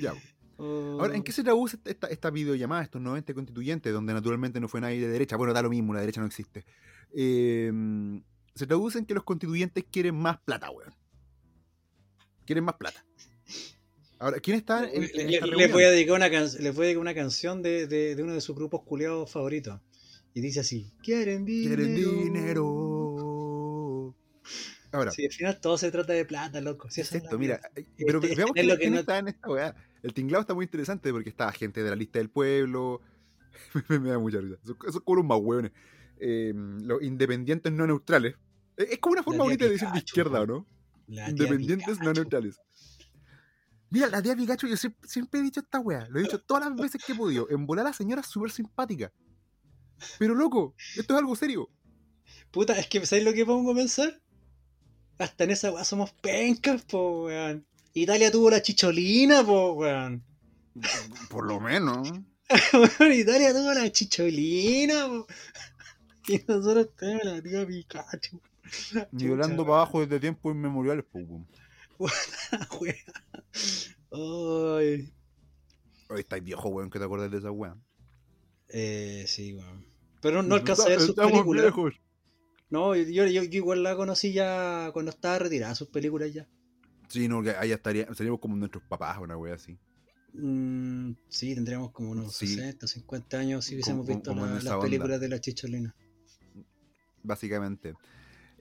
Ya. 0.00 0.14
Ahora, 0.58 1.14
¿en 1.16 1.22
qué 1.22 1.32
se 1.32 1.42
traduce 1.42 1.78
esta, 1.84 2.06
esta 2.08 2.30
videollamada, 2.30 2.82
estos 2.82 3.00
90 3.00 3.34
constituyentes, 3.34 3.92
donde 3.92 4.12
naturalmente 4.14 4.60
no 4.60 4.68
fue 4.68 4.80
nadie 4.80 5.00
de 5.00 5.08
derecha? 5.08 5.36
Bueno, 5.36 5.52
da 5.52 5.62
lo 5.62 5.70
mismo, 5.70 5.92
la 5.94 6.00
derecha 6.00 6.20
no 6.20 6.26
existe. 6.26 6.64
Eh, 7.12 7.72
se 8.54 8.66
traduce 8.66 8.98
en 8.98 9.06
que 9.06 9.14
los 9.14 9.24
constituyentes 9.24 9.84
quieren 9.90 10.14
más 10.16 10.38
plata, 10.40 10.70
weón. 10.70 10.94
Quieren 12.46 12.64
más 12.64 12.76
plata. 12.76 13.04
Ahora, 14.18 14.38
¿quién 14.38 14.56
está 14.56 14.88
en, 14.88 15.02
en 15.02 15.30
esta 15.34 15.46
le- 15.46 15.66
voy 15.68 15.82
a 15.82 15.90
dedicar 15.90 16.14
una, 16.14 16.30
can- 16.30 16.48
les 16.60 16.74
voy 16.74 16.84
a 16.84 16.86
dedicar 16.86 17.00
una 17.00 17.14
canción 17.14 17.62
de, 17.62 17.86
de- 17.86 18.14
de 18.14 18.22
uno 18.22 18.32
de 18.34 18.40
sus 18.40 18.54
grupos 18.54 18.82
culiados 18.84 19.30
favoritos. 19.30 19.80
Y 20.34 20.40
dice 20.40 20.60
así: 20.60 20.92
Quieren 21.02 21.44
dinero. 21.44 21.76
Quieren 21.76 21.94
dinero. 22.24 24.14
Ahora, 24.92 25.10
Si 25.10 25.24
al 25.24 25.32
final 25.32 25.60
todo 25.60 25.76
se 25.78 25.90
trata 25.90 26.12
de 26.12 26.24
plata, 26.24 26.60
loco. 26.60 26.88
Si 26.90 27.00
esto, 27.00 27.36
mira, 27.38 27.60
eh, 27.74 27.84
pero 27.98 28.20
Este- 28.22 28.36
veamos 28.36 28.52
es 28.56 28.62
quién, 28.62 28.68
lo 28.68 28.78
que 28.78 28.90
no- 28.90 29.00
está 29.00 29.18
en 29.18 29.28
esta 29.28 29.48
weá. 29.48 29.74
El 30.02 30.14
tinglado 30.14 30.42
está 30.42 30.54
muy 30.54 30.64
interesante 30.66 31.10
porque 31.12 31.30
está 31.30 31.50
gente 31.52 31.82
de 31.82 31.90
la 31.90 31.96
lista 31.96 32.18
del 32.20 32.30
pueblo. 32.30 33.00
me, 33.88 33.98
me 33.98 34.10
da 34.10 34.18
mucha 34.18 34.40
risa. 34.40 34.56
Esos, 34.62 34.76
esos 34.86 35.02
son 35.04 35.16
los 35.16 35.24
más 35.24 35.38
hueones. 35.40 35.72
Eh, 36.20 36.52
los 36.54 37.02
independientes 37.02 37.72
no 37.72 37.86
neutrales. 37.86 38.36
Es 38.76 38.90
es 38.92 38.98
como 38.98 39.14
una 39.14 39.22
forma 39.24 39.44
bonita 39.44 39.64
de 39.64 39.72
decir 39.72 39.88
de 39.88 39.98
izquierda, 39.98 40.40
¿o 40.42 40.46
no? 40.46 40.66
Independientes 41.08 41.98
no 42.00 42.12
neutrales. 42.12 42.56
Mira, 43.90 44.08
la 44.08 44.20
tía 44.22 44.34
Pikachu, 44.34 44.66
yo 44.66 44.76
siempre, 44.76 45.08
siempre 45.08 45.40
he 45.40 45.42
dicho 45.44 45.60
esta 45.60 45.78
weá. 45.80 46.06
Lo 46.08 46.18
he 46.18 46.22
dicho 46.22 46.40
todas 46.40 46.64
las 46.68 46.76
veces 46.76 47.04
que 47.04 47.12
he 47.12 47.16
podido. 47.16 47.48
En 47.50 47.66
volar 47.66 47.86
a 47.86 47.90
la 47.90 47.94
señora 47.94 48.20
es 48.22 48.26
súper 48.28 48.50
simpática. 48.50 49.12
Pero 50.18 50.34
loco, 50.34 50.74
esto 50.96 51.14
es 51.14 51.20
algo 51.20 51.36
serio. 51.36 51.70
Puta, 52.50 52.78
es 52.78 52.86
que 52.86 53.04
¿sabes 53.04 53.24
lo 53.24 53.32
que 53.32 53.44
pongo 53.44 53.72
a 53.72 53.74
pensar? 53.74 54.20
Hasta 55.18 55.44
en 55.44 55.50
esa 55.50 55.72
weá 55.72 55.84
somos 55.84 56.12
pencas, 56.12 56.82
po, 56.84 57.24
weón. 57.24 57.66
Italia 57.94 58.30
tuvo 58.30 58.50
la 58.50 58.62
chicholina, 58.62 59.44
po, 59.44 59.72
weón. 59.72 60.24
Por 61.30 61.46
lo 61.46 61.60
menos. 61.60 62.10
Weón, 62.98 63.12
Italia 63.12 63.52
tuvo 63.52 63.72
la 63.72 63.90
chicholina, 63.90 65.06
po. 65.06 65.26
Y 66.26 66.40
nosotros 66.48 66.88
tenemos 66.96 67.24
la 67.24 67.42
tía 67.42 67.66
Pikachu. 67.66 68.40
Nivelando 69.12 69.64
para 69.64 69.76
abajo 69.76 70.00
desde 70.00 70.20
tiempos 70.20 70.54
inmemoriales, 70.54 71.04
pues, 71.10 71.24
weón. 71.28 71.46
weón. 72.80 72.96
Ay. 74.10 75.12
Hoy 76.08 76.20
estáis 76.20 76.44
viejo, 76.44 76.68
weón, 76.68 76.90
que 76.90 76.98
te 76.98 77.04
acuerdas 77.04 77.30
de 77.30 77.38
esa 77.38 77.50
weá. 77.50 77.76
Eh, 78.68 79.24
sí, 79.26 79.54
weón. 79.54 79.84
Pero 80.20 80.42
no, 80.42 80.54
alcanza 80.54 80.84
a 80.84 80.88
ver 80.88 81.00
sus 81.00 81.14
películas. 81.14 81.64
viejos. 81.64 81.94
No, 82.70 82.94
yo, 82.96 83.24
igual 83.26 83.82
la 83.82 83.94
conocí 83.94 84.32
ya 84.32 84.90
cuando 84.92 85.10
estaba 85.10 85.38
retirada, 85.38 85.74
sus 85.74 85.88
películas 85.88 86.32
ya. 86.32 86.48
Sí, 87.08 87.28
no, 87.28 87.42
que 87.42 87.50
ahí 87.50 87.70
estaría, 87.72 88.12
seríamos 88.14 88.40
como 88.40 88.56
nuestros 88.56 88.82
papás, 88.88 89.18
una 89.20 89.36
wea 89.36 89.54
así. 89.54 89.78
Mm, 90.32 91.12
sí, 91.28 91.54
tendríamos 91.54 91.92
como 91.92 92.10
unos 92.10 92.34
Sí. 92.34 92.48
60, 92.48 92.88
50 92.88 93.38
años 93.38 93.64
si 93.64 93.74
hubiésemos 93.74 94.04
Como- 94.06 94.16
visto 94.18 94.30
como 94.30 94.46
la- 94.46 94.54
las 94.54 94.66
onda. 94.66 94.80
películas 94.80 95.20
de 95.20 95.28
la 95.28 95.40
chicholina. 95.40 95.94
básicamente. 97.22 97.94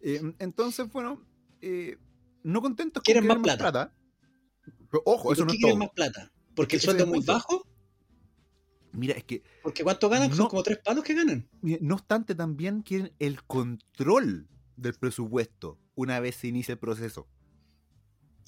Eh, 0.02 0.22
entonces, 0.40 0.90
bueno, 0.92 1.22
eh, 1.62 1.98
no 2.44 2.62
contentos 2.62 3.02
con 3.02 3.04
Quieren 3.04 3.28
más 3.28 3.40
plata. 3.40 3.94
Pero, 4.90 5.04
ojo, 5.06 5.30
¿Y 5.30 5.34
eso 5.34 5.42
por 5.42 5.48
no 5.48 5.54
es 5.54 5.60
quieren 5.60 5.80
todo. 5.80 5.86
más 5.88 5.90
plata? 5.94 6.32
¿Porque 6.56 6.76
el 6.78 6.82
sueldo 6.82 7.04
es 7.04 7.10
muy 7.10 7.20
bajo? 7.26 7.68
Mira, 8.94 9.16
es 9.16 9.24
que, 9.24 9.44
¿Porque 9.64 9.84
cuánto 9.84 10.08
ganan? 10.08 10.30
No. 10.30 10.36
Son 10.36 10.48
como 10.48 10.64
tres 10.64 10.78
palos 10.80 11.04
que 11.04 11.14
ganan. 11.14 11.48
no 11.62 11.96
obstante, 11.96 12.36
también 12.36 12.82
quieren 12.82 13.12
el 13.20 13.44
control 13.44 14.48
del 14.78 14.94
presupuesto 14.94 15.80
una 15.96 16.20
vez 16.20 16.36
se 16.36 16.48
inicia 16.48 16.74
el 16.74 16.80
proceso. 16.80 17.28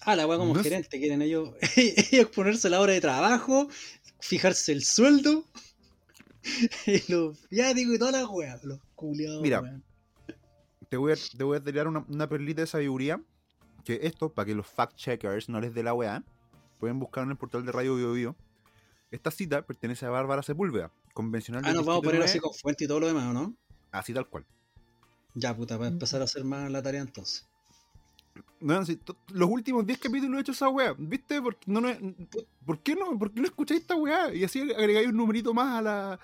Ah, 0.02 0.16
la 0.16 0.28
weá 0.28 0.38
como 0.38 0.54
No 0.54 0.62
gerente, 0.62 1.00
quieren 1.00 1.22
ellos, 1.22 1.50
ellos 1.76 2.30
ponerse 2.30 2.70
la 2.70 2.80
hora 2.80 2.94
de 2.94 3.02
trabajo, 3.02 3.68
fijarse 4.20 4.72
el 4.72 4.84
sueldo, 4.84 5.46
y 6.86 7.12
los 7.12 7.48
viáticos 7.50 7.96
y 7.96 8.00
todas 8.00 8.14
las 8.14 8.30
weas, 8.30 8.64
los 8.64 8.80
culiados. 8.96 9.42
Mira. 9.42 9.82
Te 10.90 10.98
voy 10.98 11.14
a, 11.14 11.16
te 11.16 11.44
voy 11.44 11.58
a 11.58 11.64
tirar 11.64 11.88
una, 11.88 12.06
una 12.08 12.30
perlita 12.30 12.62
de 12.62 12.68
sabiduría. 12.68 13.22
Que 13.84 14.00
esto, 14.04 14.34
para 14.34 14.48
que 14.48 14.56
los 14.56 14.66
fact-checkers 14.66 15.48
no 15.48 15.62
les 15.62 15.74
dé 15.74 15.84
la 15.84 15.94
weá, 15.94 16.24
pueden 16.80 16.98
buscar 17.00 17.24
en 17.24 17.32
el 17.32 17.38
portal 17.38 17.66
de 17.66 17.72
Radio 17.72 17.96
Bio 17.96 18.14
Bio. 18.14 18.36
Esta 19.16 19.32
cita 19.32 19.62
pertenece 19.66 20.06
a 20.06 20.10
Bárbara 20.10 20.44
Sepúlveda, 20.44 20.92
convencional 21.14 21.64
Ah, 21.66 21.72
nos 21.74 21.86
vamos 21.86 22.02
a 22.04 22.06
poner 22.06 22.22
así 22.22 22.38
9, 22.38 22.42
con 22.42 22.54
fuente 22.54 22.84
y 22.84 22.88
todo 22.88 23.00
lo 23.00 23.08
demás, 23.08 23.26
¿o 23.28 23.34
¿no? 23.34 23.56
así 23.92 24.14
tal 24.14 24.28
cual. 24.28 24.46
Ya, 25.34 25.56
puta, 25.56 25.78
para 25.78 25.90
empezar 25.90 26.22
a 26.22 26.26
hacer 26.26 26.44
más 26.44 26.70
la 26.70 26.82
tarea 26.84 27.02
entonces. 27.02 27.48
No, 28.60 28.84
to- 28.86 29.18
los 29.34 29.50
últimos 29.50 29.86
10 29.86 30.00
capítulos 30.00 30.38
he 30.38 30.42
hecho 30.42 30.52
esa 30.52 30.68
weá. 30.70 30.94
¿Viste? 30.98 31.42
¿Por, 31.42 31.58
no, 31.66 31.80
no, 31.82 31.90
¿por 32.66 32.80
qué 32.80 32.96
no? 32.96 33.18
¿Por 33.18 33.32
qué 33.32 33.40
no 33.42 33.48
escucháis 33.48 33.82
esta 33.82 33.96
weá? 33.96 34.34
Y 34.34 34.44
así 34.44 34.62
agregáis 34.74 35.08
un 35.08 35.18
numerito 35.18 35.54
más 35.54 35.76
a 35.76 35.82
la, 35.82 36.14
a, 36.14 36.20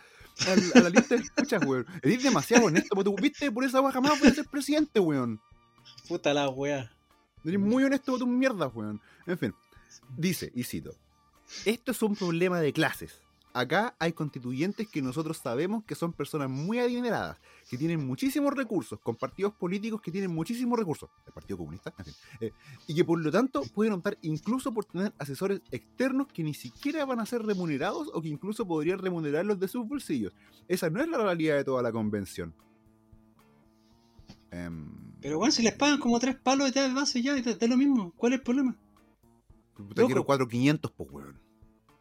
a 0.75 0.81
la 0.81 0.89
lista 0.89 1.15
de 1.15 1.21
escuchas, 1.21 1.63
weón. 1.65 1.85
Eres 2.01 2.23
demasiado 2.23 2.65
honesto, 2.65 2.95
porque 2.95 3.09
tú, 3.09 3.15
¿viste? 3.21 3.51
Por 3.51 3.63
esa 3.63 3.79
weá 3.81 3.91
jamás 3.93 4.19
voy 4.19 4.29
a 4.29 4.33
ser 4.33 4.45
presidente, 4.47 4.99
weón. 4.99 5.39
Puta 6.07 6.33
la 6.33 6.49
wea. 6.49 6.91
Eres 7.45 7.59
muy 7.59 7.83
honesto 7.85 8.11
con 8.13 8.19
tus 8.19 8.27
mierdas, 8.27 8.69
weón. 8.73 8.99
En 9.27 9.37
fin, 9.37 9.53
dice, 10.17 10.51
y 10.55 10.63
cito: 10.63 10.95
Esto 11.65 11.91
es 11.91 12.01
un 12.01 12.15
problema 12.15 12.59
de 12.59 12.73
clases. 12.73 13.21
Acá 13.53 13.95
hay 13.99 14.13
constituyentes 14.13 14.87
que 14.87 15.01
nosotros 15.01 15.37
sabemos 15.37 15.83
que 15.83 15.93
son 15.93 16.13
personas 16.13 16.49
muy 16.49 16.79
adineradas, 16.79 17.37
que 17.69 17.77
tienen 17.77 18.05
muchísimos 18.05 18.53
recursos, 18.53 18.97
con 19.01 19.17
partidos 19.17 19.53
políticos 19.53 20.01
que 20.01 20.09
tienen 20.09 20.33
muchísimos 20.33 20.79
recursos, 20.79 21.09
el 21.25 21.33
Partido 21.33 21.57
Comunista, 21.57 21.93
en 21.97 22.05
fin, 22.05 22.13
eh, 22.39 22.51
y 22.87 22.95
que 22.95 23.03
por 23.03 23.19
lo 23.19 23.29
tanto 23.29 23.61
pueden 23.73 23.91
optar 23.91 24.17
incluso 24.21 24.73
por 24.73 24.85
tener 24.85 25.13
asesores 25.17 25.61
externos 25.69 26.27
que 26.33 26.43
ni 26.43 26.53
siquiera 26.53 27.03
van 27.03 27.19
a 27.19 27.25
ser 27.25 27.43
remunerados 27.43 28.09
o 28.13 28.21
que 28.21 28.29
incluso 28.29 28.65
podrían 28.65 28.99
remunerarlos 28.99 29.59
de 29.59 29.67
sus 29.67 29.85
bolsillos. 29.85 30.33
Esa 30.69 30.89
no 30.89 31.01
es 31.01 31.09
la 31.09 31.17
realidad 31.17 31.57
de 31.57 31.65
toda 31.65 31.81
la 31.81 31.91
convención. 31.91 32.55
Em, 34.51 34.91
Pero 35.21 35.37
bueno, 35.39 35.51
si 35.51 35.61
les 35.61 35.73
pagan 35.73 35.99
como 35.99 36.19
tres 36.19 36.35
palos 36.37 36.73
de 36.73 36.93
base 36.93 37.21
ya, 37.21 37.35
da 37.35 37.67
lo 37.67 37.75
mismo. 37.75 38.13
¿Cuál 38.15 38.33
es 38.33 38.39
el 38.39 38.43
problema? 38.43 38.77
Puta, 39.87 40.01
quiero 40.05 40.19
loco. 40.21 40.27
4500, 40.27 40.91
pues, 40.91 41.09
weón. 41.11 41.39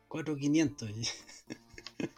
4500. 0.08 0.90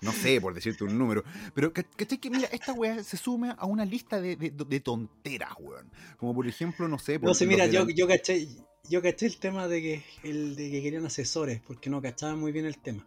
No 0.00 0.12
sé, 0.12 0.40
por 0.40 0.54
decirte 0.54 0.84
un 0.84 0.96
número. 0.96 1.24
Pero, 1.54 1.72
¿cach- 1.72 1.86
¿cachai? 1.96 2.18
Que 2.18 2.30
mira, 2.30 2.48
esta 2.52 2.72
weá 2.72 3.02
se 3.02 3.16
suma 3.16 3.50
a 3.52 3.66
una 3.66 3.84
lista 3.84 4.20
de, 4.20 4.36
de- 4.36 4.50
de 4.50 4.80
tonteras, 4.80 5.50
weón. 5.58 5.90
Como 6.18 6.34
por 6.34 6.46
ejemplo, 6.46 6.86
no 6.86 6.98
sé. 6.98 7.14
No 7.14 7.20
por 7.22 7.34
sé, 7.34 7.44
los 7.46 7.52
mira, 7.52 7.66
yo, 7.66 7.88
yo 7.88 8.06
caché, 8.06 8.46
yo 8.88 9.02
caché 9.02 9.26
el 9.26 9.38
tema 9.38 9.66
de 9.66 9.82
que 9.82 10.04
el 10.22 10.54
de 10.54 10.70
que 10.70 10.82
querían 10.82 11.04
asesores, 11.06 11.60
porque 11.66 11.90
no 11.90 12.00
cachaban 12.00 12.38
muy 12.38 12.52
bien 12.52 12.64
el 12.66 12.78
tema. 12.78 13.04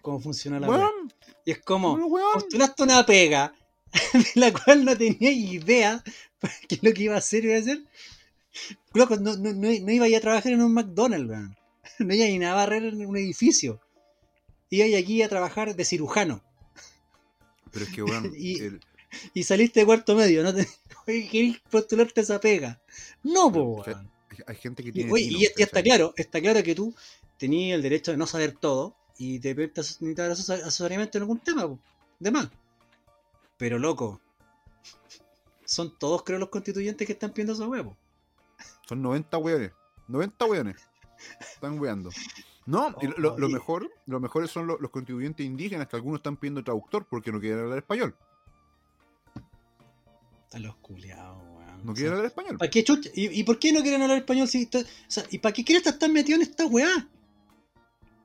Cómo 0.00 0.18
funciona 0.18 0.58
la 0.58 0.68
wea. 0.70 0.78
Weón, 0.78 1.12
Y 1.44 1.50
es 1.50 1.58
como, 1.60 1.92
weón, 1.94 2.32
postulaste 2.34 2.82
una 2.84 3.04
pega 3.04 3.54
de 4.14 4.40
la 4.40 4.50
cual 4.52 4.86
no 4.86 4.96
tenía 4.96 5.30
idea 5.30 6.02
qué 6.68 6.76
es 6.76 6.82
lo 6.82 6.92
que 6.94 7.02
iba 7.02 7.16
a 7.16 7.18
hacer 7.18 7.44
iba 7.44 7.56
a 7.56 7.58
hacer. 7.58 7.84
Loco, 8.94 9.16
no, 9.16 9.36
no, 9.36 9.52
no, 9.52 9.68
no 9.68 9.70
iba 9.92 10.06
a 10.06 10.08
ir 10.08 10.16
a 10.16 10.20
trabajar 10.20 10.52
en 10.52 10.62
un 10.62 10.72
McDonald's, 10.72 11.28
weón. 11.28 11.56
No 12.06 12.14
iba 12.14 12.26
ir 12.26 12.44
a 12.44 12.54
barrer 12.54 12.84
en 12.84 13.04
un 13.06 13.16
edificio. 13.16 13.80
Iba 14.70 14.98
aquí 14.98 15.22
a 15.22 15.28
trabajar 15.28 15.74
de 15.74 15.84
cirujano. 15.84 16.42
Pero 17.72 17.84
es 17.84 17.90
que, 17.92 18.02
weón, 18.02 18.32
Y- 18.36 18.60
el- 18.60 18.80
Y 19.34 19.42
saliste 19.44 19.80
de 19.80 19.86
cuarto 19.86 20.14
medio, 20.14 20.42
¿no? 20.42 20.52
Te, 20.54 20.66
¿querés 21.28 21.58
postularte 21.70 22.20
esa 22.20 22.38
pega? 22.40 22.80
No, 23.22 23.50
po, 23.50 23.82
hay 24.46 24.56
gente 24.56 24.84
que 24.84 24.92
tiene. 24.92 25.10
oye, 25.12 25.24
y 25.30 25.44
está 25.62 25.82
claro, 25.82 26.12
está 26.16 26.40
claro 26.40 26.62
que 26.62 26.74
tú 26.74 26.94
tenías 27.38 27.74
el 27.76 27.82
derecho 27.82 28.10
de 28.10 28.16
no 28.18 28.26
saber 28.26 28.52
todo 28.52 28.94
y 29.16 29.38
te 29.40 29.54
necesitas 29.54 30.00
necesitar 30.02 30.30
asesor- 30.30 30.62
asesoramiento 30.62 31.16
en 31.18 31.22
algún 31.22 31.38
tema, 31.40 31.66
po, 31.66 31.78
de 32.20 32.30
más. 32.30 32.48
Pero 33.56 33.78
loco, 33.78 34.20
son 35.64 35.98
todos 35.98 36.22
creo 36.22 36.38
los 36.38 36.50
constituyentes 36.50 37.06
que 37.06 37.14
están 37.14 37.30
pidiendo 37.32 37.54
esa 37.54 37.66
huevo. 37.66 37.96
Son 38.86 39.00
90 39.02 39.38
weones. 39.38 39.72
90 40.06 40.44
weones. 40.44 40.76
Están 41.40 41.78
weando. 41.80 42.10
No, 42.66 42.94
y 43.00 43.06
lo, 43.18 43.48
mejor, 43.48 43.90
lo 44.06 44.20
mejor 44.20 44.46
son 44.48 44.66
lo- 44.66 44.78
los 44.78 44.90
contribuyentes 44.90 45.44
indígenas, 45.46 45.88
que 45.88 45.96
algunos 45.96 46.18
están 46.18 46.36
pidiendo 46.36 46.62
traductor 46.62 47.06
porque 47.08 47.32
no 47.32 47.40
quieren 47.40 47.60
hablar 47.60 47.78
español. 47.78 48.14
Están 50.44 50.62
los 50.62 50.76
culiados, 50.76 51.42
weón. 51.56 51.84
No 51.84 51.92
O 51.92 51.94
quieren 51.94 51.96
sea, 51.96 52.10
hablar 52.12 52.26
español. 52.26 52.58
¿Para 52.58 52.70
qué 52.70 52.84
chucha? 52.84 53.10
¿Y, 53.14 53.40
y 53.40 53.44
por 53.44 53.58
qué 53.58 53.72
no 53.72 53.80
quieren 53.82 54.02
hablar 54.02 54.18
español? 54.18 54.48
Si 54.48 54.62
esto- 54.62 54.80
o 54.80 54.84
sea, 55.06 55.24
¿Y 55.30 55.38
para 55.38 55.52
qué 55.52 55.64
quieren 55.64 55.86
estar 55.86 56.10
metidos 56.10 56.42
en 56.42 56.48
esta 56.48 56.66
weá? 56.66 57.08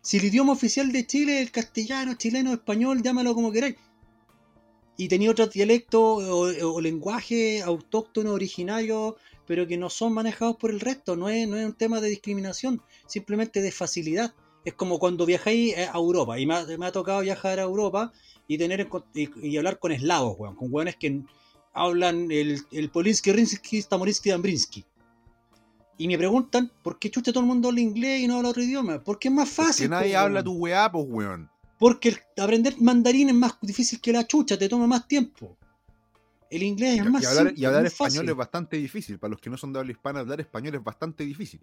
Si 0.02 0.18
el 0.18 0.26
idioma 0.26 0.52
oficial 0.54 0.92
de 0.92 1.08
Chile 1.08 1.38
es 1.40 1.46
el 1.48 1.52
castellano, 1.52 2.14
chileno, 2.16 2.52
español, 2.52 3.02
llámalo 3.02 3.34
como 3.34 3.52
queráis. 3.52 3.76
Y 4.98 5.08
tenía 5.08 5.32
otros 5.32 5.50
dialectos 5.52 6.02
o, 6.02 6.74
o 6.74 6.82
lenguaje 6.82 7.62
autóctono, 7.64 8.32
originario, 8.34 9.16
pero 9.46 9.68
que 9.68 9.78
no 9.78 9.90
son 9.90 10.14
manejados 10.14 10.56
por 10.58 10.72
el 10.72 10.80
resto. 10.80 11.16
No 11.16 11.30
es, 11.30 11.48
no 11.48 11.58
es 11.58 11.66
un 11.66 11.74
tema 11.74 12.00
de 12.02 12.10
discriminación, 12.10 12.82
simplemente 13.08 13.62
de 13.62 13.72
facilidad. 13.72 14.34
Es 14.66 14.74
como 14.74 14.98
cuando 15.00 15.26
viajáis 15.26 15.76
eh, 15.78 15.88
a 15.92 15.98
Europa, 15.98 16.40
y 16.40 16.46
me 16.46 16.56
ha, 16.56 16.66
me 16.78 16.86
ha 16.86 16.92
tocado 16.92 17.22
viajar 17.22 17.60
a 17.60 17.64
Europa 17.64 18.12
y 18.48 18.58
tener 18.58 18.88
y, 19.14 19.48
y 19.48 19.58
hablar 19.58 19.80
con 19.80 19.92
eslavos, 19.92 20.36
weón, 20.40 20.56
con 20.56 20.70
weones 20.72 20.96
que 20.96 21.22
hablan 21.74 22.32
el, 22.32 22.62
el 22.72 22.90
Polinsky, 22.90 23.32
Rinsky, 23.34 23.82
Stamorinsky, 23.82 24.30
Dambrinsky. 24.30 24.86
Y 25.98 26.08
me 26.08 26.18
preguntan, 26.18 26.72
¿por 26.82 26.98
qué 26.98 27.12
chucha 27.12 27.32
todo 27.32 27.42
el 27.42 27.48
mundo 27.48 27.70
habla 27.70 27.82
inglés 27.82 28.22
y 28.22 28.28
no 28.28 28.38
habla 28.38 28.50
otro 28.50 28.64
idioma? 28.64 29.04
Porque 29.04 29.28
es 29.28 29.34
más 29.34 29.50
fácil. 29.50 29.86
Que 29.86 29.90
nadie 29.90 30.16
habla 30.16 30.40
weón. 30.42 30.46
tu 30.46 30.54
weá, 30.54 30.92
pues, 30.92 31.06
weón. 31.08 31.50
Porque 31.78 32.10
el- 32.10 32.20
aprender 32.42 32.76
mandarín 32.80 33.30
es 33.30 33.36
más 33.36 33.54
difícil 33.62 34.00
que 34.02 34.12
la 34.12 34.26
chucha, 34.26 34.58
te 34.58 34.70
toma 34.70 34.88
más 34.88 35.08
tiempo. 35.08 35.58
El 36.54 36.62
inglés 36.62 37.00
es 37.00 37.06
Y, 37.06 37.10
más 37.10 37.24
y 37.24 37.26
hablar, 37.26 37.48
simple, 37.48 37.62
y 37.62 37.66
hablar 37.66 37.86
español 37.88 38.14
fácil. 38.14 38.30
es 38.30 38.36
bastante 38.36 38.78
difícil. 38.78 39.18
Para 39.18 39.32
los 39.32 39.42
que 39.42 39.50
no 39.50 39.58
son 39.58 39.74
de 39.74 39.80
habla 39.80 39.92
hispana, 39.92 40.20
hablar 40.20 40.40
español 40.40 40.76
es 40.76 40.84
bastante 40.84 41.24
difícil. 41.24 41.62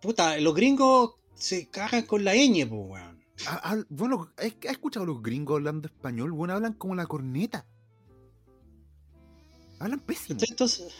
Puta, 0.00 0.38
los 0.38 0.54
gringos 0.54 1.16
se 1.34 1.68
cagan 1.68 2.06
con 2.06 2.24
la 2.24 2.34
ñ, 2.34 2.66
po, 2.66 2.76
weón. 2.76 3.22
Ah, 3.46 3.60
ah, 3.62 3.84
bueno, 3.90 4.32
¿has 4.38 4.54
escuchado 4.62 5.04
a 5.04 5.06
los 5.06 5.22
gringos 5.22 5.56
hablando 5.56 5.86
español? 5.86 6.32
Bueno, 6.32 6.54
hablan 6.54 6.72
como 6.72 6.94
la 6.94 7.06
corneta. 7.06 7.66
Hablan 9.80 10.00
pésimo. 10.00 10.40
Entonces, 10.48 10.94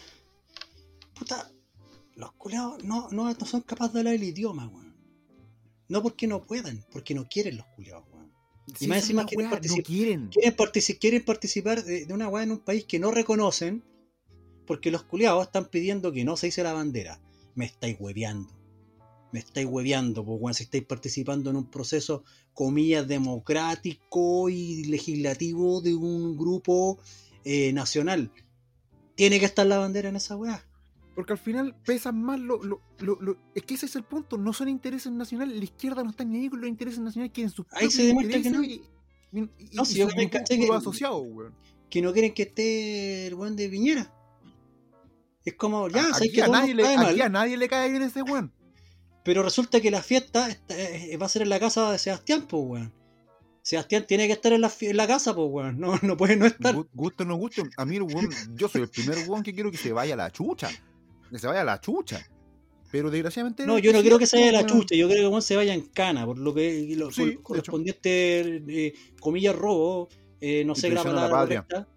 puta, 1.14 1.50
los 2.16 2.32
culiados 2.32 2.84
no, 2.84 3.08
no, 3.10 3.32
no 3.32 3.46
son 3.46 3.62
capaces 3.62 3.94
de 3.94 4.00
hablar 4.00 4.14
el 4.14 4.24
idioma, 4.24 4.68
weón. 4.68 4.94
No 5.88 6.02
porque 6.02 6.26
no 6.26 6.44
puedan, 6.44 6.84
porque 6.92 7.14
no 7.14 7.26
quieren 7.26 7.56
los 7.56 7.66
culiados, 7.68 8.04
weón. 8.12 8.17
Sí, 8.76 8.86
más 8.86 8.98
esa 8.98 9.04
es 9.04 9.10
encima 9.10 9.26
quieren 9.26 9.50
no 9.50 9.82
quieren. 9.82 10.28
quieren, 10.28 10.56
partici- 10.56 10.98
quieren 10.98 11.24
participar 11.24 11.84
de, 11.84 12.06
de 12.06 12.14
una 12.14 12.28
weá 12.28 12.42
en 12.42 12.52
un 12.52 12.58
país 12.58 12.84
que 12.84 12.98
no 12.98 13.10
reconocen 13.10 13.84
porque 14.66 14.90
los 14.90 15.02
culiados 15.04 15.46
están 15.46 15.66
pidiendo 15.66 16.12
que 16.12 16.24
no 16.24 16.36
se 16.36 16.48
hice 16.48 16.62
la 16.62 16.72
bandera. 16.74 17.20
Me 17.54 17.64
estáis 17.64 17.96
hueveando. 17.98 18.52
Me 19.32 19.38
estáis 19.40 19.66
hueveando, 19.66 20.22
weón, 20.22 20.54
si 20.54 20.64
estáis 20.64 20.84
participando 20.84 21.50
en 21.50 21.56
un 21.56 21.70
proceso, 21.70 22.24
comillas, 22.54 23.06
democrático 23.08 24.48
y 24.48 24.84
legislativo 24.84 25.80
de 25.80 25.94
un 25.94 26.36
grupo 26.36 26.98
eh, 27.44 27.72
nacional. 27.72 28.30
Tiene 29.14 29.38
que 29.40 29.46
estar 29.46 29.66
la 29.66 29.78
bandera 29.78 30.08
en 30.10 30.16
esa 30.16 30.36
weá. 30.36 30.64
Porque 31.18 31.32
al 31.32 31.38
final 31.40 31.74
pesan 31.84 32.22
más 32.22 32.38
lo, 32.38 32.62
lo, 32.62 32.80
lo- 33.00 33.20
lo- 33.20 33.36
Es 33.52 33.64
que 33.64 33.74
ese 33.74 33.86
es 33.86 33.96
el 33.96 34.04
punto. 34.04 34.38
No 34.38 34.52
son 34.52 34.68
intereses 34.68 35.10
nacionales. 35.10 35.56
La 35.58 35.64
izquierda 35.64 36.04
no 36.04 36.10
está 36.10 36.22
ni 36.22 36.38
ahí 36.38 36.48
con 36.48 36.60
los 36.60 36.68
intereses 36.68 37.00
nacionales. 37.00 37.32
Quieren 37.34 37.50
sus 37.50 37.66
Ahí 37.72 37.90
se 37.90 38.04
demuestra 38.04 38.40
que 38.40 38.50
no. 38.50 38.62
intereses 38.62 38.86
Y, 39.32 39.38
y- 39.40 39.70
No, 39.74 39.82
y 39.82 39.86
si 39.86 39.98
yo 39.98 40.06
también 40.06 40.28
caché 40.28 40.56
que- 40.56 40.72
asociados, 40.72 41.20
weón. 41.28 41.54
Que 41.90 42.00
no 42.02 42.12
quieren 42.12 42.32
que 42.34 42.44
esté 42.44 43.26
el 43.26 43.34
weón 43.34 43.56
de 43.56 43.68
Piñera. 43.68 44.14
Es 45.44 45.54
como, 45.54 45.88
ya, 45.88 46.06
aquí, 46.14 46.30
que 46.30 46.42
a 46.42 46.46
nadie 46.46 46.72
le, 46.72 46.86
aquí 46.86 47.20
a 47.20 47.28
nadie 47.28 47.56
le 47.56 47.68
cae 47.68 47.90
bien 47.90 48.02
ese 48.04 48.22
weón. 48.22 48.52
Pero 49.24 49.42
resulta 49.42 49.80
que 49.80 49.90
la 49.90 50.02
fiesta 50.02 50.48
está- 50.48 50.76
eh, 50.78 51.16
va 51.16 51.26
a 51.26 51.28
ser 51.28 51.42
en 51.42 51.48
la 51.48 51.58
casa 51.58 51.90
de 51.90 51.98
Sebastián, 51.98 52.46
pues, 52.48 52.62
weón. 52.64 52.94
Sebastián 53.62 54.06
tiene 54.06 54.28
que 54.28 54.34
estar 54.34 54.52
en 54.52 54.60
la, 54.60 54.70
en 54.80 54.96
la 54.96 55.08
casa, 55.08 55.34
pues, 55.34 55.48
weón. 55.50 55.80
No, 55.80 55.98
no 56.02 56.16
puede 56.16 56.36
no 56.36 56.46
estar. 56.46 56.76
Gu- 56.76 56.88
Gusto 56.94 57.24
o 57.24 57.26
no 57.26 57.34
gusto. 57.34 57.64
A 57.76 57.84
mí, 57.84 57.98
weón, 57.98 58.30
yo 58.54 58.68
soy 58.68 58.82
el 58.82 58.88
primer 58.88 59.28
weón 59.28 59.42
que 59.42 59.52
quiero 59.52 59.72
que 59.72 59.78
se 59.78 59.92
vaya 59.92 60.14
a 60.14 60.16
la 60.16 60.30
chucha. 60.30 60.68
Que 61.30 61.38
se 61.38 61.46
vaya 61.46 61.62
a 61.62 61.64
la 61.64 61.80
chucha. 61.80 62.26
Pero 62.90 63.10
desgraciadamente. 63.10 63.66
No, 63.66 63.78
yo 63.78 63.92
no 63.92 64.00
quiero 64.00 64.18
que 64.18 64.26
se 64.26 64.36
vaya 64.38 64.48
a 64.48 64.62
la 64.62 64.66
chucha. 64.66 64.94
Yo 64.94 65.08
creo 65.08 65.34
que 65.34 65.42
se 65.42 65.56
vaya 65.56 65.74
en 65.74 65.82
cana, 65.88 66.24
por 66.24 66.38
lo 66.38 66.54
que 66.54 66.94
lo, 66.96 67.10
Sí, 67.10 67.32
por 67.32 67.42
correspondiente, 67.42 68.62
eh, 68.68 68.94
comillas, 69.20 69.54
robo. 69.54 70.08
eh, 70.40 70.64
no 70.64 70.74
sé 70.74 70.88
la 70.88 70.94
la 70.96 71.02
palabra 71.04 71.28
correcta. 71.66 71.88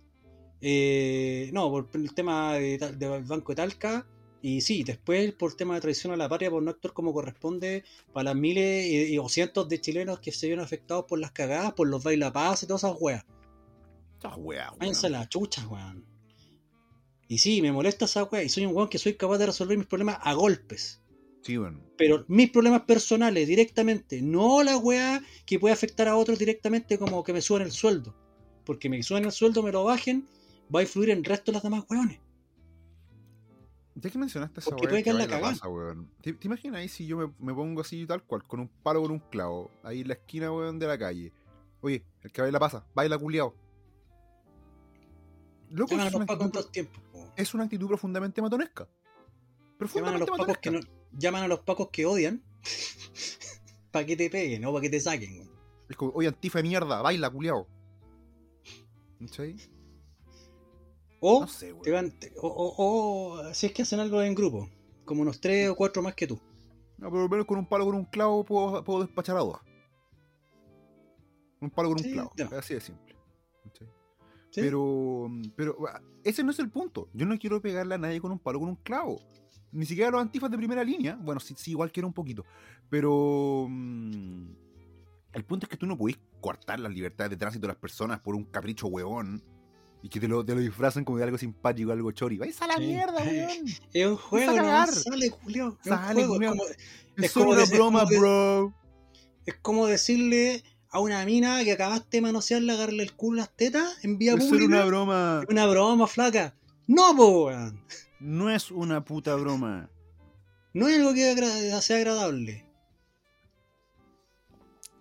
Eh, 0.59 1.49
no, 1.53 1.69
por 1.71 1.89
el 1.93 2.13
tema 2.13 2.53
de, 2.55 2.77
del 2.97 3.23
Banco 3.23 3.51
de 3.53 3.55
Talca. 3.55 4.05
Y 4.43 4.61
sí, 4.61 4.83
después 4.83 5.33
por 5.33 5.53
tema 5.55 5.75
de 5.75 5.81
traición 5.81 6.11
a 6.13 6.17
la 6.17 6.27
patria, 6.27 6.49
por 6.49 6.63
no 6.63 6.71
actuar 6.71 6.93
como 6.93 7.13
corresponde 7.13 7.83
para 8.11 8.25
las 8.31 8.35
miles 8.35 8.85
y, 8.87 9.13
y- 9.13 9.17
o 9.19 9.29
cientos 9.29 9.69
de 9.69 9.79
chilenos 9.79 10.19
que 10.19 10.31
se 10.31 10.47
vieron 10.47 10.65
afectados 10.65 11.05
por 11.07 11.19
las 11.19 11.31
cagadas, 11.31 11.73
por 11.73 11.87
los 11.87 12.03
bailapaz 12.03 12.63
y 12.63 12.67
todas 12.67 12.83
esas 12.83 12.97
weas. 12.99 13.23
Esa 14.17 14.35
weá, 14.35 14.71
weón. 14.79 15.11
La 15.11 15.29
chucha, 15.29 15.67
weón. 15.67 16.05
Y 17.31 17.37
sí, 17.37 17.61
me 17.61 17.71
molesta 17.71 18.03
esa 18.03 18.25
wea. 18.25 18.43
Y 18.43 18.49
soy 18.49 18.65
un 18.65 18.75
weón 18.75 18.89
que 18.89 18.97
soy 18.97 19.13
capaz 19.13 19.37
de 19.37 19.45
resolver 19.45 19.77
mis 19.77 19.87
problemas 19.87 20.17
a 20.21 20.33
golpes. 20.33 21.01
Sí, 21.43 21.57
weón. 21.57 21.81
Pero 21.97 22.25
mis 22.27 22.51
problemas 22.51 22.81
personales 22.81 23.47
directamente, 23.47 24.21
no 24.21 24.63
la 24.63 24.77
weá 24.77 25.23
que 25.45 25.57
puede 25.57 25.73
afectar 25.73 26.09
a 26.09 26.17
otros 26.17 26.37
directamente 26.37 26.99
como 26.99 27.23
que 27.23 27.31
me 27.31 27.41
suban 27.41 27.61
el 27.61 27.71
sueldo. 27.71 28.13
Porque 28.65 28.89
me 28.89 29.01
suban 29.01 29.23
el 29.23 29.31
sueldo, 29.31 29.63
me 29.63 29.71
lo 29.71 29.85
bajen, 29.85 30.27
va 30.75 30.81
a 30.81 30.83
influir 30.83 31.11
en 31.11 31.19
el 31.19 31.23
resto 31.23 31.53
de 31.53 31.53
los 31.53 31.63
demás 31.63 31.85
weones. 31.89 32.19
Ya 33.95 34.09
que 34.09 34.17
mencionaste 34.17 34.59
esa 34.59 34.75
weá 34.75 34.89
puede 34.89 35.01
que 35.01 35.13
la 35.13 35.39
pasa, 35.39 35.69
weón. 35.69 36.11
¿Te, 36.21 36.33
te 36.33 36.47
imaginas 36.47 36.81
ahí 36.81 36.89
si 36.89 37.05
yo 37.07 37.15
me, 37.15 37.33
me 37.39 37.53
pongo 37.53 37.79
así 37.79 38.05
tal 38.05 38.23
cual, 38.23 38.43
con 38.43 38.59
un 38.59 38.67
palo 38.67 39.03
con 39.03 39.11
un 39.11 39.19
clavo, 39.19 39.71
ahí 39.83 40.01
en 40.01 40.09
la 40.09 40.15
esquina, 40.15 40.51
weón, 40.51 40.79
de 40.79 40.87
la 40.87 40.97
calle? 40.97 41.31
Oye, 41.79 42.03
el 42.23 42.31
que 42.33 42.41
baila 42.41 42.59
pasa, 42.59 42.85
baila 42.93 43.17
culiao. 43.17 43.55
Loco, 45.71 45.95
es 45.95 46.03
los 46.03 46.13
una, 46.13 46.25
es 47.35 47.53
una 47.53 47.63
actitud 47.65 47.87
profundamente 47.87 48.41
matonesca. 48.41 48.87
Llaman 49.93 50.15
a 50.15 50.17
los 50.19 50.29
pacos 50.29 50.57
que 50.59 50.71
no, 50.71 50.79
llaman 51.13 51.43
a 51.43 51.47
los 51.47 51.59
pacos 51.61 51.89
que 51.91 52.05
odian 52.05 52.43
para 53.91 54.05
que 54.05 54.15
te 54.15 54.29
peguen, 54.29 54.61
no 54.61 54.71
para 54.71 54.81
que 54.83 54.89
te 54.89 54.99
saquen. 54.99 55.33
weón. 55.39 55.51
Es 55.89 55.97
como, 55.97 56.11
oye, 56.13 56.27
antifa 56.27 56.59
de 56.59 56.63
mierda, 56.63 57.01
baila 57.01 57.29
culiao. 57.29 57.67
¿Cachai? 59.19 59.55
O 61.19 61.41
No 61.41 61.47
sé, 61.47 61.73
te 61.83 61.91
van, 61.91 62.11
te- 62.19 62.33
o, 62.41 62.47
o- 62.47 63.39
o 63.47 63.53
si 63.53 63.67
es 63.67 63.73
que 63.73 63.81
hacen 63.83 63.99
algo 63.99 64.21
en 64.21 64.33
grupo, 64.33 64.69
como 65.05 65.21
unos 65.21 65.39
tres 65.41 65.69
o 65.69 65.75
cuatro 65.75 66.01
más 66.01 66.15
que 66.15 66.27
tú. 66.27 66.39
No, 66.97 67.09
pero 67.11 67.23
al 67.23 67.29
menos 67.29 67.45
con 67.45 67.57
un 67.59 67.67
palo 67.67 67.85
con 67.85 67.95
un 67.95 68.05
clavo 68.05 68.43
puedo, 68.43 68.83
puedo 68.83 69.01
despachar 69.01 69.37
a 69.37 69.41
dos. 69.41 69.57
Un 71.59 71.69
palo 71.69 71.89
con 71.89 71.99
Sí, 71.99 72.07
un 72.07 72.13
clavo. 72.13 72.31
Es 72.35 72.51
así 72.53 72.73
de 72.75 72.81
simple. 72.81 73.10
¿Cachai? 74.51 74.63
¿sí? 74.63 74.67
Pero, 74.67 75.29
pero 75.55 75.77
ah, 75.87 76.01
ese 76.23 76.43
no 76.43 76.51
es 76.51 76.59
el 76.59 76.69
punto. 76.69 77.09
Yo 77.13 77.25
no 77.25 77.37
quiero 77.39 77.61
pegarle 77.61 77.95
a 77.95 77.97
nadie 77.97 78.19
con 78.21 78.31
un 78.31 78.39
palo 78.39 78.59
con 78.59 78.69
un 78.69 78.75
clavo. 78.77 79.19
Ni 79.71 79.85
siquiera 79.85 80.09
a 80.09 80.11
los 80.11 80.21
antifas 80.21 80.51
de 80.51 80.57
primera 80.57 80.83
línea. 80.83 81.15
Bueno, 81.21 81.39
sí, 81.39 81.55
sí 81.57 81.71
igual 81.71 81.91
quiero 81.91 82.07
un 82.07 82.13
poquito. 82.13 82.43
Pero 82.89 83.67
mm, 83.69 84.45
el 85.33 85.45
punto 85.45 85.65
es 85.65 85.69
que 85.69 85.77
tú 85.77 85.85
no 85.85 85.97
podés 85.97 86.19
cortar 86.41 86.79
las 86.79 86.91
libertades 86.93 87.29
de 87.31 87.37
tránsito 87.37 87.61
de 87.63 87.69
las 87.69 87.77
personas 87.77 88.19
por 88.19 88.35
un 88.35 88.43
capricho 88.45 88.87
huevón. 88.87 89.41
Y 90.03 90.09
que 90.09 90.19
te 90.19 90.27
lo, 90.27 90.43
te 90.43 90.55
lo 90.55 90.61
disfrazan 90.61 91.05
como 91.05 91.19
de 91.19 91.25
algo 91.25 91.37
simpático, 91.37 91.91
algo 91.91 92.11
chori. 92.11 92.37
¡Vais 92.39 92.59
a 92.61 92.67
la 92.67 92.73
Sí. 92.77 92.87
mierda, 92.87 93.13
weón! 93.23 93.67
Es 93.93 94.05
un 94.07 94.17
juego, 94.17 94.55
no 94.57 94.87
sale, 94.87 95.29
Julio. 95.29 95.77
Sale, 95.83 96.25
juego, 96.25 96.41
es 96.41 96.49
como- 96.49 96.63
Es, 97.17 97.33
como 97.33 97.49
una 97.51 97.59
decir- 97.61 97.75
broma, 97.77 97.99
como 97.99 98.09
de- 98.11 98.19
bro. 98.19 98.73
Es 99.45 99.55
como 99.61 99.85
decirle 99.87 100.63
a 100.91 100.99
una 100.99 101.23
mina 101.25 101.63
que 101.63 101.71
acabaste 101.71 102.17
de 102.17 102.21
manosearle, 102.21 102.73
agarrarle 102.73 103.03
el 103.03 103.13
culo 103.13 103.41
a 103.41 103.45
las 103.45 103.55
tetas 103.55 104.03
en 104.03 104.17
vía 104.17 104.33
Es 104.33 104.43
pública. 104.45 104.65
una 104.65 104.85
broma. 104.85 105.39
Es 105.43 105.49
una 105.49 105.65
broma, 105.67 106.07
flaca. 106.07 106.53
No, 106.87 107.15
po, 107.15 107.45
weón. 107.45 107.81
No 108.19 108.49
es 108.49 108.69
una 108.71 109.03
puta 109.03 109.35
broma. 109.35 109.89
No 110.73 110.87
es 110.87 110.97
algo 110.99 111.13
que 111.13 111.29
agra- 111.31 111.81
sea 111.81 111.97
agradable. 111.97 112.65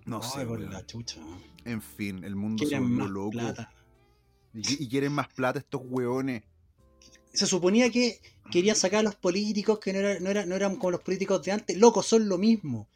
No 0.07 0.21
Ay, 0.23 0.31
sé, 0.33 0.47
por 0.47 0.61
la 0.61 0.87
chucha. 0.87 1.21
En 1.65 1.83
fin, 1.83 2.25
el 2.25 2.35
mundo 2.37 2.67
se 2.67 2.79
volvió 2.79 2.97
más 2.97 3.11
loco. 3.11 3.31
plata. 3.31 3.73
Y, 4.55 4.85
y 4.85 4.89
quieren 4.89 5.13
más 5.13 5.29
plata 5.29 5.59
estos 5.59 5.83
hueones. 5.85 6.43
Se 7.33 7.47
suponía 7.47 7.91
que 7.91 8.21
quería 8.51 8.75
sacar 8.75 9.01
a 9.01 9.03
los 9.05 9.15
políticos 9.15 9.79
que 9.79 9.93
no, 9.93 9.99
era- 10.01 10.21
no, 10.21 10.31
era- 10.31 10.47
no 10.47 10.55
eran 10.57 10.77
como 10.77 10.93
los 10.93 11.03
políticos 11.03 11.43
de 11.45 11.53
antes. 11.53 11.77
Locos, 11.79 12.07
son 12.07 12.29
lo 12.29 12.39
mismo. 12.39 12.89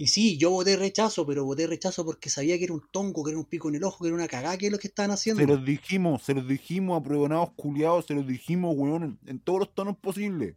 Y 0.00 0.06
sí, 0.06 0.38
yo 0.38 0.50
voté 0.50 0.76
rechazo, 0.76 1.26
pero 1.26 1.44
voté 1.44 1.66
rechazo 1.66 2.04
porque 2.04 2.30
sabía 2.30 2.56
que 2.56 2.64
era 2.64 2.72
un 2.72 2.84
tongo, 2.92 3.24
que 3.24 3.32
era 3.32 3.38
un 3.38 3.46
pico 3.46 3.68
en 3.68 3.74
el 3.74 3.84
ojo, 3.84 4.04
que 4.04 4.06
era 4.06 4.14
una 4.14 4.28
cagada, 4.28 4.56
que 4.56 4.66
es 4.66 4.72
lo 4.72 4.78
que 4.78 4.86
estaban 4.86 5.10
haciendo. 5.10 5.42
Se 5.42 5.48
los 5.48 5.64
dijimos, 5.64 6.22
se 6.22 6.34
los 6.34 6.46
dijimos 6.46 7.00
a 7.00 7.02
pruebonados 7.02 7.50
culiados, 7.56 8.06
se 8.06 8.14
los 8.14 8.24
dijimos, 8.24 8.76
weón, 8.76 9.18
en, 9.26 9.40
todos 9.40 9.58
los 9.58 9.74
tonos 9.74 9.96
posibles. 9.98 10.54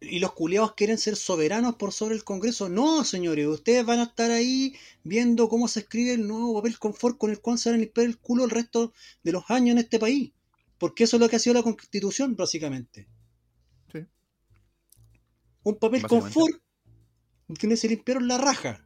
y 0.00 0.20
los 0.20 0.34
culiados 0.34 0.74
quieren 0.74 0.98
ser 0.98 1.16
soberanos 1.16 1.74
por 1.74 1.92
sobre 1.92 2.14
el 2.14 2.22
Congreso. 2.22 2.68
No, 2.68 3.02
señores, 3.02 3.48
ustedes 3.48 3.84
van 3.84 3.98
a 3.98 4.04
estar 4.04 4.30
ahí 4.30 4.76
viendo 5.02 5.48
cómo 5.48 5.66
se 5.66 5.80
escribe 5.80 6.12
el 6.12 6.28
nuevo 6.28 6.54
papel 6.54 6.78
confort 6.78 7.18
con 7.18 7.30
el 7.32 7.40
cual 7.40 7.58
se 7.58 7.70
van 7.70 7.80
a 7.80 7.82
limpiar 7.82 8.06
el 8.06 8.18
culo 8.18 8.44
el 8.44 8.50
resto 8.50 8.92
de 9.24 9.32
los 9.32 9.50
años 9.50 9.72
en 9.72 9.78
este 9.78 9.98
país. 9.98 10.30
Porque 10.78 11.04
eso 11.04 11.16
es 11.16 11.20
lo 11.20 11.28
que 11.28 11.34
ha 11.34 11.40
sido 11.40 11.54
la 11.54 11.64
constitución, 11.64 12.36
básicamente. 12.36 13.08
Sí. 13.92 14.06
Un 15.64 15.76
papel 15.76 16.06
confort 16.06 16.60
que 17.54 17.76
se 17.76 17.88
limpiaron 17.88 18.26
la 18.28 18.38
raja. 18.38 18.84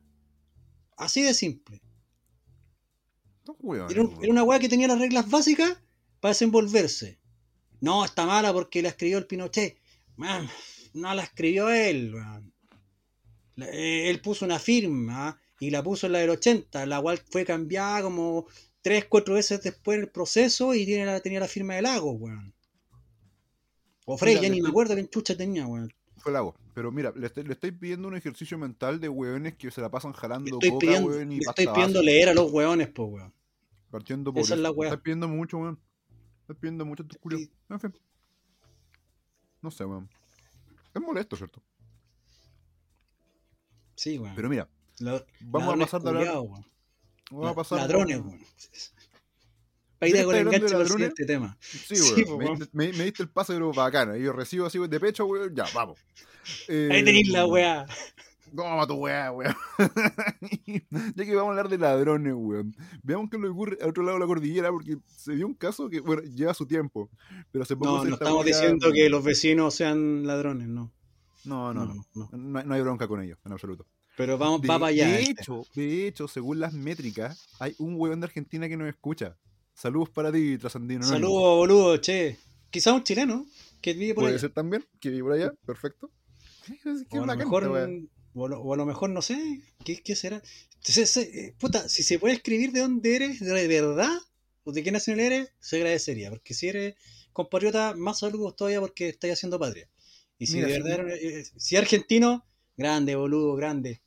Así 0.96 1.22
de 1.22 1.32
simple. 1.34 1.80
Era, 3.90 4.02
un- 4.02 4.08
weón. 4.08 4.22
era 4.24 4.32
una 4.32 4.42
weá 4.44 4.58
que 4.58 4.68
tenía 4.68 4.86
las 4.88 4.98
reglas 4.98 5.28
básicas 5.28 5.78
para 6.20 6.30
desenvolverse. 6.32 7.18
No, 7.80 8.04
está 8.04 8.26
mala 8.26 8.52
porque 8.52 8.82
la 8.82 8.90
escribió 8.90 9.18
el 9.18 9.26
Pinochet. 9.26 9.78
Man, 10.16 10.48
no 10.92 11.14
la 11.14 11.22
escribió 11.22 11.70
él. 11.70 12.12
La- 13.56 13.68
eh, 13.70 14.10
Él 14.10 14.20
puso 14.20 14.44
una 14.44 14.58
firma 14.58 15.40
y 15.58 15.70
la 15.70 15.82
puso 15.82 16.06
en 16.06 16.12
la 16.12 16.18
del 16.20 16.30
80, 16.30 16.84
la 16.86 17.00
cual 17.00 17.18
fue 17.30 17.44
cambiada 17.44 18.02
como 18.02 18.46
3, 18.82 19.06
4 19.06 19.34
veces 19.34 19.62
después 19.62 19.98
del 19.98 20.10
proceso 20.10 20.74
y 20.74 20.84
tiene 20.86 21.06
la, 21.06 21.20
tenía 21.20 21.40
la 21.40 21.48
firma 21.48 21.74
de 21.74 21.82
Lago, 21.82 22.12
weón. 22.12 22.54
O 24.06 24.16
Frey, 24.18 24.34
ya 24.34 24.48
ni 24.48 24.60
me 24.62 24.68
acuerdo 24.70 24.94
quién 24.94 25.08
chucha 25.08 25.36
tenía, 25.36 25.66
weón. 25.66 25.92
Fue 26.20 26.32
la 26.32 26.42
voz. 26.42 26.54
Pero 26.74 26.92
mira, 26.92 27.12
le 27.16 27.26
estoy, 27.26 27.44
le 27.44 27.54
estoy 27.54 27.72
pidiendo 27.72 28.06
un 28.08 28.14
ejercicio 28.16 28.56
mental 28.58 29.00
de 29.00 29.08
hueones 29.08 29.54
que 29.56 29.70
se 29.70 29.80
la 29.80 29.90
pasan 29.90 30.12
jalando 30.12 30.50
estoy 30.54 30.70
coca, 30.70 30.80
pidiendo, 30.86 31.08
weón, 31.08 31.32
y 31.32 31.36
le 31.36 31.40
estoy 31.40 31.66
pidiendo 31.66 31.98
base. 32.00 32.04
leer 32.04 32.28
a 32.28 32.34
los 32.34 32.50
weones, 32.52 32.88
po, 32.88 33.04
weón. 33.04 33.32
Partiendo 33.90 34.32
por 34.32 34.42
Esa 34.42 34.54
es 34.54 34.60
la 34.60 34.70
weá. 34.70 34.90
Estás 34.90 35.02
pidiendo 35.02 35.28
mucho, 35.28 35.58
weón. 35.58 35.80
Estás 36.42 36.56
pidiendo 36.58 36.84
mucho 36.84 37.04
tus 37.06 37.18
culios. 37.18 37.42
Sí. 37.42 37.50
En 37.70 37.80
fin. 37.80 37.94
No 39.62 39.70
sé, 39.70 39.84
weón. 39.84 40.08
Es 40.94 41.02
molesto, 41.02 41.36
¿cierto? 41.36 41.62
Sí, 43.94 44.18
weón. 44.18 44.34
Pero 44.34 44.48
mira, 44.48 44.68
La- 44.98 45.24
vamos 45.40 45.74
a 45.74 45.78
pasar 45.78 46.02
de 46.02 46.08
hablar. 46.10 46.34
weón. 46.40 46.66
Vamos 47.30 47.50
a 47.50 47.54
pasar. 47.54 47.78
Ladrones, 47.78 48.18
weón. 48.20 48.40
Ir 50.02 50.14
¿Ya 50.14 50.24
con 50.24 50.34
el 50.34 50.44
para 50.46 50.58
ladrones? 50.60 50.88
siguiente 50.92 51.24
tema. 51.26 51.56
Sí, 51.60 51.96
Sí, 51.96 52.22
weón. 52.24 52.38
me, 52.38 52.44
diste- 52.50 52.68
me- 52.72 52.92
me 52.92 53.04
diste 53.04 53.22
el 53.22 53.28
pase, 53.28 53.52
pero 53.54 53.72
bacana. 53.72 54.16
Y 54.16 54.22
yo 54.22 54.32
recibo 54.32 54.66
así 54.66 54.78
de 54.78 55.00
pecho, 55.00 55.26
weón. 55.26 55.54
Ya, 55.54 55.64
vamos. 55.74 55.98
Ahí 56.68 57.04
tenéis 57.04 57.28
la 57.28 57.42
Eh, 57.42 57.44
weá. 57.44 57.86
Toma 58.56 58.86
tu 58.86 58.94
weá, 58.94 59.30
weón. 59.30 59.54
ya 61.14 61.24
que 61.24 61.34
vamos 61.34 61.48
a 61.48 61.50
hablar 61.50 61.68
de 61.68 61.78
ladrones, 61.78 62.34
weón. 62.36 62.74
Veamos 63.02 63.30
qué 63.30 63.38
le 63.38 63.48
ocurre 63.48 63.78
al 63.80 63.90
otro 63.90 64.02
lado 64.02 64.16
de 64.16 64.20
la 64.20 64.26
cordillera, 64.26 64.70
porque 64.70 64.96
se 65.06 65.34
dio 65.34 65.46
un 65.46 65.54
caso 65.54 65.88
que, 65.88 66.00
bueno, 66.00 66.22
lleva 66.22 66.54
su 66.54 66.66
tiempo. 66.66 67.10
Pero 67.52 67.62
hace 67.62 67.76
poco 67.76 67.96
No, 67.98 68.02
se 68.02 68.08
no 68.08 68.14
estamos 68.14 68.44
diciendo 68.44 68.90
que 68.92 69.08
los 69.08 69.22
vecinos 69.22 69.74
sean 69.74 70.26
ladrones, 70.26 70.68
no. 70.68 70.92
No, 71.44 71.72
no, 71.72 71.84
no. 71.86 71.94
no. 72.14 72.28
No, 72.32 72.58
hay- 72.58 72.66
no 72.66 72.74
hay 72.74 72.80
bronca 72.82 73.06
con 73.08 73.22
ellos, 73.22 73.38
en 73.44 73.52
absoluto. 73.52 73.86
Pero 74.16 74.36
vamos, 74.36 74.60
De, 74.62 74.68
va 74.68 74.78
para 74.78 74.88
allá. 74.90 75.06
de 75.08 75.20
este. 75.22 75.42
hecho, 75.42 75.62
de 75.74 76.06
hecho, 76.08 76.28
según 76.28 76.60
las 76.60 76.74
métricas, 76.74 77.46
hay 77.60 77.74
un 77.78 77.94
weón 77.96 78.20
de 78.20 78.26
Argentina 78.26 78.68
que 78.68 78.76
nos 78.76 78.88
escucha. 78.88 79.36
Saludos 79.74 80.10
para 80.10 80.30
ti, 80.32 80.58
Trasandino. 80.58 81.06
Saludos, 81.06 81.56
boludo, 81.56 81.96
che. 82.00 82.36
Quizá 82.70 82.92
un 82.92 83.02
chileno 83.02 83.46
que 83.80 83.94
vive 83.94 84.14
por 84.14 84.22
Puede 84.24 84.34
allá. 84.34 84.40
ser 84.40 84.52
también, 84.52 84.86
que 85.00 85.10
vive 85.10 85.22
por 85.24 85.32
allá, 85.32 85.52
perfecto. 85.66 86.10
O 87.10 87.22
a, 87.22 87.26
lo 87.26 87.36
mejor, 87.36 87.64
o, 87.64 87.74
a 88.44 88.48
lo, 88.48 88.60
o 88.60 88.74
a 88.74 88.76
lo 88.76 88.86
mejor, 88.86 89.10
no 89.10 89.22
sé, 89.22 89.60
¿qué, 89.84 90.02
qué 90.02 90.14
será? 90.14 90.40
Se- 90.80 91.06
se- 91.06 91.46
eh, 91.46 91.54
puta, 91.58 91.88
si 91.88 92.02
se 92.02 92.18
puede 92.18 92.34
escribir 92.34 92.70
de 92.72 92.80
dónde 92.80 93.16
eres, 93.16 93.40
de 93.40 93.66
verdad, 93.68 94.16
o 94.64 94.72
de 94.72 94.82
qué 94.84 94.92
nacional 94.92 95.24
eres, 95.26 95.52
se 95.58 95.76
agradecería. 95.76 96.30
Porque 96.30 96.54
si 96.54 96.68
eres 96.68 96.94
compatriota, 97.32 97.94
más 97.96 98.20
saludos 98.20 98.54
todavía 98.54 98.80
porque 98.80 99.08
estás 99.08 99.30
haciendo 99.32 99.58
patria. 99.58 99.88
Y 100.38 100.46
si 100.46 100.56
Mira, 100.56 100.68
de 100.68 100.74
sí, 100.74 100.82
verdad 100.82 101.08
eres- 101.08 101.48
eh, 101.48 101.52
si 101.56 101.76
argentino, 101.76 102.46
grande, 102.76 103.16
boludo, 103.16 103.56
grande. 103.56 104.02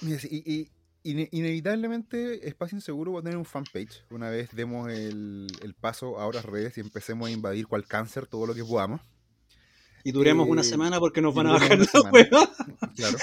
Mira, 0.00 0.18
sí, 0.18 0.28
y, 0.30 0.52
y- 0.60 0.68
ine- 1.12 1.28
inevitablemente 1.32 2.46
Espacio 2.48 2.76
Inseguro 2.76 3.12
va 3.14 3.20
a 3.20 3.22
tener 3.22 3.36
un 3.38 3.44
fanpage. 3.44 4.04
Una 4.10 4.30
vez 4.30 4.50
demos 4.54 4.90
el, 4.90 5.46
el 5.62 5.74
paso 5.74 6.18
a 6.18 6.26
otras 6.26 6.44
redes 6.44 6.76
y 6.78 6.80
empecemos 6.80 7.28
a 7.28 7.30
invadir 7.30 7.66
cual 7.66 7.86
cáncer 7.86 8.26
todo 8.26 8.46
lo 8.46 8.54
que 8.54 8.64
podamos. 8.64 9.00
Y 10.04 10.12
duremos 10.12 10.46
Eh, 10.46 10.50
una 10.50 10.62
semana 10.62 10.98
porque 11.00 11.20
nos 11.20 11.34
van 11.34 11.48
a 11.48 11.52
bajar 11.52 11.78
la 11.78 12.10
hueá. 12.10 12.28
Claro. 12.96 13.18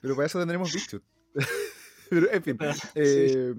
Pero 0.00 0.14
para 0.14 0.26
eso 0.26 0.38
tendremos 0.38 0.72
bichos. 0.72 1.02
Pero, 2.10 2.32
en 2.32 2.42
fin. 2.42 2.56
Ah, 2.60 2.74
Sí. 2.74 2.90
eh, 2.94 3.54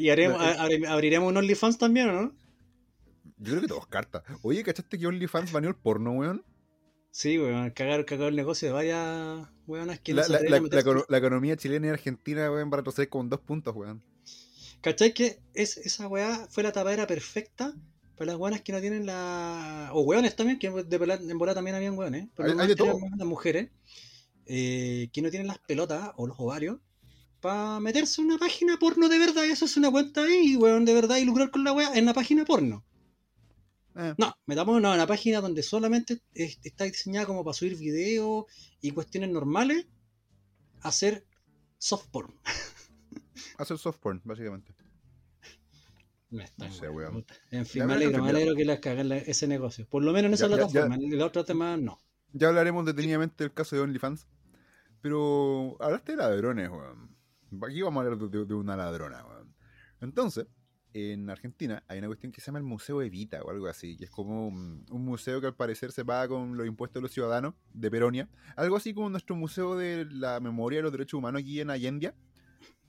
Y 0.00 0.08
haremos, 0.10 0.38
No, 0.38 0.44
eh. 0.50 0.56
abri- 0.58 0.86
abriremos 0.88 1.28
un 1.28 1.36
OnlyFans 1.36 1.78
también, 1.78 2.08
¿o 2.08 2.12
no? 2.22 2.34
yo 3.36 3.50
creo 3.50 3.60
que 3.60 3.68
todos 3.68 3.86
cartas. 3.86 4.22
Oye, 4.42 4.62
¿cachaste 4.64 4.98
que 4.98 5.06
OnlyFans 5.06 5.52
baneó 5.52 5.68
el 5.70 5.76
porno, 5.76 6.12
weón? 6.12 6.42
Sí, 7.16 7.38
weón, 7.38 7.70
cagar, 7.70 8.04
cagar 8.04 8.30
el 8.30 8.34
negocio 8.34 8.66
de 8.66 8.74
varias 8.74 9.46
weonas 9.68 10.00
que 10.00 10.12
no 10.12 10.16
La, 10.16 10.24
se 10.24 10.32
la- 10.32 10.40
la- 10.60 11.04
la 11.08 11.18
economía 11.18 11.56
chilena 11.56 11.86
y 11.86 11.90
argentina, 11.90 12.50
weón, 12.50 12.68
va 12.72 12.74
a 12.74 12.76
retroceder 12.78 13.08
con 13.08 13.30
dos 13.30 13.38
puntos, 13.38 13.72
weón. 13.76 14.02
¿Cachai 14.80 15.14
que 15.14 15.38
es, 15.54 15.76
esa 15.76 16.08
weá 16.08 16.48
fue 16.50 16.64
la 16.64 16.72
tapadera 16.72 17.06
perfecta 17.06 17.72
para 18.16 18.32
las 18.32 18.40
weonas 18.40 18.62
que 18.62 18.72
no 18.72 18.80
tienen 18.80 19.06
la. 19.06 19.90
O 19.92 20.00
weones 20.00 20.34
también, 20.34 20.58
que 20.58 20.68
de 20.70 20.96
en 21.30 21.38
bola 21.38 21.54
también 21.54 21.76
habían 21.76 21.96
weones. 21.96 22.26
Pero 22.34 22.60
Hay- 22.60 22.66
de 22.66 22.74
todo. 22.74 22.98
Las 23.16 23.28
mujeres 23.28 23.70
eh, 24.46 25.08
que 25.12 25.22
no 25.22 25.30
tienen 25.30 25.46
las 25.46 25.60
pelotas 25.60 26.10
o 26.16 26.26
los 26.26 26.36
ovarios 26.40 26.78
para 27.40 27.78
meterse 27.78 28.22
en 28.22 28.26
una 28.26 28.38
página 28.38 28.76
porno 28.80 29.08
de 29.08 29.20
verdad. 29.20 29.44
Eso 29.44 29.66
es 29.66 29.76
una 29.76 29.88
cuenta 29.92 30.24
ahí, 30.24 30.56
weón, 30.56 30.84
de 30.84 30.94
verdad, 30.94 31.18
y 31.18 31.24
lucrar 31.24 31.52
con 31.52 31.62
la 31.62 31.72
weá 31.72 31.94
en 31.94 32.06
la 32.06 32.12
página 32.12 32.44
porno. 32.44 32.84
Eh, 33.96 34.14
No, 34.18 34.34
metamos 34.46 34.78
en 34.78 34.86
una 34.86 35.06
página 35.06 35.40
donde 35.40 35.62
solamente 35.62 36.20
es- 36.32 36.58
está 36.64 36.84
diseñada 36.84 37.26
como 37.26 37.44
para 37.44 37.54
subir 37.54 37.76
videos 37.76 38.46
y 38.80 38.90
cuestiones 38.90 39.30
normales, 39.30 39.86
hacer 40.82 41.26
soft 41.78 42.08
porn. 42.10 42.34
hacer 43.58 43.78
soft 43.78 43.98
porn, 43.98 44.20
básicamente. 44.24 44.74
Está, 46.32 46.66
No 46.66 46.72
sé, 46.74 46.88
weón. 46.88 47.24
En 47.52 47.64
fin, 47.64 47.82
Ya, 47.82 47.86
me 47.86 47.94
alegro, 47.94 48.24
alegro 48.24 48.56
que 48.56 48.64
las 48.64 48.80
caguen 48.80 49.08
la- 49.08 49.18
ese 49.18 49.46
negocio. 49.46 49.86
Por 49.88 50.02
lo 50.02 50.12
menos 50.12 50.28
en 50.30 50.34
esa 50.34 50.48
Ya, 50.48 50.50
ya, 50.50 50.56
plataforma, 50.56 50.94
en 50.96 51.16
los 51.18 51.28
otros 51.28 51.46
temas 51.46 51.78
no. 51.80 51.98
Ya 52.32 52.48
hablaremos 52.48 52.84
detenidamente 52.84 53.44
del 53.44 53.52
caso 53.52 53.76
de 53.76 53.82
OnlyFans. 53.82 54.26
Pero 55.00 55.76
hablaste 55.80 56.12
de 56.12 56.18
ladrones, 56.18 56.68
weón. 56.70 57.16
Aquí 57.62 57.82
vamos 57.82 58.00
a 58.02 58.04
hablar 58.06 58.18
de, 58.28 58.38
de- 58.38 58.44
de 58.46 58.54
una 58.54 58.76
ladrona, 58.76 59.24
weón. 59.24 59.54
Entonces, 60.00 60.46
en 60.94 61.28
Argentina 61.28 61.82
hay 61.88 61.98
una 61.98 62.06
cuestión 62.06 62.30
que 62.30 62.40
se 62.40 62.46
llama 62.46 62.60
el 62.60 62.64
Museo 62.64 63.02
Evita 63.02 63.42
o 63.42 63.50
algo 63.50 63.66
así, 63.66 63.96
que 63.96 64.04
es 64.04 64.10
como 64.10 64.46
un, 64.46 64.86
un 64.90 65.04
museo 65.04 65.40
que 65.40 65.48
al 65.48 65.56
parecer 65.56 65.90
se 65.90 66.04
paga 66.04 66.28
con 66.28 66.56
los 66.56 66.66
impuestos 66.66 66.94
de 66.94 67.02
los 67.02 67.12
ciudadanos 67.12 67.54
de 67.72 67.90
Peronia. 67.90 68.28
Algo 68.56 68.76
así 68.76 68.94
como 68.94 69.10
nuestro 69.10 69.34
Museo 69.34 69.76
de 69.76 70.06
la 70.06 70.38
Memoria 70.38 70.78
de 70.78 70.84
los 70.84 70.92
Derechos 70.92 71.18
Humanos 71.18 71.42
aquí 71.42 71.60
en 71.60 71.70
Allende, 71.70 72.14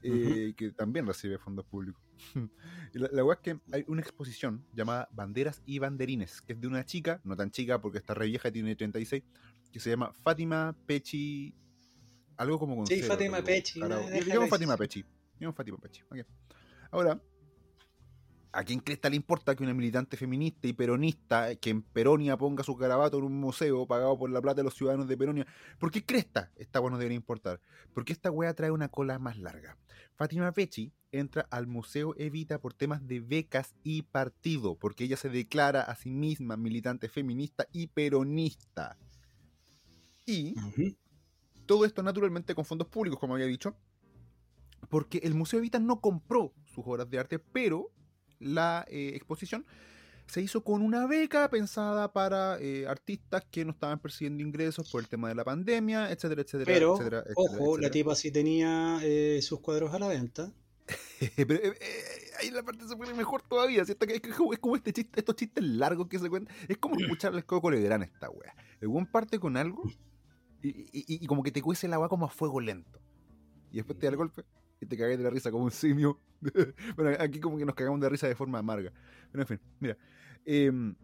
eh, 0.03 0.53
que 0.56 0.72
también 0.72 1.08
recibe 1.08 1.39
fondos 1.39 1.66
públicos. 1.66 1.99
y 2.93 2.99
la, 2.99 3.10
la 3.12 3.34
es 3.34 3.39
que 3.39 3.60
hay 3.72 3.84
una 3.88 4.01
exposición 4.01 4.64
llamada 4.72 5.10
Banderas 5.12 5.64
y 5.66 5.80
Banderines, 5.80 6.43
que 6.43 6.53
es 6.53 6.62
de 6.62 6.68
una 6.68 6.86
chica, 6.86 7.22
no 7.24 7.36
tan 7.36 7.49
chica 7.49 7.82
porque 7.82 7.97
está 7.97 8.14
re 8.14 8.28
vieja, 8.28 8.51
tiene 8.51 8.76
36, 8.76 9.24
que 9.72 9.80
se 9.80 9.89
llama 9.89 10.14
Fátima 10.14 10.76
Pechi. 10.86 11.56
Algo 12.38 12.60
como 12.60 12.76
con 12.76 12.86
Sí, 12.86 12.97
cero, 12.97 13.08
Fátima 13.08 13.41
Pechi, 13.41 13.80
no, 13.80 13.95
ahí, 13.95 14.22
Fátima. 14.47 14.78
Pechi. 14.78 15.03
Llamo 15.39 15.53
Fátima 15.53 15.78
Pechi. 15.78 16.03
ok. 16.03 16.20
Ahora, 16.91 17.20
¿a 18.56 18.64
quién 18.64 18.80
cresta 18.80 19.10
le 19.10 19.18
importa 19.18 19.53
que 19.53 19.64
una 19.64 19.74
militante 19.74 20.16
feminista 20.16 20.68
y 20.68 20.74
peronista 20.74 21.53
que 21.56 21.72
en 21.72 21.82
Peronia 21.82 22.38
ponga 22.38 22.64
su 22.64 22.76
garabato 22.76 23.18
en 23.18 23.26
un 23.26 23.38
museo 23.38 23.86
pagado 23.86 24.18
por 24.18 24.30
la 24.30 24.41
plata 24.41 24.58
de 24.58 24.64
los 24.64 24.76
ciudadanos 24.76 25.10
de 25.10 25.18
Peronia? 25.18 25.45
¿Por 25.78 25.91
qué 25.91 26.06
cresta 26.06 26.51
esta 26.56 26.80
weá 26.80 26.91
no 26.91 26.97
debería 26.97 27.18
importar? 27.18 27.60
Porque 27.93 28.14
esta 28.14 28.32
weá 28.32 28.53
trae 28.53 28.72
una 28.72 28.88
cola 28.88 29.20
más 29.20 29.38
larga. 29.38 29.78
Fátima 30.16 30.53
Pechi 30.53 30.93
entra 31.12 31.45
al 31.51 31.68
Museo 31.68 32.16
Evita 32.18 32.60
por 32.60 32.74
temas 32.74 33.06
de 33.06 33.20
becas 33.20 33.76
y 33.84 34.03
partido, 34.03 34.76
porque 34.76 35.03
ella 35.03 35.18
se 35.18 35.30
declara 35.30 35.82
a 35.82 35.95
sí 35.95 36.10
misma 36.10 36.56
militante 36.56 37.10
feminista 37.10 37.68
y 37.74 37.88
peronista. 37.88 38.97
Y 40.26 40.56
todo 41.66 41.84
esto 41.84 42.01
naturalmente 42.03 42.56
con 42.56 42.64
fondos 42.64 42.88
públicos, 42.88 43.20
como 43.20 43.34
había 43.34 43.47
dicho, 43.47 43.76
porque 44.89 45.18
el 45.24 45.36
Museo 45.36 45.60
Evita 45.60 45.80
no 45.80 45.99
compró 45.99 46.53
sus 46.74 46.86
obras 46.88 47.10
de 47.10 47.20
arte, 47.20 47.39
pero 47.39 47.91
la 48.40 48.86
eh, 48.90 49.12
exposición 49.16 49.66
se 50.28 50.42
hizo 50.42 50.64
con 50.64 50.82
una 50.82 51.06
beca 51.06 51.50
pensada 51.50 52.12
para 52.12 52.58
eh, 52.60 52.88
artistas 52.88 53.46
que 53.52 53.64
no 53.64 53.72
estaban 53.72 54.00
percibiendo 54.00 54.42
ingresos 54.44 54.90
por 54.92 55.02
el 55.02 55.08
tema 55.08 55.30
de 55.30 55.36
la 55.36 55.44
pandemia, 55.44 56.12
etcétera, 56.12 56.42
etcétera, 56.42 56.66
Pero, 56.74 56.94
etcétera, 56.96 57.20
etcétera, 57.28 57.58
ojo, 57.64 57.78
la 57.78 57.92
tipa 57.92 58.16
sí 58.16 58.32
tenía 58.32 59.00
eh, 59.04 59.40
sus 59.44 59.60
cuadros 59.60 59.94
a 59.94 60.00
la 60.00 60.08
venta. 60.08 60.52
Pero, 61.36 61.54
eh, 61.54 61.74
ahí 62.40 62.50
la 62.52 62.64
parte 62.64 62.88
se 62.88 62.96
pone 62.96 63.14
mejor 63.14 63.44
todavía. 63.44 63.86
¿cierto? 63.86 64.06
Es, 64.06 64.22
es 64.24 64.36
como, 64.36 64.54
es 64.54 64.60
como 64.60 64.76
este 64.76 64.94
chiste, 64.94 65.20
estos 65.20 65.36
chistes 65.36 65.64
largos 65.64 66.08
que 66.08 66.18
se 66.20 66.30
cuentan. 66.30 66.56
Es 66.68 66.78
como 66.78 67.00
escucharle 67.00 67.40
el 67.40 67.46
coco 67.46 67.70
Legrand 67.70 68.04
a 68.04 68.08
esta 68.08 68.30
wea. 68.30 68.56
El 68.82 68.88
buen 68.88 69.06
parte 69.06 69.40
con 69.40 69.58
algo 69.58 69.84
y, 70.62 70.90
y- 70.92 71.28
como 71.28 71.44
que 71.44 71.52
te 71.52 71.62
cuece 71.62 71.88
la 71.88 71.96
agua 71.98 72.10
como 72.10 72.26
a 72.26 72.30
fuego 72.30 72.60
lento. 72.60 73.00
Y 73.72 73.78
después 73.78 74.00
te 74.00 74.08
da 74.08 74.12
el 74.12 74.18
golpe 74.18 74.44
y 74.82 74.86
te 74.86 74.98
cagas 74.98 75.18
de 75.18 75.24
la 75.24 75.30
risa 75.30 75.52
como 75.52 75.64
un 75.66 75.72
simio. 75.72 76.20
bueno, 76.96 77.16
aquí 77.20 77.40
como 77.40 77.58
que 77.58 77.66
nos 77.66 77.76
cagamos 77.76 78.00
de 78.02 78.10
risa 78.10 78.28
de 78.28 78.36
forma 78.36 78.60
amarga. 78.60 78.92
Pero 79.32 79.42
en 79.44 79.48
fin, 79.48 79.60
mira. 79.80 79.98
em, 80.46 80.96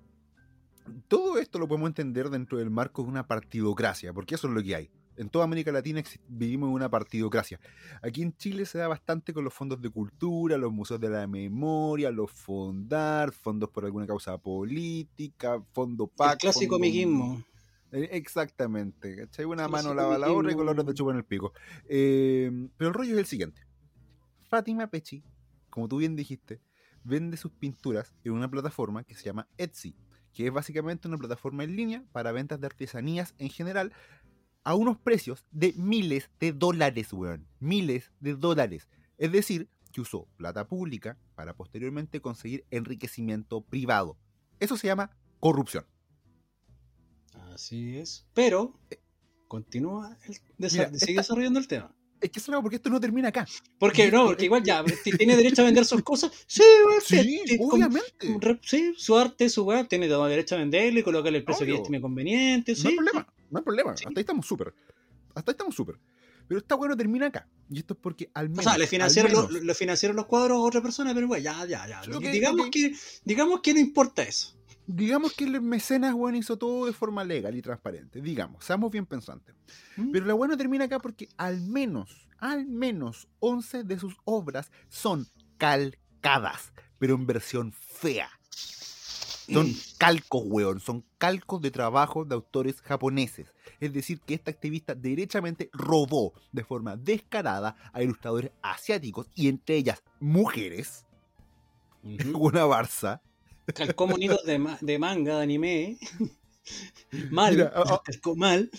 todo 1.08 1.38
esto 1.38 1.60
lo 1.60 1.68
podemos 1.68 1.90
entender 1.90 2.30
dentro 2.30 2.58
del 2.58 2.70
marco 2.70 3.04
de 3.04 3.10
una 3.10 3.28
partidocracia, 3.28 4.14
porque 4.14 4.36
eso 4.36 4.48
es 4.48 4.54
lo 4.54 4.62
que 4.64 4.76
hay. 4.76 4.90
En 5.18 5.30
toda 5.30 5.44
América 5.46 5.72
Latina 5.72 6.02
vivimos 6.28 6.70
en 6.70 6.74
una 6.74 6.90
partidocracia. 6.90 7.60
Aquí 8.02 8.22
en 8.24 8.36
Chile 8.38 8.66
se 8.66 8.78
da 8.80 8.88
bastante 8.88 9.34
con 9.34 9.44
los 9.44 9.54
fondos 9.54 9.80
de 9.82 9.90
cultura, 9.90 10.58
los 10.58 10.72
museos 10.72 11.00
de 11.00 11.10
la 11.10 11.28
memoria, 11.28 12.10
los 12.12 12.32
fondar, 12.32 13.32
fondos 13.32 13.70
por 13.70 13.86
alguna 13.86 14.08
causa 14.08 14.38
política, 14.38 15.62
fondo 15.74 16.08
PAC. 16.08 16.32
el 16.34 16.38
clásico 16.40 16.76
fondo- 16.76 16.86
amiguismo. 16.86 17.44
Eh, 17.92 18.10
Exactamente, 18.12 19.16
¿cachai? 19.16 19.46
Una 19.46 19.66
Sí, 19.66 19.72
mano 19.72 19.90
sí, 19.90 19.96
lava 19.96 20.18
la 20.18 20.32
otra 20.32 20.52
y 20.52 20.56
con 20.56 20.66
la 20.66 20.72
otra 20.72 20.84
te 20.84 20.94
chupan 20.94 21.18
el 21.18 21.26
pico. 21.26 21.54
Eh, 21.88 22.70
pero 22.78 22.90
el 22.90 22.94
rollo 22.94 23.14
es 23.14 23.20
el 23.20 23.26
siguiente. 23.26 23.62
Fátima 24.50 24.88
Pechi, 24.88 25.24
como 25.70 25.88
tú 25.88 25.98
bien 25.98 26.16
dijiste, 26.16 26.62
vende 27.04 27.38
sus 27.38 27.52
pinturas 27.52 28.14
en 28.24 28.34
una 28.34 28.50
plataforma 28.50 29.04
que 29.04 29.16
se 29.16 29.24
llama 29.24 29.48
Etsy, 29.58 29.96
que 30.34 30.48
es 30.48 30.54
básicamente 30.54 31.08
una 31.08 31.18
plataforma 31.18 31.64
en 31.64 31.76
línea 31.76 32.04
para 32.12 32.32
ventas 32.32 32.60
de 32.60 32.68
artesanías 32.68 33.34
en 33.38 33.50
general 33.50 33.94
a 34.64 34.76
unos 34.76 34.98
precios 34.98 35.46
de 35.52 35.74
miles 35.76 36.30
de 36.40 36.52
dólares, 36.54 37.12
weón. 37.14 37.48
Miles 37.60 38.12
de 38.20 38.36
dólares. 38.36 38.88
Es 39.18 39.32
decir, 39.32 39.70
que 39.92 40.02
usó 40.02 40.28
plata 40.38 40.68
pública 40.68 41.18
para 41.36 41.54
posteriormente 41.56 42.22
conseguir 42.22 42.66
enriquecimiento 42.72 43.62
privado. 43.62 44.18
Eso 44.60 44.78
se 44.78 44.88
llama 44.88 45.12
corrupción. 45.40 45.86
Así 47.54 47.98
es. 47.98 48.26
Pero 48.34 48.78
continúa, 49.48 50.18
el, 50.28 50.36
desa- 50.58 50.88
Mira, 50.90 51.00
sigue 51.00 51.12
esta- 51.12 51.22
desarrollando 51.22 51.60
el 51.60 51.68
tema. 51.68 51.94
Es 52.22 52.30
que 52.30 52.40
eso 52.40 52.52
no, 52.52 52.62
porque 52.62 52.76
esto 52.76 52.90
no 52.92 53.00
termina 53.00 53.30
acá. 53.30 53.48
Porque 53.80 54.04
no, 54.12 54.18
esto- 54.20 54.26
porque 54.28 54.46
igual 54.46 54.64
ya, 54.64 54.84
t- 54.84 55.12
tiene 55.18 55.36
derecho 55.36 55.64
a 55.64 55.66
vender 55.66 55.86
sus 55.86 56.02
cosas. 56.04 56.32
Sí, 56.46 56.62
Sí, 57.04 57.58
obviamente. 57.60 58.38
sí, 58.62 58.94
su 58.96 59.18
arte, 59.18 59.50
su 59.50 59.64
web, 59.66 59.88
tiene 59.88 60.08
todo 60.08 60.26
derecho 60.28 60.56
a 60.56 60.60
venderlo 60.60 61.00
y 61.00 61.04
colocarle 61.04 61.40
el 61.40 61.44
precio 61.44 61.66
que 61.66 61.72
Obvio. 61.72 61.82
estime 61.82 62.00
conveniente. 62.00 62.74
No 62.84 62.90
hay 62.90 62.96
problema, 62.96 63.28
no 63.50 63.58
hay 63.60 63.64
problema. 63.66 63.98
Sí. 63.98 64.06
Hasta 64.08 64.20
ahí 64.20 64.22
estamos 64.22 64.46
súper. 64.46 64.74
Hasta 65.34 65.52
ahí 65.52 65.54
estamos 65.54 65.76
súper. 65.76 65.96
Pero 66.48 66.60
esta 66.60 66.76
weá 66.76 66.90
no 66.90 66.98
termina 66.98 67.28
acá. 67.28 67.48
Y 67.70 67.80
esto 67.80 67.94
es 67.96 68.00
porque 68.02 68.30
al 68.34 68.48
O 68.48 68.50
menos. 68.50 68.66
sea, 68.66 68.78
le 68.78 68.86
financiaron, 68.86 69.32
los, 69.32 69.52
le 69.52 69.74
financiaron 69.74 70.16
los 70.18 70.26
cuadros 70.28 70.58
a 70.58 70.62
otra 70.62 70.82
persona, 70.82 71.14
pero 71.14 71.26
igual, 71.26 71.42
ya, 71.42 71.66
ya, 71.66 71.88
ya. 71.88 72.04
Sí, 72.04 72.12
ok, 72.12 72.22
digamos. 72.26 72.70
Que, 72.70 72.94
digamos 73.24 73.62
que 73.62 73.74
no 73.74 73.80
importa 73.80 74.22
eso. 74.24 74.54
Digamos 74.94 75.34
que 75.34 75.46
el 75.46 75.62
mecenas, 75.62 76.14
weón, 76.14 76.36
hizo 76.36 76.58
todo 76.58 76.86
de 76.86 76.94
forma 76.94 77.24
legal 77.24 77.56
y 77.56 77.62
transparente. 77.62 78.22
Digamos, 78.22 78.66
seamos 78.66 78.92
bien 78.92 79.06
pensantes. 79.06 79.56
¿Mm? 79.96 80.12
Pero 80.12 80.26
la 80.26 80.48
no 80.48 80.58
termina 80.58 80.86
acá 80.86 81.00
porque 81.00 81.30
al 81.38 81.62
menos, 81.62 82.28
al 82.38 82.66
menos 82.66 83.28
11 83.40 83.84
de 83.84 84.00
sus 84.00 84.18
obras 84.26 84.72
son 84.90 85.28
calcadas, 85.58 86.74
pero 87.00 87.16
en 87.16 87.26
versión 87.26 87.72
fea. 87.72 88.30
Son 89.52 89.70
calcos, 89.98 90.44
weón, 90.46 90.80
son 90.80 91.04
calcos 91.18 91.62
de 91.62 91.72
trabajo 91.72 92.24
de 92.24 92.36
autores 92.36 92.82
japoneses. 92.82 93.54
Es 93.80 93.92
decir, 93.92 94.22
que 94.22 94.34
esta 94.34 94.52
activista 94.52 94.96
derechamente 94.96 95.70
robó 95.74 96.34
de 96.52 96.64
forma 96.64 96.96
descarada 96.96 97.76
a 97.92 98.02
ilustradores 98.02 98.52
asiáticos 98.62 99.30
y 99.36 99.50
entre 99.50 99.76
ellas 99.76 100.04
mujeres, 100.20 101.06
una 102.34 102.66
Barça. 102.66 103.22
Calcó 103.74 104.08
monitos 104.08 104.44
de, 104.46 104.60
ma- 104.60 104.78
de 104.82 105.00
manga, 105.00 105.38
de 105.38 105.44
anime. 105.44 105.98
Mal. 107.32 107.54
Mira, 107.56 107.68
a- 107.76 107.82
a- 107.96 108.02
calcó 108.04 108.36
mal. 108.36 108.70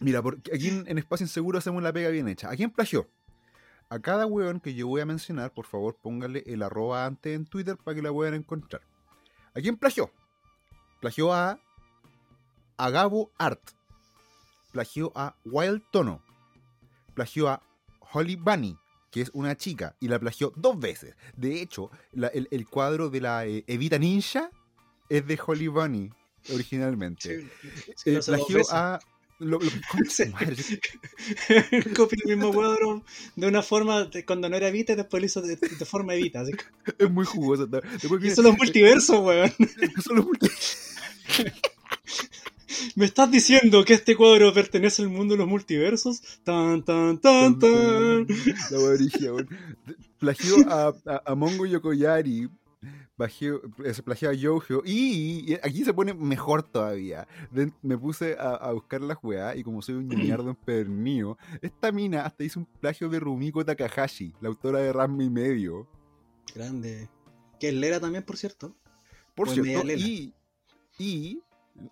Mira, 0.00 0.20
porque 0.22 0.54
aquí 0.54 0.68
en, 0.68 0.84
en 0.86 0.98
Espacio 0.98 1.24
Inseguro 1.24 1.58
hacemos 1.58 1.82
la 1.82 1.92
pega 1.92 2.10
bien 2.10 2.28
hecha. 2.28 2.50
¿A 2.50 2.56
quién 2.56 2.70
plagió? 2.70 3.08
A 3.88 3.98
cada 4.00 4.26
weón 4.26 4.60
que 4.60 4.74
yo 4.74 4.86
voy 4.86 5.00
a 5.00 5.06
mencionar, 5.06 5.52
por 5.52 5.66
favor, 5.66 5.96
póngale 6.00 6.42
el 6.46 6.62
arroba 6.62 7.06
antes 7.06 7.34
en 7.34 7.46
Twitter 7.46 7.76
para 7.76 7.94
que 7.94 8.02
la 8.02 8.10
puedan 8.12 8.34
encontrar. 8.34 8.82
¿A 9.54 9.60
quién 9.60 9.76
plagió? 9.76 10.10
Plagió 11.00 11.32
a 11.32 11.58
Agabo 12.76 13.30
Art. 13.38 13.60
Plagió 14.72 15.12
a 15.14 15.36
Wild 15.44 15.82
Tono. 15.90 16.22
Plagió 17.14 17.48
a 17.48 17.62
Holly 18.12 18.36
Bunny, 18.36 18.76
que 19.12 19.20
es 19.20 19.30
una 19.34 19.56
chica, 19.56 19.94
y 20.00 20.08
la 20.08 20.18
plagió 20.18 20.52
dos 20.56 20.80
veces. 20.80 21.14
De 21.36 21.60
hecho, 21.62 21.90
la- 22.12 22.28
el, 22.28 22.48
el 22.50 22.66
cuadro 22.66 23.08
de 23.10 23.20
la 23.20 23.46
eh, 23.46 23.62
Evita 23.68 23.98
Ninja 23.98 24.50
es 25.08 25.24
de 25.26 25.38
Holly 25.46 25.68
Bunny 25.68 26.10
originalmente. 26.52 27.46
Sí, 27.94 28.10
Eh, 28.10 28.22
sí, 28.22 28.30
plagió 28.30 28.60
a. 28.72 28.98
lo- 29.38 29.60
lo- 29.60 29.60
Copió 31.96 32.18
el 32.24 32.36
mismo 32.36 32.52
cuadro 32.52 33.04
de 33.36 33.46
una 33.46 33.62
forma 33.62 34.04
de- 34.04 34.24
cuando 34.24 34.48
no 34.48 34.56
era 34.56 34.68
Evita 34.68 34.94
y 34.94 34.96
después 34.96 35.20
lo 35.20 35.26
hizo 35.26 35.42
de, 35.42 35.56
de 35.56 35.84
forma 35.84 36.14
Evita. 36.14 36.40
Así. 36.40 36.52
es 36.98 37.10
muy 37.10 37.24
jugoso. 37.26 37.66
Después 37.66 38.24
eso 38.24 38.42
los 38.42 38.56
multiversos, 38.56 39.18
weón. 39.20 39.52
son 40.04 40.16
los 40.16 40.26
multi- 40.26 40.48
¿Me 42.96 43.04
estás 43.06 43.30
diciendo 43.30 43.84
que 43.84 43.94
este 43.94 44.16
cuadro 44.16 44.52
pertenece 44.52 45.02
al 45.02 45.08
mundo 45.08 45.34
de 45.34 45.38
los 45.38 45.48
multiversos? 45.48 46.20
Tan, 46.44 46.84
tan, 46.84 47.18
tan, 47.20 47.58
tan. 47.58 48.26
La 48.70 48.78
brígida, 48.94 49.32
weón. 49.32 49.48
Plagió 50.18 50.56
a, 50.68 50.94
a, 51.06 51.22
a 51.24 51.34
Mongo 51.34 51.66
Yokoyari. 51.66 52.48
Plagió, 53.16 53.60
a 54.28 54.32
Yojo. 54.32 54.82
Y, 54.84 55.52
y 55.52 55.54
aquí 55.62 55.84
se 55.84 55.94
pone 55.94 56.12
mejor 56.14 56.62
todavía. 56.64 57.28
De- 57.50 57.72
me 57.82 57.96
puse 57.96 58.36
a, 58.38 58.54
a 58.56 58.72
buscar 58.72 59.00
la 59.00 59.18
weá. 59.22 59.54
Y 59.56 59.62
como 59.62 59.80
soy 59.82 59.94
un 59.96 60.08
ñoñardo 60.08 60.50
empedernido, 60.50 61.38
esta 61.60 61.92
mina 61.92 62.24
hasta 62.26 62.44
hizo 62.44 62.60
un 62.60 62.66
plagio 62.66 63.08
de 63.08 63.20
Rumiko 63.20 63.64
Takahashi, 63.64 64.34
la 64.40 64.48
autora 64.48 64.80
de 64.80 64.92
Rasma 64.92 65.22
y 65.24 65.30
medio. 65.30 65.86
Grande. 66.54 67.08
Que 67.60 67.68
es 67.68 67.74
Lera 67.74 68.00
también, 68.00 68.24
por 68.24 68.36
cierto. 68.36 68.74
Por 69.34 69.46
Pues 69.46 69.62
cierto, 69.62 69.92
y, 69.92 70.34
y 70.98 71.40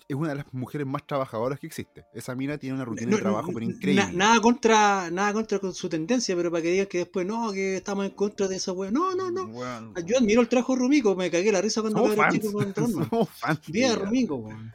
es 0.09 0.17
una 0.17 0.31
de 0.31 0.35
las 0.37 0.53
mujeres 0.53 0.87
más 0.87 1.07
trabajadoras 1.07 1.59
que 1.59 1.67
existe. 1.67 2.05
Esa 2.15 2.35
mina 2.35 2.59
tiene 2.59 2.77
una 2.77 2.85
rutina 2.85 3.11
No, 3.11 3.17
de 3.17 3.23
trabajo, 3.23 3.49
no, 3.49 3.55
pero 3.55 3.67
na- 3.67 3.73
increíble. 3.75 4.13
nada 4.13 4.41
contra 4.41 5.11
nada 5.11 5.33
contra 5.33 5.59
con 5.59 5.75
su 5.75 5.89
tendencia, 5.89 6.37
pero 6.37 6.51
para 6.51 6.63
que 6.63 6.73
digan 6.73 6.87
que 6.87 6.99
después 6.99 7.27
no, 7.27 7.51
que 7.53 7.77
estamos 7.77 8.05
en 8.05 8.13
contra 8.13 8.47
de 8.49 8.57
esa 8.57 8.73
weá. 8.73 8.91
No, 8.91 9.15
no, 9.15 9.31
no. 9.31 9.95
Yo 10.05 10.19
admiro 10.19 10.41
el 10.43 10.49
trabajo 10.49 10.75
de 10.75 10.81
Rumiko, 10.81 11.17
me 11.17 11.31
cagué 11.31 11.51
la 11.51 11.61
risa 11.61 11.81
cuando 11.81 12.13
era 12.13 12.31
chico 12.31 12.53
con 12.53 12.75
fans 13.27 13.61
de. 13.67 13.95
Rumiko, 13.97 14.37
weón. 14.37 14.73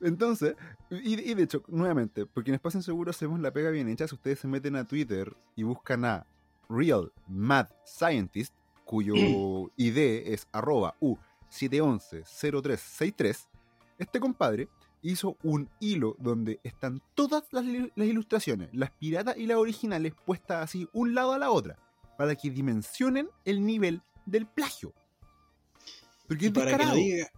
Entonces, 0.00 0.54
y, 0.90 1.14
y 1.30 1.34
de 1.34 1.42
hecho, 1.42 1.64
nuevamente, 1.66 2.24
porque 2.24 2.50
en 2.50 2.54
Espacio 2.54 2.80
Seguro 2.82 3.10
hacemos 3.10 3.40
la 3.40 3.52
pega 3.52 3.70
bien 3.70 3.88
hecha, 3.88 4.06
si 4.06 4.14
ustedes 4.14 4.38
se 4.38 4.46
meten 4.46 4.76
a 4.76 4.86
Twitter 4.86 5.34
y 5.56 5.64
buscan 5.64 6.04
a 6.04 6.24
Real 6.68 7.10
Mad 7.26 7.66
Scientist, 7.84 8.54
cuyo 8.84 9.14
ID 9.76 9.98
es 10.32 10.46
arroba 10.52 10.94
U7110363, 11.00 13.46
este 13.98 14.20
compadre 14.20 14.68
hizo 15.02 15.36
un 15.42 15.68
hilo 15.80 16.16
donde 16.18 16.60
están 16.62 17.02
todas 17.14 17.44
las, 17.52 17.64
ilustraciones, 17.64 18.68
las 18.72 18.90
piratas 18.90 19.36
y 19.36 19.46
las 19.46 19.58
originales, 19.58 20.14
puestas 20.24 20.64
así 20.64 20.88
un 20.92 21.14
lado 21.14 21.32
a 21.32 21.38
la 21.38 21.50
otra, 21.50 21.78
para 22.16 22.34
que 22.34 22.50
dimensionen 22.50 23.28
el 23.44 23.64
nivel 23.64 24.02
del 24.26 24.46
plagio. 24.46 24.92
Porque 26.26 26.46
Y 26.46 26.50
para, 26.50 26.76
que 26.76 26.84
no 26.84 26.94
diga- 26.94 27.30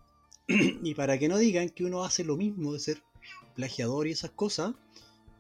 y 0.49 0.95
para 0.95 1.19
que 1.19 1.29
no 1.29 1.39
digan 1.39 1.69
que 1.69 1.85
uno 1.85 2.05
hace 2.05 2.25
lo 2.25 2.37
mismo 2.37 2.73
de 2.73 2.81
ser 2.81 3.03
plagiador 3.55 4.07
y 4.07 4.13
esas 4.13 4.31
cosas, 4.31 4.75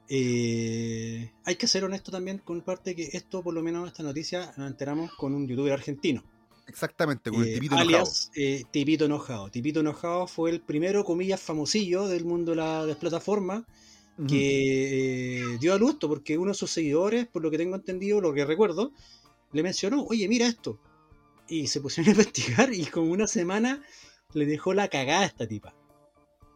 eh, 0.08 1.32
hay 1.44 1.56
que 1.56 1.66
ser 1.66 1.84
honesto 1.84 2.10
también 2.10 2.38
con 2.38 2.60
parte 2.62 2.94
que 2.94 3.10
esto, 3.12 3.42
por 3.42 3.54
lo 3.54 3.62
menos 3.62 3.86
esta 3.88 4.02
noticia, 4.02 4.52
nos 4.56 4.70
enteramos 4.70 5.12
con 5.14 5.34
un 5.34 5.46
youtuber 5.46 5.72
argentino. 5.72 6.22
Exactamente, 6.70 7.30
con 7.30 7.42
el 7.42 7.48
eh, 7.48 7.54
tipito 7.54 7.74
enojado. 7.74 7.96
alias 7.98 8.30
eh, 8.36 8.62
Tipito 8.70 9.04
Enojado. 9.04 9.50
Tipito 9.50 9.80
Enojado 9.80 10.26
fue 10.26 10.50
el 10.50 10.60
primero, 10.60 11.04
comillas, 11.04 11.40
famosillo 11.40 12.06
del 12.08 12.24
mundo 12.24 12.52
de 12.52 12.56
la- 12.58 12.82
de 12.82 12.88
las 12.88 12.96
plataformas 12.96 13.64
que 14.28 15.54
eh, 15.54 15.58
dio 15.60 15.72
a 15.74 15.78
luz 15.78 15.92
esto, 15.92 16.08
porque 16.08 16.36
uno 16.38 16.50
de 16.50 16.54
sus 16.54 16.70
seguidores, 16.70 17.26
por 17.26 17.42
lo 17.42 17.50
que 17.50 17.56
tengo 17.58 17.74
entendido, 17.76 18.20
lo 18.20 18.32
que 18.34 18.44
recuerdo, 18.44 18.92
le 19.52 19.62
mencionó, 19.62 20.04
oye, 20.04 20.28
mira 20.28 20.46
esto. 20.46 20.78
Y 21.48 21.66
se 21.68 21.80
pusieron 21.80 22.08
a 22.10 22.12
investigar 22.18 22.72
y 22.72 22.84
con 22.86 23.10
una 23.10 23.26
semana 23.26 23.82
le 24.34 24.46
dejó 24.46 24.74
la 24.74 24.88
cagada 24.88 25.22
a 25.22 25.26
esta 25.26 25.46
tipa. 25.48 25.74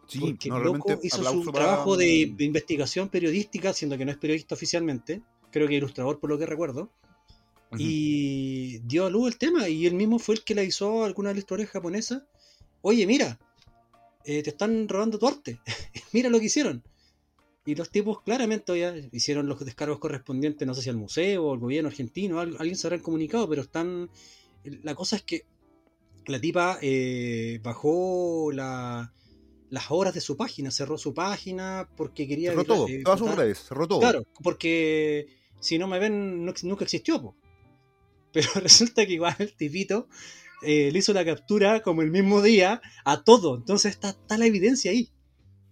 Sí, 0.06 0.18
porque 0.20 0.48
no, 0.50 0.58
loco 0.58 1.00
hizo 1.02 1.24
su 1.24 1.44
para- 1.52 1.64
trabajo 1.64 1.96
de, 1.96 2.32
de 2.36 2.44
investigación 2.44 3.08
periodística, 3.08 3.72
siendo 3.72 3.96
que 3.96 4.04
no 4.04 4.10
es 4.12 4.18
periodista 4.18 4.54
oficialmente, 4.54 5.22
creo 5.50 5.66
que 5.66 5.74
ilustrador 5.74 6.20
por 6.20 6.28
lo 6.30 6.38
que 6.38 6.44
recuerdo, 6.46 6.90
Y 7.78 8.78
dio 8.84 9.06
a 9.06 9.10
luz 9.10 9.32
el 9.32 9.38
tema, 9.38 9.68
y 9.68 9.86
él 9.86 9.94
mismo 9.94 10.18
fue 10.18 10.36
el 10.36 10.44
que 10.44 10.54
le 10.54 10.60
avisó 10.62 11.02
a 11.02 11.06
algunas 11.06 11.32
ilustradores 11.32 11.70
japonesas, 11.70 12.22
oye, 12.82 13.06
mira, 13.06 13.38
eh, 14.24 14.42
te 14.42 14.50
están 14.50 14.88
robando 14.88 15.18
tu 15.18 15.26
arte, 15.26 15.58
mira 16.12 16.28
lo 16.28 16.38
que 16.38 16.46
hicieron. 16.46 16.82
Y 17.66 17.74
los 17.74 17.90
tipos 17.90 18.20
claramente 18.22 18.78
ya 18.78 18.94
hicieron 19.10 19.46
los 19.48 19.58
descargos 19.64 19.98
correspondientes, 19.98 20.66
no 20.68 20.74
sé 20.74 20.82
si 20.82 20.90
al 20.90 20.96
museo 20.98 21.46
o 21.46 21.52
al 21.54 21.58
gobierno 21.60 21.88
argentino, 21.88 22.38
al- 22.38 22.56
alguien 22.58 22.76
se 22.76 22.86
habrán 22.86 23.00
comunicado, 23.00 23.48
pero 23.48 23.62
están... 23.62 24.10
La 24.82 24.94
cosa 24.94 25.16
es 25.16 25.22
que 25.22 25.44
la 26.26 26.38
tipa 26.40 26.78
eh, 26.82 27.58
bajó 27.62 28.52
la- 28.52 29.12
las 29.70 29.90
horas 29.90 30.12
de 30.14 30.20
su 30.20 30.36
página, 30.36 30.70
cerró 30.70 30.96
su 30.98 31.12
página 31.14 31.88
porque 31.96 32.28
quería... 32.28 32.50
Cerró 32.50 32.64
todo, 32.64 32.86
eh, 32.88 33.00
todas 33.02 33.18
sus 33.18 33.28
tratar- 33.28 33.44
redes, 33.44 33.58
cerró 33.66 33.88
todo. 33.88 34.00
Claro, 34.00 34.24
porque 34.42 35.26
si 35.58 35.78
no 35.78 35.86
me 35.88 35.98
ven, 35.98 36.44
no 36.44 36.52
nunca 36.64 36.84
existió. 36.84 37.20
po. 37.20 37.34
Pero 38.34 38.48
resulta 38.56 39.06
que 39.06 39.12
igual 39.14 39.34
el 39.38 39.54
tipito 39.54 40.08
eh, 40.62 40.90
le 40.92 40.98
hizo 40.98 41.12
la 41.14 41.24
captura 41.24 41.80
como 41.82 42.02
el 42.02 42.10
mismo 42.10 42.42
día 42.42 42.82
a 43.06 43.22
todo. 43.22 43.56
Entonces 43.56 43.92
está, 43.92 44.10
está 44.10 44.36
la 44.36 44.44
evidencia 44.46 44.90
ahí. 44.90 45.08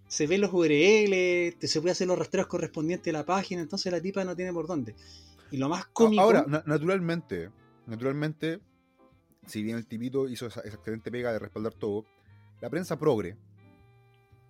Se 0.09 0.27
ven 0.27 0.41
los 0.43 0.53
URL, 0.53 1.11
te- 1.59 1.69
se 1.69 1.81
puede 1.81 1.93
hacer 1.93 2.07
los 2.07 2.19
rastreos 2.19 2.47
correspondientes 2.47 3.13
a 3.15 3.19
la 3.19 3.27
página. 3.27 3.61
Entonces 3.63 3.91
la 3.93 4.01
tipa 4.01 4.25
no 4.25 4.35
tiene 4.37 4.53
por 4.53 4.67
dónde. 4.67 4.95
Y 5.51 5.57
lo 5.59 5.69
más 5.69 5.87
cómico. 5.87 6.23
Ahora, 6.23 6.45
na- 6.49 6.63
naturalmente, 6.67 7.51
naturalmente, 7.87 8.61
si 9.47 9.63
bien 9.63 9.77
el 9.77 9.87
tipito 9.87 10.29
hizo 10.29 10.47
esa, 10.47 10.61
esa 10.61 10.77
excelente 10.77 11.11
pega 11.11 11.33
de 11.33 11.39
respaldar 11.39 11.75
todo, 11.75 12.05
la 12.61 12.71
prensa 12.71 12.99
progre 12.99 13.37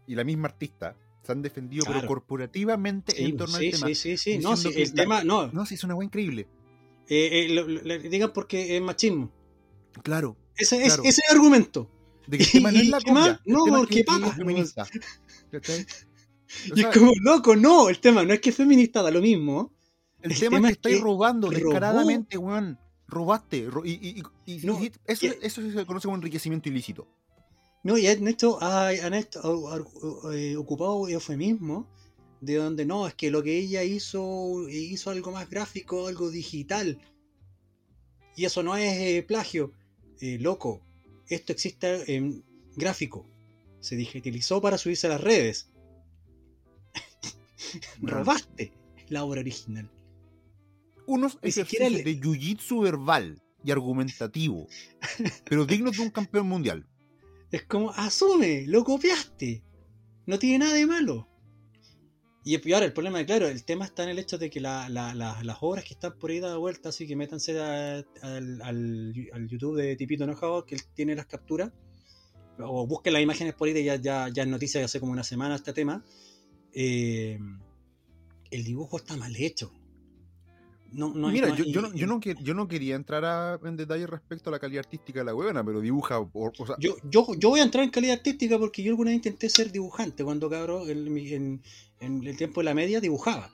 y 0.07 0.15
la 0.15 0.25
misma 0.25 0.49
artista 0.49 0.97
se 1.23 1.33
han 1.33 1.41
defendido, 1.43 1.85
Claro. 1.85 2.01
pero 2.01 2.09
corporativamente 2.09 3.13
Sí, 3.15 3.25
en 3.25 3.37
torno 3.37 3.57
sí, 3.57 3.67
al 3.67 3.73
tema. 3.73 3.87
sí, 3.87 3.95
sí, 3.95 4.17
sí. 4.17 4.39
No, 4.39 4.57
sí, 4.57 4.69
el 4.75 4.89
la- 4.89 4.95
tema, 5.03 5.25
no. 5.25 5.47
No, 5.53 5.65
sí, 5.65 5.75
es 5.77 5.85
una 5.85 5.95
weá 5.95 6.05
increíble. 6.05 6.49
Eh, 7.15 7.45
eh, 7.45 7.49
lo- 7.51 7.67
lo- 7.69 7.83
le 7.83 7.99
digan 7.99 8.33
porque 8.33 8.77
es 8.77 8.83
machismo. 8.83 9.31
Claro. 10.03 10.37
Ese 10.57 10.83
es 10.87 10.95
ese 10.99 11.09
es 11.09 11.19
el 11.31 11.37
argumento. 11.37 11.91
De 12.27 12.39
que 12.39 12.45
el 12.45 12.51
tema 12.53 12.71
no 12.73 12.79
es 12.79 12.85
¿Y 12.85 12.89
la 12.89 13.41
No, 13.45 13.65
porque 13.67 14.05
paga. 14.05 14.29
es 14.29 14.35
feminista. 14.37 14.87
Y 16.75 16.81
es 16.81 16.87
como, 16.89 17.13
loco, 17.23 17.57
no, 17.57 17.89
el 17.89 17.99
tema 17.99 18.25
no 18.25 18.35
es 18.35 18.41
que 18.41 18.51
es 18.51 18.57
feminista, 18.57 19.03
da 19.03 19.11
lo 19.11 19.21
mismo. 19.23 19.73
el, 20.21 20.33
el 20.33 20.39
tema, 20.39 20.57
tema 20.57 20.69
es 20.69 20.73
que 20.73 20.73
es 20.73 20.77
estáis 20.79 20.97
que 20.97 21.03
robando 21.03 21.49
robó. 21.51 21.57
descaradamente, 21.59 22.37
weón. 22.39 22.79
Robaste. 23.09 23.69
ro- 23.71 23.85
y, 23.85 23.93
y- 23.93 24.23
y- 24.47 24.55
y- 24.63 24.67
No, 24.67 24.83
y 24.83 24.91
eso, 25.07 25.27
eso 25.43 25.61
se 25.71 25.87
conoce 25.87 26.07
como 26.07 26.17
enriquecimiento 26.17 26.69
ilícito. 26.69 27.09
No, 27.85 27.99
y 27.99 28.07
han 28.07 28.27
hecho, 28.29 28.63
han 28.63 29.13
hecho, 29.15 29.41
eh, 30.33 30.57
ocupado 30.57 31.09
eufemismo 31.09 31.91
de 32.43 32.57
donde 32.57 32.85
no, 32.85 33.07
es 33.07 33.15
que 33.15 33.31
lo 33.31 33.41
que 33.43 33.57
ella 33.57 33.85
hizo, 33.85 34.69
hizo 34.69 35.11
algo 35.11 35.31
más 35.31 35.49
gráfico, 35.49 36.09
algo 36.09 36.29
digital. 36.29 36.99
Y 38.37 38.45
eso 38.45 38.65
no 38.65 38.77
es 38.77 38.93
eh, 38.99 39.23
plagio. 39.23 39.73
Eh, 40.21 40.39
loco, 40.41 40.83
esto 41.29 41.53
existe 41.53 42.17
en 42.17 42.45
gráfico. 42.75 43.25
Se 43.79 43.95
digitalizó 43.95 44.61
para 44.61 44.77
subirse 44.77 45.07
a 45.07 45.11
las 45.11 45.21
redes. 45.21 45.71
Bueno. 48.01 48.19
Robaste 48.19 48.71
la 49.09 49.25
obra 49.25 49.41
original. 49.41 49.89
Unos 51.07 51.39
Ni 51.43 51.49
ejercicios 51.49 52.05
de 52.05 52.21
jiu-jitsu 52.21 52.83
verbal 52.83 53.41
y 53.65 53.71
argumentativo, 53.71 54.67
pero 55.49 55.65
dignos 55.65 55.97
de 55.97 56.03
un 56.03 56.11
campeón 56.11 56.49
mundial. 56.49 56.87
Es 57.51 57.63
como, 57.63 57.91
asume, 57.93 58.67
lo 58.67 58.85
copiaste. 58.85 59.63
No 60.27 60.39
tiene 60.39 60.59
nada 60.59 60.75
de 60.75 60.87
malo. 60.87 61.32
Y 62.45 62.73
ahora 62.73 62.87
el 62.87 62.93
problema, 62.93 63.25
claro, 63.25 63.47
el 63.47 63.65
tema 63.65 63.85
está 63.85 64.03
en 64.03 64.09
el 64.11 64.19
hecho 64.19 64.37
de 64.37 64.51
que 64.51 64.61
la- 64.61 64.89
la- 64.89 65.15
la- 65.15 65.43
las 65.45 65.59
obras 65.61 65.85
que 65.85 65.95
están 65.95 66.19
por 66.19 66.31
ahí 66.31 66.41
dando 66.41 66.59
vuelta, 66.59 66.89
así 66.89 67.07
que 67.07 67.15
métanse 67.15 67.59
a- 67.61 67.99
al, 68.23 68.61
al- 68.63 69.15
al 69.33 69.49
YouTube 69.49 69.77
de 69.77 69.95
Tipito 69.95 70.25
Enojado, 70.25 70.67
que 70.67 70.75
él 70.75 70.81
tiene 70.95 71.15
las 71.15 71.27
capturas, 71.27 71.71
o 72.59 72.87
busquen 72.87 73.13
las 73.13 73.23
imágenes 73.23 73.55
por 73.55 73.69
ahí, 73.69 73.75
de 73.75 73.85
ya, 73.85 73.95
ya, 73.97 74.29
ya 74.29 74.43
es 74.43 74.49
noticia 74.49 74.81
de 74.81 74.87
hace 74.87 74.99
como 74.99 75.13
una 75.13 75.23
semana 75.25 75.55
este 75.55 75.73
tema. 75.73 76.05
Eh, 76.75 77.39
el 78.51 78.65
dibujo 78.65 78.97
está 78.97 79.17
mal 79.17 79.35
hecho. 79.37 79.73
No, 80.93 81.15
no, 81.15 81.29
Mira, 81.29 81.49
no- 81.49 81.55
yo, 81.57 81.65
yo 81.65 81.81
no, 81.81 81.95
yo, 81.95 82.07
no 82.07 82.21
que- 82.21 82.35
yo 82.43 82.53
no 82.53 82.69
quería 82.69 82.97
entrar 82.97 83.25
a- 83.25 83.59
en 83.65 83.77
detalle 83.79 84.07
respecto 84.07 84.51
a 84.51 84.53
la 84.53 84.59
calidad 84.59 84.81
artística 84.81 85.21
de 85.21 85.25
la 85.25 85.35
huevona, 85.35 85.65
pero 85.65 85.81
dibuja. 85.81 86.19
o 86.21 86.53
sea, 86.67 86.77
Yo, 86.79 86.97
yo, 87.09 87.27
yo 87.39 87.49
voy 87.49 87.61
a 87.61 87.63
entrar 87.63 87.83
en 87.85 87.91
calidad 87.91 88.17
artística 88.17 88.59
porque 88.59 88.83
yo 88.83 88.91
alguna 88.91 89.09
vez 89.11 89.17
intenté 89.17 89.49
ser 89.49 89.73
dibujante 89.73 90.23
cuando 90.23 90.51
cabrón 90.51 90.91
en, 90.91 91.17
en- 91.17 91.63
en 92.03 92.27
el 92.27 92.37
tiempo 92.37 92.61
de 92.61 92.65
la 92.67 92.75
media 92.75 93.01
dibujaba. 93.01 93.51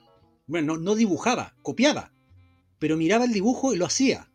Bueno, 0.47 0.75
no, 0.75 0.81
no 0.81 0.95
dibujaba, 0.95 1.55
copiaba. 1.61 2.11
Pero 2.79 2.97
miraba 2.97 3.25
el 3.25 3.33
dibujo 3.33 3.73
y 3.73 3.77
lo 3.77 3.85
hacía. 3.85 4.29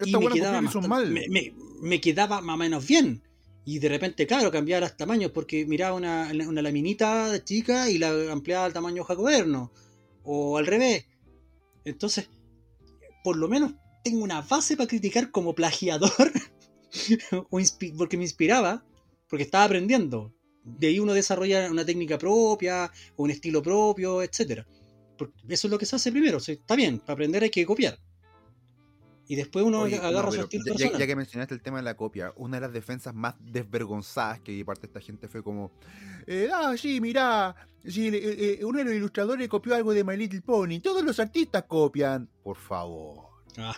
Y 0.00 0.06
esta 0.06 0.18
me 0.18 0.24
buena 0.24 0.34
quedaba, 0.34 0.60
bastante- 0.60 0.88
mal. 0.88 1.10
me, 1.10 1.28
me- 1.28 1.54
me 1.82 2.00
quedaba 2.00 2.40
más 2.40 2.54
o 2.54 2.58
menos 2.58 2.86
bien. 2.86 3.22
Y 3.64 3.78
de 3.78 3.88
repente, 3.88 4.26
claro, 4.26 4.50
cambiaba 4.50 4.80
los 4.80 4.96
tamaños 4.96 5.30
porque 5.32 5.66
miraba 5.66 5.94
una, 5.94 6.30
una 6.48 6.62
laminita 6.62 7.42
chica 7.44 7.90
y 7.90 7.98
la 7.98 8.32
ampliaba 8.32 8.64
al 8.64 8.72
tamaño 8.72 9.04
jacoberno. 9.04 9.70
O 10.24 10.56
al 10.58 10.66
revés. 10.66 11.06
Entonces, 11.84 12.28
por 13.24 13.36
lo 13.36 13.48
menos 13.48 13.72
tengo 14.04 14.22
una 14.24 14.40
base 14.42 14.76
para 14.76 14.88
criticar 14.88 15.30
como 15.30 15.54
plagiador. 15.54 16.10
porque 17.98 18.16
me 18.16 18.24
inspiraba, 18.24 18.84
porque 19.28 19.44
estaba 19.44 19.64
aprendiendo. 19.64 20.32
De 20.64 20.86
ahí 20.88 20.98
uno 21.00 21.12
desarrolla 21.14 21.70
una 21.70 21.84
técnica 21.84 22.18
propia, 22.18 22.90
o 23.16 23.24
un 23.24 23.30
estilo 23.30 23.62
propio, 23.62 24.22
etcétera. 24.22 24.66
Porque 25.16 25.34
Eso 25.48 25.66
es 25.66 25.70
lo 25.70 25.78
que 25.78 25.86
se 25.86 25.96
hace 25.96 26.10
primero. 26.12 26.36
o 26.38 26.40
sea, 26.40 26.54
está 26.54 26.76
bien, 26.76 26.98
para 26.98 27.14
aprender 27.14 27.42
hay 27.42 27.50
que 27.50 27.64
copiar. 27.66 27.98
Y 29.28 29.36
después 29.36 29.64
uno 29.64 29.82
Oye, 29.82 29.96
agarra 29.96 30.26
no, 30.26 30.32
su 30.32 30.40
estilo 30.40 30.64
ya- 30.64 30.70
ya, 30.72 30.74
personal. 30.74 31.00
ya 31.00 31.06
que 31.06 31.16
mencionaste 31.16 31.54
el 31.54 31.62
tema 31.62 31.76
de 31.76 31.84
la 31.84 31.96
copia, 31.96 32.32
una 32.36 32.56
de 32.56 32.62
las 32.62 32.72
defensas 32.72 33.14
más 33.14 33.34
desvergonzadas 33.38 34.40
que 34.40 34.50
de 34.52 34.64
parte 34.64 34.82
de 34.82 34.86
esta 34.88 35.00
gente 35.00 35.28
fue 35.28 35.42
como: 35.44 35.70
eh, 36.26 36.48
Ah, 36.52 36.74
sí, 36.76 37.00
mirá, 37.00 37.54
sí, 37.86 38.08
eh, 38.08 38.58
eh, 38.60 38.64
uno 38.64 38.78
de 38.78 38.84
los 38.86 38.94
ilustradores 38.94 39.48
copió 39.48 39.76
algo 39.76 39.92
de 39.94 40.02
My 40.02 40.16
Little 40.16 40.40
Pony. 40.40 40.80
Todos 40.82 41.04
los 41.04 41.20
artistas 41.20 41.62
copian. 41.68 42.28
Por 42.42 42.56
favor, 42.56 43.28
Ah, 43.56 43.76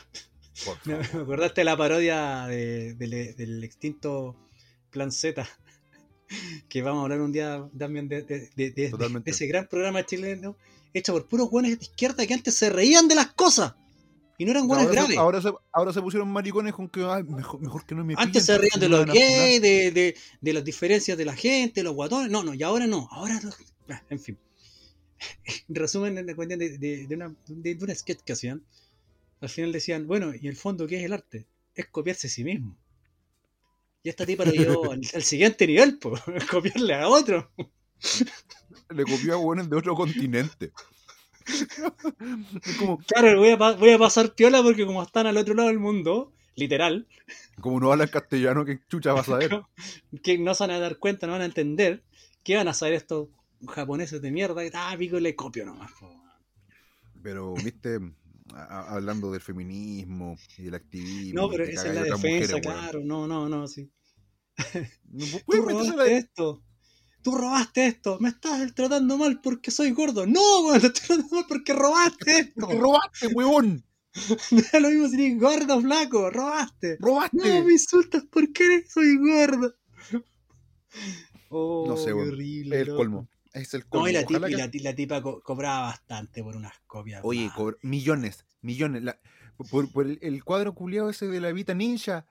por 0.64 0.78
me, 0.86 0.96
me 0.98 1.04
favor. 1.04 1.22
acordaste 1.24 1.60
de 1.60 1.64
la 1.66 1.76
parodia 1.76 2.46
de- 2.46 2.94
del, 2.94 3.36
del 3.36 3.62
extinto 3.64 4.34
Plan 4.90 5.12
Z. 5.12 5.46
Que 6.68 6.82
vamos 6.82 7.00
a 7.00 7.02
hablar 7.04 7.20
un 7.20 7.32
día 7.32 7.68
también 7.78 8.08
de, 8.08 8.22
de- 8.22 8.50
de- 8.56 8.70
de- 8.70 8.90
Totalmente. 8.90 9.30
de 9.30 9.34
ese 9.34 9.46
gran 9.46 9.66
programa 9.66 10.04
chileno 10.04 10.56
hecho 10.94 11.12
por 11.12 11.26
puros 11.26 11.50
buenos 11.50 11.70
de 11.70 11.78
izquierda 11.84 12.26
que 12.26 12.34
antes 12.34 12.54
se 12.54 12.68
reían 12.70 13.08
de 13.08 13.14
las 13.14 13.28
cosas. 13.32 13.74
Y 14.38 14.44
no 14.44 14.50
eran 14.50 14.66
buenos 14.66 14.86
ahora, 14.86 14.94
graves. 14.94 15.12
se, 15.14 15.18
ahora, 15.20 15.42
se, 15.42 15.52
ahora 15.72 15.92
se 15.92 16.00
pusieron 16.02 16.28
maricones 16.30 16.72
con 16.74 16.88
que 16.88 17.04
"Ay, 17.04 17.22
mejor, 17.22 17.60
mejor 17.60 17.86
que 17.86 17.94
no 17.94 18.04
me 18.04 18.14
Antes 18.16 18.42
pillen 18.42 18.46
se 18.46 18.58
reían 18.58 18.80
de 18.80 18.88
los 18.88 19.00
van 19.00 19.10
a 19.10 19.12
funar". 19.12 19.28
gays, 19.28 19.62
de, 19.62 20.14
de, 20.40 20.52
las 20.52 20.64
diferencias 20.64 21.16
de 21.16 21.24
la 21.24 21.34
gente, 21.36 21.82
los 21.82 21.94
guatones. 21.94 22.30
No, 22.30 22.42
no, 22.42 22.52
y 22.54 22.62
ahora 22.62 22.86
no. 22.86 23.08
Ahora, 23.12 23.38
no. 23.42 23.50
Ah, 23.88 24.02
en 24.10 24.18
fin. 24.20 24.38
En 25.68 25.74
resumen, 25.74 26.18
en 26.18 26.26
la 26.26 26.34
cuestión 26.34 26.58
de, 26.58 27.06
una, 27.14 27.34
de, 27.46 27.74
de 27.76 27.84
una 27.84 27.94
sketch 27.94 28.20
que 28.24 28.32
hacían, 28.32 28.62
al 29.40 29.48
final 29.48 29.70
decían, 29.72 30.06
bueno, 30.06 30.32
¿y 30.34 30.48
el 30.48 30.56
fondo 30.56 30.86
qué 30.86 30.96
es 30.98 31.04
el 31.04 31.12
arte? 31.12 31.46
Es 31.74 31.86
copiarse 31.86 32.26
a 32.26 32.30
sí 32.30 32.42
mismo. 32.44 32.76
Y 34.03 34.09
esta 34.09 34.26
tipa 34.26 34.44
lo 34.44 34.53
llevó 34.53 34.92
al, 34.92 35.00
al 35.14 35.22
siguiente 35.22 35.66
nivel, 35.66 35.98
pues, 35.98 36.20
copiarle 36.50 36.94
a 36.94 37.09
otro. 37.09 37.53
Le 38.90 39.05
copió 39.05 39.34
a 39.34 39.36
buenos 39.36 39.70
de 39.70 39.76
otro 39.76 39.94
continente. 39.94 40.72
como, 42.78 42.98
Claro, 42.98 43.38
voy 43.38 43.50
a, 43.50 43.57
voy 43.57 43.90
a 43.90 43.98
pasar 43.98 44.34
piola 44.34 44.62
porque 44.62 44.86
como 44.86 45.03
están 45.03 45.26
al 45.26 45.36
otro 45.36 45.55
lado 45.55 45.68
del 45.68 45.78
mundo, 45.78 46.32
literal, 46.57 47.07
como 47.61 47.80
no 47.80 47.92
hablan 47.92 48.09
castellano, 48.09 48.64
que 48.64 48.80
chucha 48.88 49.12
vas 49.12 49.28
a 49.28 49.36
ver. 49.36 49.62
que 50.22 50.38
no 50.38 50.55
se 50.55 50.64
van 50.64 50.70
a 50.72 50.80
dar 50.80 50.98
cuenta, 50.98 51.26
no 51.26 51.32
van 51.32 51.42
a 51.42 51.46
entender, 51.46 52.03
¿qué 52.42 52.57
van 52.57 52.68
a 52.68 52.74
saber 52.74 52.94
estos 52.94 53.28
japoneses 53.68 54.20
de 54.20 54.30
mierda? 54.30 54.62
Ah, 54.74 54.94
pico, 54.98 55.20
le 55.20 55.36
copio 55.36 55.64
nomás. 55.64 55.92
po. 55.92 56.11
Pero, 57.22 57.55
viste, 57.55 58.00
A- 58.55 58.94
hablando 58.94 59.30
del 59.32 59.40
feminismo 59.40 60.36
y 60.59 60.62
del 60.64 60.74
activismo. 60.74 61.40
No, 61.42 61.48
pero 61.50 61.64
esa 61.64 61.88
es 61.88 61.94
la 61.94 62.03
defensa, 62.03 62.16
mujeres, 62.16 62.50
weón. 62.53 62.61
claro. 62.62 63.00
No, 63.05 63.26
no, 63.26 63.48
no, 63.48 63.66
sí. 63.68 63.90
No, 65.11 65.24
Tú 65.46 65.53
la- 65.57 65.72
robaste 65.72 66.16
esto. 66.16 66.62
Tú 67.22 67.36
robaste 67.36 67.86
esto. 67.86 68.18
Me 68.20 68.30
estás 68.30 68.74
tratando 68.74 69.16
mal 69.16 69.40
porque 69.40 69.70
soy 69.70 69.92
gordo. 69.92 70.26
No, 70.26 70.61
weón, 70.66 70.80
te 70.80 70.86
estoy 70.88 71.07
tratando 71.07 71.34
mal 71.36 71.44
porque 71.48 71.72
robaste 71.72 72.38
esto. 72.40 72.61
Porque 72.61 72.78
robaste, 72.78 73.26
huevón. 73.28 73.84
Me 74.50 74.61
da 74.70 74.80
lo 74.80 74.90
mismo 74.90 75.09
si 75.09 75.24
eres 75.24 75.40
gordo 75.40 75.80
flaco. 75.80 76.30
Robaste. 76.30 76.96
Robaste. 77.00 77.36
No 77.38 77.64
me 77.64 77.72
insultas 77.72 78.24
porque 78.30 78.84
soy 78.88 79.16
gordo. 79.18 79.74
Oh, 81.48 81.84
No 81.86 81.96
sé, 81.96 82.12
weón. 82.12 82.28
horrible. 82.28 82.80
Es 82.82 82.88
el 82.88 82.94
colmo. 82.96 83.28
Es 83.53 83.74
el 83.74 83.86
colmo. 83.86 84.07
No, 84.07 84.11
y 84.11 84.14
la, 84.14 84.24
tipa, 84.26 84.48
y 84.48 84.53
que- 84.53 84.57
la, 84.57 84.70
ti- 84.70 84.78
la 84.78 84.94
tipa 84.94 85.22
co- 85.22 85.42
cobraba 85.42 85.82
bastante 85.88 86.42
por 86.42 86.57
unas 86.57 86.72
copias. 86.86 87.20
Oye, 87.24 87.48
cobr- 87.55 87.76
millones, 87.82 88.46
millones. 88.62 89.03
La- 89.03 89.18
por, 89.70 89.90
por 89.92 90.07
el, 90.07 90.44
cuadro 90.44 90.74
culiado 90.74 91.11
ese 91.11 91.26
de 91.26 91.40
la 91.40 91.53
Vita 91.53 91.74
Ninja, 91.74 92.26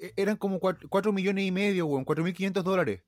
e- 0.00 0.12
eran 0.16 0.36
como 0.36 0.60
4, 0.60 1.12
millones 1.12 1.44
y 1.44 1.50
medio, 1.50 1.86
weón, 1.86 2.04
4.500 2.04 2.62
dólares. 2.62 3.02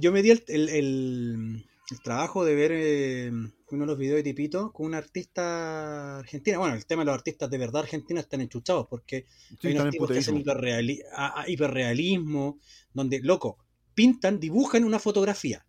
Yo 0.00 0.10
me 0.10 0.22
di 0.22 0.30
el, 0.30 0.42
el- 0.48 0.68
el- 0.70 1.64
el 1.90 2.00
trabajo 2.02 2.44
de 2.44 2.54
ver 2.56 2.72
eh, 2.74 3.30
uno 3.30 3.80
de 3.82 3.86
los 3.86 3.96
videos 3.96 4.16
de 4.16 4.22
Tipito 4.24 4.72
con 4.72 4.86
una 4.86 4.98
artista 4.98 6.18
argentina. 6.18 6.58
Bueno, 6.58 6.74
el 6.74 6.84
tema 6.84 7.02
de 7.02 7.06
los 7.06 7.14
artistas 7.14 7.48
de 7.48 7.58
verdad 7.58 7.82
argentinos 7.82 8.24
están 8.24 8.40
enchuchados 8.40 8.86
porque 8.90 9.26
Sí, 9.60 9.68
hay 9.68 9.74
unos 9.74 9.90
tipos 9.90 10.10
que 10.10 10.18
hacen 10.18 10.34
puteísimo. 10.34 10.60
hiperreali- 10.60 11.02
a- 11.14 11.42
a- 11.42 11.48
hiperrealismo, 11.48 12.58
donde, 12.92 13.20
loco, 13.20 13.58
pintan, 13.94 14.40
dibujan 14.40 14.84
una 14.84 14.98
fotografía. 14.98 15.64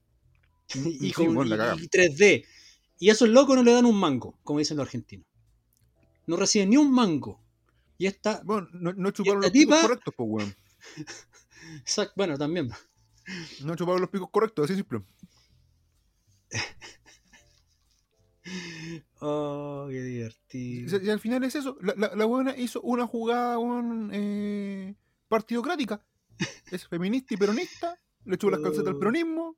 Y, 0.75 1.07
Sí, 1.07 1.11
con, 1.13 1.33
bueno, 1.35 1.55
la 1.55 1.55
y- 1.55 1.67
caga. 1.67 1.81
y 1.83 1.87
3D. 1.87 2.45
Y 2.99 3.09
a 3.09 3.13
esos 3.13 3.29
locos 3.29 3.55
no 3.55 3.63
le 3.63 3.71
dan 3.73 3.85
un 3.85 3.95
mango, 3.99 4.37
como 4.43 4.59
dicen 4.59 4.77
los 4.77 4.85
argentinos. 4.85 5.25
No 6.27 6.35
reciben 6.35 6.69
ni 6.69 6.77
un 6.77 6.91
mango. 6.91 7.41
Y 7.97 8.05
esta, 8.07 8.41
Bueno, 8.43 8.67
no, 8.73 8.93
no 8.93 9.11
chuparon 9.11 9.41
los 9.41 9.51
picos 9.51 9.79
correctos, 9.81 10.13
pues, 10.15 10.29
weón. 10.29 10.55
exact- 11.85 12.13
bueno, 12.15 12.37
también. 12.37 12.69
No 13.63 13.75
chuparon 13.75 14.01
los 14.01 14.09
picos 14.09 14.29
correctos, 14.31 14.65
así 14.65 14.75
simple. 14.75 15.01
Oh, 19.21 19.87
qué 19.89 20.01
divertido. 20.01 20.99
y 21.03 21.09
al 21.09 21.19
final 21.19 21.43
es 21.43 21.55
eso. 21.55 21.77
La, 21.81 21.93
la, 21.97 22.15
la 22.15 22.25
buena 22.25 22.57
hizo 22.57 22.81
una 22.81 23.05
jugada 23.05 23.59
weón, 23.59 24.09
eh, 24.13 24.95
partidocrática. 25.27 26.03
Es 26.71 26.87
feminista 26.87 27.33
y 27.33 27.37
peronista. 27.37 27.99
Le 28.25 28.35
echó 28.35 28.49
las 28.49 28.61
calcetas 28.61 28.87
al 28.87 28.95
Oh. 28.95 28.99
peronismo. 28.99 29.57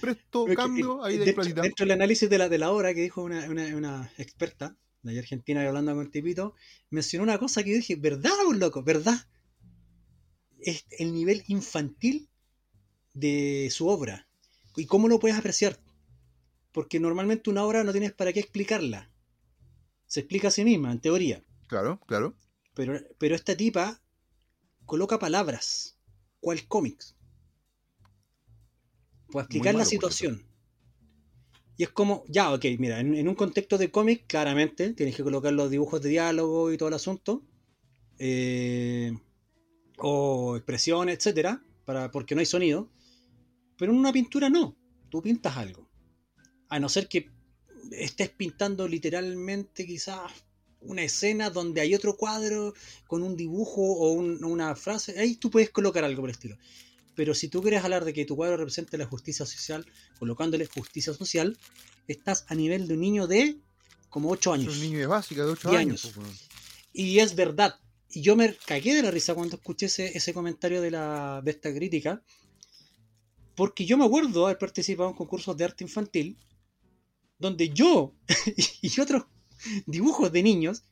Presto 0.00 0.46
cambio, 0.54 1.06
eh, 1.06 1.10
ahí 1.10 1.18
de 1.18 1.24
dentro, 1.24 1.84
del 1.84 1.90
análisis 1.90 2.28
de 2.28 2.38
la, 2.38 2.48
de 2.48 2.58
la 2.58 2.70
obra 2.70 2.94
que 2.94 3.02
dijo 3.02 3.22
una, 3.22 3.48
una, 3.48 3.66
una 3.76 4.12
experta 4.18 4.76
de 5.02 5.12
allá 5.12 5.20
argentina 5.20 5.66
hablando 5.66 5.92
con 5.94 6.04
el 6.04 6.10
tipito, 6.10 6.54
mencionó 6.90 7.24
una 7.24 7.38
cosa 7.38 7.62
que 7.62 7.70
yo 7.70 7.76
dije, 7.76 7.96
¿verdad, 7.96 8.32
un 8.46 8.58
loco? 8.58 8.82
¿Verdad? 8.82 9.26
Es 10.60 10.86
el 10.98 11.12
nivel 11.12 11.44
infantil 11.46 12.28
de 13.14 13.68
su 13.70 13.88
obra. 13.88 14.28
¿Y 14.76 14.86
cómo 14.86 15.08
lo 15.08 15.18
puedes 15.18 15.36
apreciar? 15.36 15.78
Porque 16.72 17.00
normalmente 17.00 17.50
una 17.50 17.64
obra 17.64 17.84
no 17.84 17.92
tienes 17.92 18.12
para 18.12 18.32
qué 18.32 18.40
explicarla. 18.40 19.10
Se 20.06 20.20
explica 20.20 20.48
a 20.48 20.52
sí 20.52 20.64
misma, 20.64 20.92
en 20.92 21.00
teoría. 21.00 21.44
Claro, 21.66 22.00
claro. 22.06 22.36
Pero, 22.74 23.00
pero 23.18 23.34
esta 23.34 23.56
tipa 23.56 24.00
coloca 24.84 25.18
palabras. 25.18 25.98
¿Cuál 26.40 26.66
cómics? 26.68 27.16
Para 29.32 29.42
explicar 29.44 29.72
malo, 29.74 29.78
la 29.78 29.84
situación. 29.84 30.42
Y 31.76 31.84
es 31.84 31.90
como, 31.90 32.24
ya, 32.28 32.52
ok, 32.52 32.64
mira, 32.78 32.98
en, 33.00 33.14
en 33.14 33.28
un 33.28 33.34
contexto 33.34 33.78
de 33.78 33.90
cómic, 33.90 34.24
claramente 34.26 34.92
tienes 34.94 35.14
que 35.16 35.22
colocar 35.22 35.52
los 35.52 35.70
dibujos 35.70 36.02
de 36.02 36.08
diálogo 36.08 36.72
y 36.72 36.76
todo 36.76 36.88
el 36.88 36.94
asunto. 36.94 37.42
eh, 38.18 39.12
o 39.98 40.56
expresiones, 40.56 41.16
etcétera, 41.18 41.62
para, 41.86 42.10
porque 42.10 42.34
no 42.34 42.40
hay 42.40 42.46
sonido. 42.46 42.90
Pero 43.78 43.92
en 43.92 43.98
una 43.98 44.12
pintura 44.12 44.50
no. 44.50 44.76
Tú 45.10 45.22
pintas 45.22 45.56
algo. 45.56 45.88
A 46.68 46.80
no 46.80 46.88
ser 46.88 47.08
que 47.08 47.30
estés 47.92 48.30
pintando 48.30 48.88
literalmente 48.88 49.86
quizás 49.86 50.32
una 50.80 51.02
escena 51.02 51.50
donde 51.50 51.80
hay 51.80 51.94
otro 51.94 52.16
cuadro 52.16 52.74
con 53.06 53.22
un 53.22 53.36
dibujo 53.36 53.82
o 53.82 54.12
un- 54.12 54.44
una 54.44 54.74
frase, 54.76 55.18
ahí 55.18 55.36
tú 55.36 55.50
puedes 55.50 55.70
colocar 55.70 56.04
algo 56.04 56.22
por 56.22 56.30
el 56.30 56.34
estilo. 56.34 56.56
Pero 57.18 57.34
si 57.34 57.48
tú 57.48 57.62
quieres 57.62 57.82
hablar 57.82 58.04
de 58.04 58.12
que 58.12 58.24
tu 58.24 58.36
cuadro 58.36 58.58
represente 58.58 58.96
la 58.96 59.04
justicia 59.04 59.44
social, 59.44 59.84
colocándole 60.20 60.66
justicia 60.66 61.12
social, 61.12 61.58
estás 62.06 62.44
a 62.46 62.54
nivel 62.54 62.86
de 62.86 62.94
un 62.94 63.00
niño 63.00 63.26
de 63.26 63.58
como 64.08 64.30
8 64.30 64.54
Es 64.54 64.60
años. 64.60 64.74
un 64.76 64.82
niño 64.82 64.98
de 65.00 65.06
básica 65.08 65.44
de 65.44 65.50
8 65.50 65.68
10 65.68 65.80
años. 65.80 66.12
Y 66.92 67.18
es 67.18 67.34
verdad. 67.34 67.74
Y 68.08 68.22
yo 68.22 68.36
me 68.36 68.54
cagué 68.54 68.94
de 68.94 69.02
la 69.02 69.10
risa 69.10 69.34
cuando 69.34 69.56
escuché 69.56 69.86
ese, 69.86 70.16
ese 70.16 70.32
comentario 70.32 70.80
de, 70.80 70.92
la, 70.92 71.42
de 71.42 71.50
esta 71.50 71.74
crítica. 71.74 72.22
Porque 73.56 73.84
yo 73.84 73.98
me 73.98 74.04
acuerdo 74.04 74.46
haber 74.46 74.58
participado 74.58 75.10
en 75.10 75.16
concursos 75.16 75.56
de 75.56 75.64
arte 75.64 75.82
infantil 75.82 76.38
donde 77.36 77.70
yo 77.70 78.14
y 78.80 79.00
otros 79.00 79.24
dibujos 79.86 80.30
de 80.30 80.44
niños 80.44 80.84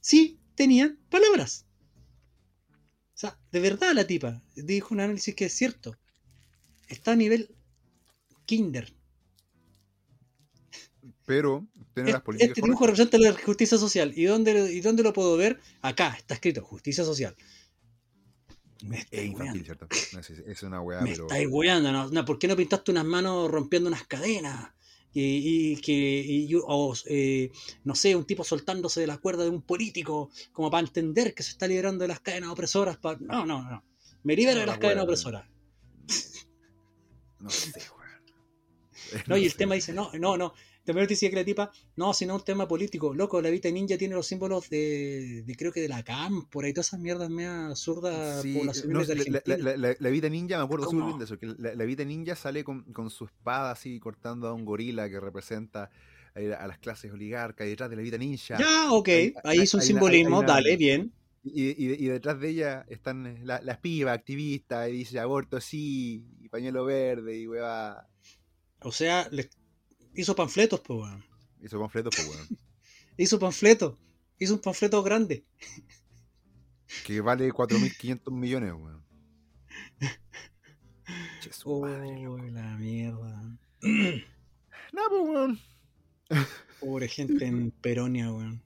sí 0.00 0.40
tenían 0.56 0.98
palabras. 1.08 1.65
O 3.16 3.18
sea, 3.18 3.40
de 3.50 3.60
verdad 3.60 3.94
la 3.94 4.06
tipa 4.06 4.42
dijo 4.54 4.94
un 4.94 5.00
análisis 5.00 5.34
que 5.34 5.46
es 5.46 5.52
cierto. 5.54 5.98
Está 6.88 7.12
a 7.12 7.16
nivel 7.16 7.56
kinder. 8.46 8.94
Pero 11.24 11.66
tiene 11.94 12.10
las 12.10 12.20
Este, 12.20 12.24
políticas 12.24 12.58
este 12.58 12.62
dibujo 12.62 12.80
correctas. 12.80 13.06
representa 13.10 13.18
la 13.18 13.32
justicia 13.44 13.78
social. 13.78 14.12
¿Y 14.16 14.24
dónde, 14.24 14.72
¿Y 14.72 14.80
dónde 14.80 15.02
lo 15.02 15.12
puedo 15.12 15.36
ver? 15.36 15.60
Acá, 15.82 16.14
está 16.16 16.34
escrito, 16.34 16.62
justicia 16.64 17.04
social. 17.04 17.36
Me 18.80 19.06
Es 19.10 19.24
infantil. 19.24 19.64
¿cierto? 19.64 19.88
Es, 20.12 20.30
es 20.30 20.62
una 20.62 20.80
weá, 20.80 21.06
Me 21.06 21.10
pero. 21.10 21.22
estáis 21.22 21.48
weando. 21.50 21.92
No, 22.10 22.24
¿Por 22.24 22.38
qué 22.38 22.48
no 22.48 22.56
pintaste 22.56 22.90
unas 22.90 23.04
manos 23.04 23.50
rompiendo 23.50 23.88
unas 23.88 24.06
cadenas? 24.06 24.70
Y, 25.18 25.76
que, 25.80 25.92
y 25.92 26.50
o, 26.62 26.94
eh, 27.06 27.50
no 27.84 27.94
sé, 27.94 28.14
un 28.14 28.24
tipo 28.26 28.44
soltándose 28.44 29.00
de 29.00 29.06
la 29.06 29.16
cuerda 29.18 29.44
de 29.44 29.50
un 29.50 29.62
político, 29.62 30.30
como 30.52 30.70
para 30.70 30.86
entender 30.86 31.34
que 31.34 31.42
se 31.42 31.52
está 31.52 31.66
liberando 31.66 32.02
de 32.02 32.08
las 32.08 32.20
cadenas 32.20 32.50
opresoras. 32.50 32.98
pa- 32.98 33.16
No, 33.18 33.46
no, 33.46 33.62
no. 33.62 33.82
Me 34.24 34.36
libera 34.36 34.54
No, 34.56 34.60
de 34.60 34.66
las 34.66 34.76
la 34.76 34.80
cadenas 34.80 35.04
opresoras. 35.04 35.46
No 37.40 37.50
sé, 37.50 37.72
weón. 37.96 39.22
No, 39.26 39.36
y 39.36 39.44
el 39.44 39.52
sé. 39.52 39.58
tema 39.58 39.74
dice, 39.74 39.92
no, 39.92 40.10
no, 40.18 40.36
no. 40.36 40.52
También 40.86 41.06
te 41.06 41.14
decía 41.14 41.28
que 41.28 41.36
la 41.36 41.44
tipa, 41.44 41.70
no, 41.96 42.14
sino 42.14 42.36
un 42.36 42.44
tema 42.44 42.66
político. 42.66 43.12
Loco, 43.14 43.42
la 43.42 43.50
Vita 43.50 43.70
Ninja 43.70 43.98
tiene 43.98 44.14
los 44.14 44.26
símbolos 44.26 44.70
de, 44.70 45.42
de 45.44 45.56
creo 45.56 45.72
que 45.72 45.80
de 45.80 45.88
la 45.88 46.02
cámpora 46.02 46.68
y 46.68 46.72
todas 46.72 46.88
esas 46.88 47.00
mierdas 47.00 47.28
media 47.28 47.66
absurdas 47.68 48.42
Sí, 48.42 48.54
no, 48.88 49.04
de 49.04 49.14
la, 49.16 49.42
la, 49.58 49.76
la, 49.76 49.96
la 49.98 50.10
Vita 50.10 50.28
Ninja, 50.28 50.56
me 50.58 50.64
acuerdo 50.64 50.86
súper 50.88 51.04
bien 51.06 51.18
de 51.18 51.24
eso, 51.24 51.38
que 51.38 51.46
la, 51.58 51.74
la 51.74 51.84
Vita 51.84 52.04
Ninja 52.04 52.34
sale 52.36 52.64
con, 52.64 52.84
con 52.92 53.10
su 53.10 53.24
espada 53.26 53.72
así 53.72 53.98
cortando 54.00 54.48
a 54.48 54.52
un 54.54 54.64
gorila 54.64 55.08
que 55.10 55.20
representa 55.20 55.90
eh, 56.34 56.54
a 56.54 56.66
las 56.66 56.78
clases 56.78 57.12
oligarcas 57.12 57.66
y 57.66 57.70
detrás 57.70 57.90
de 57.90 57.96
la 57.96 58.02
Vita 58.02 58.18
Ninja. 58.18 58.58
ya, 58.58 58.92
ok, 58.92 59.08
hay- 59.08 59.34
ahí 59.44 59.58
hizo 59.62 59.76
un 59.76 59.80
hay 59.82 59.86
simbolismo, 59.86 60.28
hay 60.28 60.38
una- 60.38 60.46
dale, 60.46 60.76
bien. 60.76 61.12
Y, 61.44 61.62
y, 61.70 61.92
y 62.04 62.06
detrás 62.08 62.40
de 62.40 62.48
ella 62.48 62.84
están 62.88 63.26
eh, 63.26 63.38
la- 63.44 63.60
las 63.62 63.78
pibas 63.78 64.14
activistas 64.16 64.88
y 64.88 64.92
dice 64.92 65.20
aborto 65.20 65.60
sí, 65.60 66.24
y 66.40 66.48
pañuelo 66.48 66.84
verde 66.84 67.38
y 67.38 67.46
hueva. 67.46 68.08
O 68.82 68.92
sea, 68.92 69.28
le 69.30 69.48
hizo 70.16 70.34
panfletos, 70.34 70.80
pues, 70.80 71.00
weón. 71.00 71.24
Hizo 71.62 71.78
panfletos, 71.80 72.14
pues 72.16 72.28
weón. 72.28 72.48
Hizo 73.16 73.38
panfletos. 73.38 73.96
Hizo 74.38 74.54
un 74.54 74.60
panfleto 74.60 75.02
grande. 75.02 75.44
Que 77.04 77.20
vale 77.20 77.50
4.500 77.52 78.30
millones, 78.32 78.72
weón. 78.72 79.02
Oh, 81.64 81.80
madre, 81.82 82.50
la 82.52 82.76
mierda. 82.76 83.58
No, 84.92 85.02
pues 85.10 85.22
weón. 85.24 85.58
Pobre 86.80 87.08
gente 87.08 87.44
en 87.44 87.70
Peronia, 87.70 88.32
weón. 88.32 88.62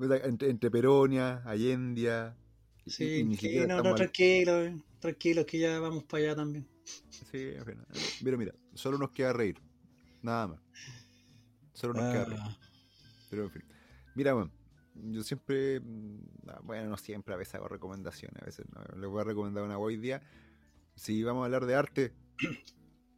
Entre, 0.00 0.50
entre 0.50 0.70
Peronia, 0.70 1.42
Allendia. 1.44 2.36
y- 2.84 2.90
y 2.90 2.92
Sí, 2.92 3.24
ni 3.24 3.36
sí, 3.36 3.60
no, 3.66 3.82
no, 3.82 3.94
tranquilo, 3.94 4.52
weón. 4.58 4.84
Tranquilo, 4.98 5.46
que 5.46 5.58
ya 5.58 5.78
vamos 5.80 6.04
para 6.04 6.24
allá 6.24 6.36
también. 6.36 6.66
Sí, 7.30 7.52
en 7.56 7.64
fin. 7.64 7.78
Mira, 8.22 8.36
mira, 8.36 8.54
solo 8.74 8.98
nos 8.98 9.10
queda 9.10 9.32
reír. 9.32 9.56
Nada 10.22 10.48
más. 10.48 10.60
Solo 11.72 11.94
nos 11.94 12.12
queda 12.12 12.24
reír. 12.24 12.40
Ah, 12.40 12.56
Pero 13.30 13.44
en 13.44 13.50
fin. 13.50 13.64
Mira, 14.14 14.34
bueno, 14.34 14.50
yo 14.94 15.22
siempre, 15.22 15.80
mm, 15.80 16.48
ah, 16.48 16.60
bueno, 16.62 16.90
no 16.90 16.96
siempre, 16.96 17.34
a 17.34 17.36
veces 17.36 17.54
hago 17.56 17.68
recomendaciones, 17.68 18.42
a 18.42 18.46
veces 18.46 18.66
no. 18.72 18.82
Les 19.00 19.08
voy 19.08 19.20
a 19.20 19.24
recomendar 19.24 19.64
una 19.64 19.78
hoy 19.78 19.96
día. 19.96 20.22
Si 20.94 21.22
vamos 21.22 21.42
a 21.42 21.44
hablar 21.46 21.66
de 21.66 21.74
arte 21.74 22.12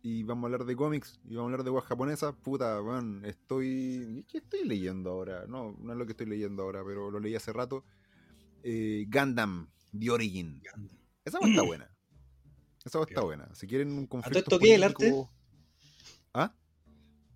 y 0.03 0.23
vamos 0.23 0.45
a 0.45 0.47
hablar 0.47 0.65
de 0.65 0.77
cómics 0.77 1.21
y 1.25 1.35
vamos 1.35 1.51
a 1.51 1.53
hablar 1.53 1.65
de 1.65 1.71
guas 1.71 1.85
japonesas, 1.85 2.35
puta, 2.37 2.79
bueno, 2.81 3.27
estoy. 3.27 4.25
¿Qué 4.29 4.39
estoy 4.39 4.65
leyendo 4.65 5.11
ahora? 5.11 5.47
No, 5.47 5.77
no 5.81 5.93
es 5.93 5.99
lo 5.99 6.07
que 6.07 6.13
estoy 6.13 6.27
leyendo 6.27 6.63
ahora, 6.63 6.83
pero 6.85 7.11
lo 7.11 7.19
leí 7.19 7.35
hace 7.35 7.53
rato. 7.53 7.85
Eh, 8.63 9.07
Gundam, 9.09 9.69
The 9.99 10.11
Origin. 10.11 10.63
Esa 11.25 11.39
hueá 11.39 11.51
está 11.51 11.63
buena. 11.63 11.91
Esa 12.85 12.99
hueá 12.99 13.07
está 13.09 13.23
buena. 13.23 13.55
Si 13.55 13.67
quieren 13.67 13.93
un 13.93 14.07
conflicto. 14.07 14.39
esto 14.39 14.59
qué, 14.59 14.77
el 14.77 14.85
arte? 14.85 15.13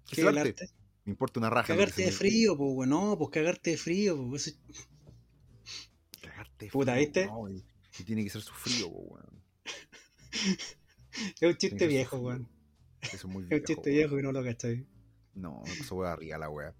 ¿Qué 0.08 0.16
¿Qué 0.16 0.20
es 0.22 0.26
el 0.26 0.32
el 0.34 0.38
arte? 0.38 0.64
arte? 0.64 0.74
Me 1.04 1.12
importa 1.12 1.40
una 1.40 1.50
raja. 1.50 1.68
Cagarte 1.68 2.02
de 2.02 2.12
frío, 2.12 2.56
pues, 2.56 2.70
weón. 2.74 2.88
No, 2.90 3.16
pues 3.18 3.30
cagarte 3.30 3.70
de 3.70 3.76
frío, 3.76 4.26
pues. 4.28 4.48
eso- 4.48 4.58
Cagarte 6.22 6.66
de 6.66 6.70
Puta, 6.70 6.92
frío, 6.92 7.04
¿viste? 7.06 7.26
no, 7.26 7.48
y, 7.50 7.64
y 7.98 8.04
tiene 8.04 8.24
que 8.24 8.30
ser 8.30 8.42
sufrido, 8.42 8.90
po, 8.90 8.98
weón. 9.00 9.42
Es 11.40 11.42
un 11.42 11.56
chiste 11.56 11.86
viejo, 11.86 12.18
weón. 12.18 12.48
Eso 13.00 13.16
es 13.16 13.24
muy 13.24 13.42
Es 13.44 13.44
un 13.44 13.48
viejo. 13.48 13.64
chiste 13.66 13.90
viejo 13.90 14.18
y 14.18 14.22
no 14.22 14.32
lo 14.32 14.42
cachai. 14.44 14.86
No, 15.34 15.62
pasó 15.78 15.96
weá 15.96 16.12
arriba 16.12 16.38
la 16.38 16.48
weá. 16.50 16.74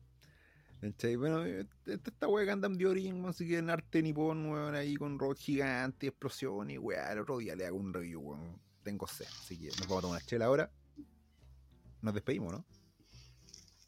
Bueno, 1.16 1.44
eh, 1.44 1.66
esta, 1.86 2.28
weá 2.28 2.44
Gundam 2.52 2.76
de 2.76 2.86
Origin, 2.86 3.24
así 3.26 3.48
que 3.48 3.58
en 3.58 3.68
arte 3.70 4.00
nipón, 4.02 4.46
weón, 4.50 4.74
ahí 4.76 4.94
con 4.94 5.18
robots 5.18 5.40
gigantes, 5.40 6.08
explosiones, 6.08 6.74
y 6.76 6.78
weá. 6.78 7.12
El 7.12 7.20
otro 7.20 7.38
día 7.38 7.56
le 7.56 7.66
hago 7.66 7.76
un 7.78 7.92
review, 7.92 8.20
weón. 8.20 8.60
Tengo 8.84 9.06
sed, 9.08 9.26
así 9.40 9.58
que 9.58 9.68
nos 9.68 9.80
vamos 9.88 9.98
a 9.98 10.00
tomar 10.02 10.16
una 10.20 10.26
chela 10.26 10.44
ahora. 10.46 10.70
Nos 12.02 12.14
despedimos, 12.14 12.52
¿no? 12.52 12.64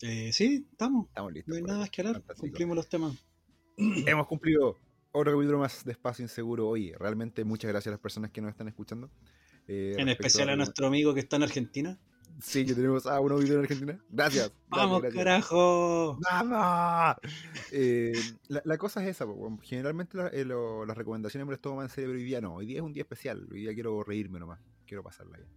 Eh, 0.02 0.32
sí, 0.32 0.66
estamos. 0.70 1.06
Estamos 1.08 1.32
listos. 1.32 1.50
No 1.50 1.56
hay 1.56 1.62
nada 1.62 1.78
más 1.80 1.90
que 1.90 2.00
hablar. 2.00 2.14
Fantástico. 2.16 2.40
Cumplimos 2.46 2.76
los 2.76 2.88
temas. 2.88 3.16
Hemos 3.76 4.26
cumplido 4.26 4.76
otro 5.12 5.32
capítulo 5.32 5.58
más 5.58 5.84
de 5.84 5.92
Espacio 5.92 6.22
Inseguro. 6.22 6.68
Oye, 6.68 6.94
realmente 6.98 7.44
muchas 7.44 7.70
gracias 7.70 7.88
a 7.88 7.92
las 7.92 8.00
personas 8.00 8.30
que 8.30 8.40
nos 8.40 8.50
están 8.50 8.68
escuchando. 8.68 9.10
Eh, 9.68 9.94
En 9.98 10.08
especial 10.08 10.48
a 10.48 10.56
nuestro 10.56 10.86
amigo 10.86 11.12
que 11.14 11.20
está 11.20 11.36
en 11.36 11.42
Argentina. 11.44 11.98
Sí, 12.40 12.64
que 12.64 12.74
tenemos 12.74 13.06
a 13.06 13.20
uno 13.20 13.36
video 13.36 13.56
en 13.56 13.62
Argentina. 13.62 14.00
Gracias. 14.08 14.50
¡Vamos, 14.68 15.02
gracias, 15.02 15.22
carajo! 15.22 16.18
¡Vamos! 16.30 17.16
Eh, 17.72 18.12
la, 18.48 18.62
la 18.64 18.78
cosa 18.78 19.02
es 19.02 19.10
esa, 19.10 19.26
generalmente 19.62 20.16
la- 20.16 20.28
eh, 20.28 20.44
lo- 20.44 20.86
las 20.86 20.96
recomendaciones 20.96 21.46
me 21.46 21.52
las 21.52 21.60
tomo 21.60 21.76
más 21.76 21.90
en 21.90 21.94
serio, 21.94 22.08
pero 22.10 22.18
hoy 22.20 22.24
día 22.24 22.40
no. 22.40 22.54
Hoy 22.54 22.66
día 22.66 22.76
es 22.78 22.82
un 22.82 22.92
día 22.92 23.02
especial. 23.02 23.46
Hoy 23.52 23.60
día 23.62 23.74
quiero 23.74 24.02
reírme 24.04 24.38
nomás. 24.40 24.60
Quiero 24.86 25.02
pasarla 25.02 25.36
bien. 25.36 25.50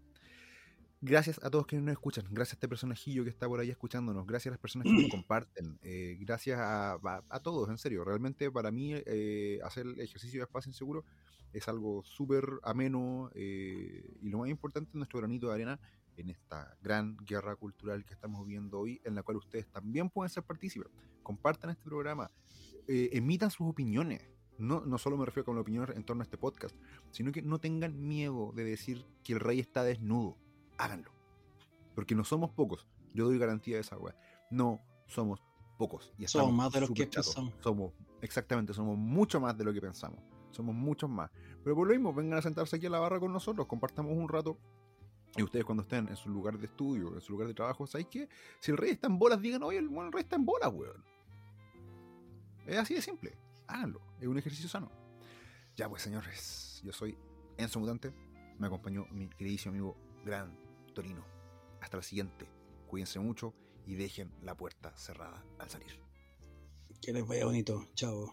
Gracias 1.05 1.37
a 1.43 1.49
todos 1.49 1.65
quienes 1.67 1.83
nos 1.85 1.91
escuchan. 1.91 2.23
Gracias 2.31 2.53
a 2.53 2.55
este 2.57 2.69
personajillo 2.69 3.25
que 3.25 3.29
está 3.29 3.45
por 3.45 3.59
ahí 3.59 3.69
escuchándonos. 3.69 4.25
Gracias 4.25 4.51
a 4.51 4.53
las 4.53 4.59
personas 4.59 4.85
que 4.87 4.93
nos 4.93 5.09
comparten. 5.11 5.77
Eh, 5.81 6.17
gracias 6.21 6.57
a, 6.59 6.93
a- 6.93 7.23
a 7.29 7.39
todos, 7.41 7.69
en 7.69 7.77
serio. 7.77 8.05
Realmente 8.05 8.49
para 8.49 8.71
mí 8.71 8.93
eh, 8.93 9.59
hacer 9.65 9.85
el 9.85 9.99
ejercicio 9.99 10.39
de 10.39 10.45
espacio 10.45 10.69
inseguro 10.69 11.03
es 11.51 11.67
algo 11.67 12.03
súper 12.03 12.45
ameno 12.63 13.29
eh, 13.35 14.15
y 14.21 14.29
lo 14.29 14.37
más 14.39 14.49
importante 14.49 14.91
es 14.91 14.95
nuestro 14.95 15.19
granito 15.19 15.47
de 15.49 15.53
arena 15.55 15.79
en 16.15 16.29
esta 16.29 16.77
gran 16.81 17.17
guerra 17.17 17.55
cultural 17.57 18.05
que 18.05 18.13
estamos 18.13 18.45
viviendo 18.45 18.79
hoy, 18.79 19.01
en 19.03 19.15
la 19.15 19.23
cual 19.23 19.37
ustedes 19.37 19.67
también 19.67 20.09
pueden 20.09 20.29
ser 20.29 20.43
partícipes. 20.43 20.87
Compartan 21.21 21.71
este 21.71 21.83
programa, 21.83 22.31
eh, 22.87 23.09
emitan 23.11 23.51
sus 23.51 23.67
opiniones. 23.67 24.21
No, 24.57 24.81
no 24.85 24.97
solo 24.99 25.17
me 25.17 25.25
refiero 25.25 25.45
con 25.45 25.55
las 25.55 25.63
opiniones 25.63 25.95
en 25.97 26.03
torno 26.05 26.21
a 26.21 26.25
este 26.25 26.37
podcast, 26.37 26.75
sino 27.11 27.31
que 27.33 27.41
no 27.41 27.59
tengan 27.59 27.99
miedo 28.07 28.53
de 28.55 28.63
decir 28.63 29.03
que 29.23 29.33
el 29.33 29.39
rey 29.41 29.59
está 29.59 29.83
desnudo. 29.83 30.37
Háganlo. 30.77 31.11
Porque 31.95 32.15
no 32.15 32.23
somos 32.23 32.51
pocos. 32.51 32.87
Yo 33.13 33.25
doy 33.25 33.37
garantía 33.37 33.75
de 33.75 33.81
esa 33.81 33.97
weá. 33.97 34.15
No 34.49 34.81
somos 35.07 35.41
pocos. 35.77 36.11
Y 36.17 36.25
Somos 36.27 36.53
más 36.53 36.71
de 36.71 36.81
súper 36.81 36.93
que 36.93 37.09
chatos. 37.09 37.35
pensamos. 37.35 37.53
Somos, 37.61 37.93
exactamente, 38.21 38.73
somos 38.73 38.97
mucho 38.97 39.39
más 39.39 39.57
de 39.57 39.63
lo 39.63 39.73
que 39.73 39.81
pensamos. 39.81 40.19
Somos 40.51 40.75
muchos 40.75 41.09
más. 41.09 41.31
Pero 41.63 41.75
por 41.75 41.87
lo 41.87 41.93
mismo, 41.93 42.13
vengan 42.13 42.39
a 42.39 42.41
sentarse 42.41 42.75
aquí 42.75 42.85
a 42.87 42.89
la 42.89 42.99
barra 42.99 43.19
con 43.19 43.31
nosotros, 43.33 43.67
compartamos 43.67 44.13
un 44.15 44.29
rato 44.29 44.57
Y 45.35 45.41
ustedes 45.43 45.65
cuando 45.65 45.81
estén 45.83 46.07
en 46.09 46.15
su 46.15 46.29
lugar 46.29 46.57
de 46.59 46.65
estudio, 46.67 47.13
en 47.15 47.21
su 47.21 47.31
lugar 47.33 47.47
de 47.47 47.53
trabajo, 47.55 47.87
¿sabéis 47.87 48.07
qué? 48.09 48.29
Si 48.59 48.71
el 48.71 48.77
rey 48.77 48.91
está 48.91 49.07
en 49.07 49.17
bolas, 49.17 49.41
digan, 49.41 49.63
oye, 49.63 49.79
el, 49.79 49.85
el 49.85 50.11
rey 50.11 50.21
está 50.23 50.35
en 50.35 50.45
bolas, 50.45 50.71
weón. 50.73 51.03
Es 52.67 52.77
así 52.77 52.93
de 52.93 53.01
simple. 53.01 53.35
Háganlo. 53.67 53.99
Es 54.19 54.27
un 54.27 54.37
ejercicio 54.37 54.69
sano. 54.69 54.91
Ya 55.75 55.89
pues, 55.89 56.01
señores. 56.03 56.81
Yo 56.83 56.93
soy 56.93 57.17
Enzo 57.57 57.79
Mutante. 57.79 58.13
Me 58.59 58.67
acompañó 58.67 59.05
mi 59.11 59.27
queridísimo 59.29 59.71
amigo 59.71 59.97
Gran 60.23 60.55
Torino. 60.93 61.25
Hasta 61.81 61.97
la 61.97 62.03
siguiente. 62.03 62.49
Cuídense 62.87 63.19
mucho 63.19 63.53
y 63.85 63.95
dejen 63.95 64.31
la 64.41 64.55
puerta 64.55 64.95
cerrada 64.97 65.45
al 65.59 65.69
salir. 65.69 65.99
Que 67.01 67.11
les 67.11 67.27
vaya 67.27 67.45
bonito. 67.45 67.87
Chao. 67.95 68.31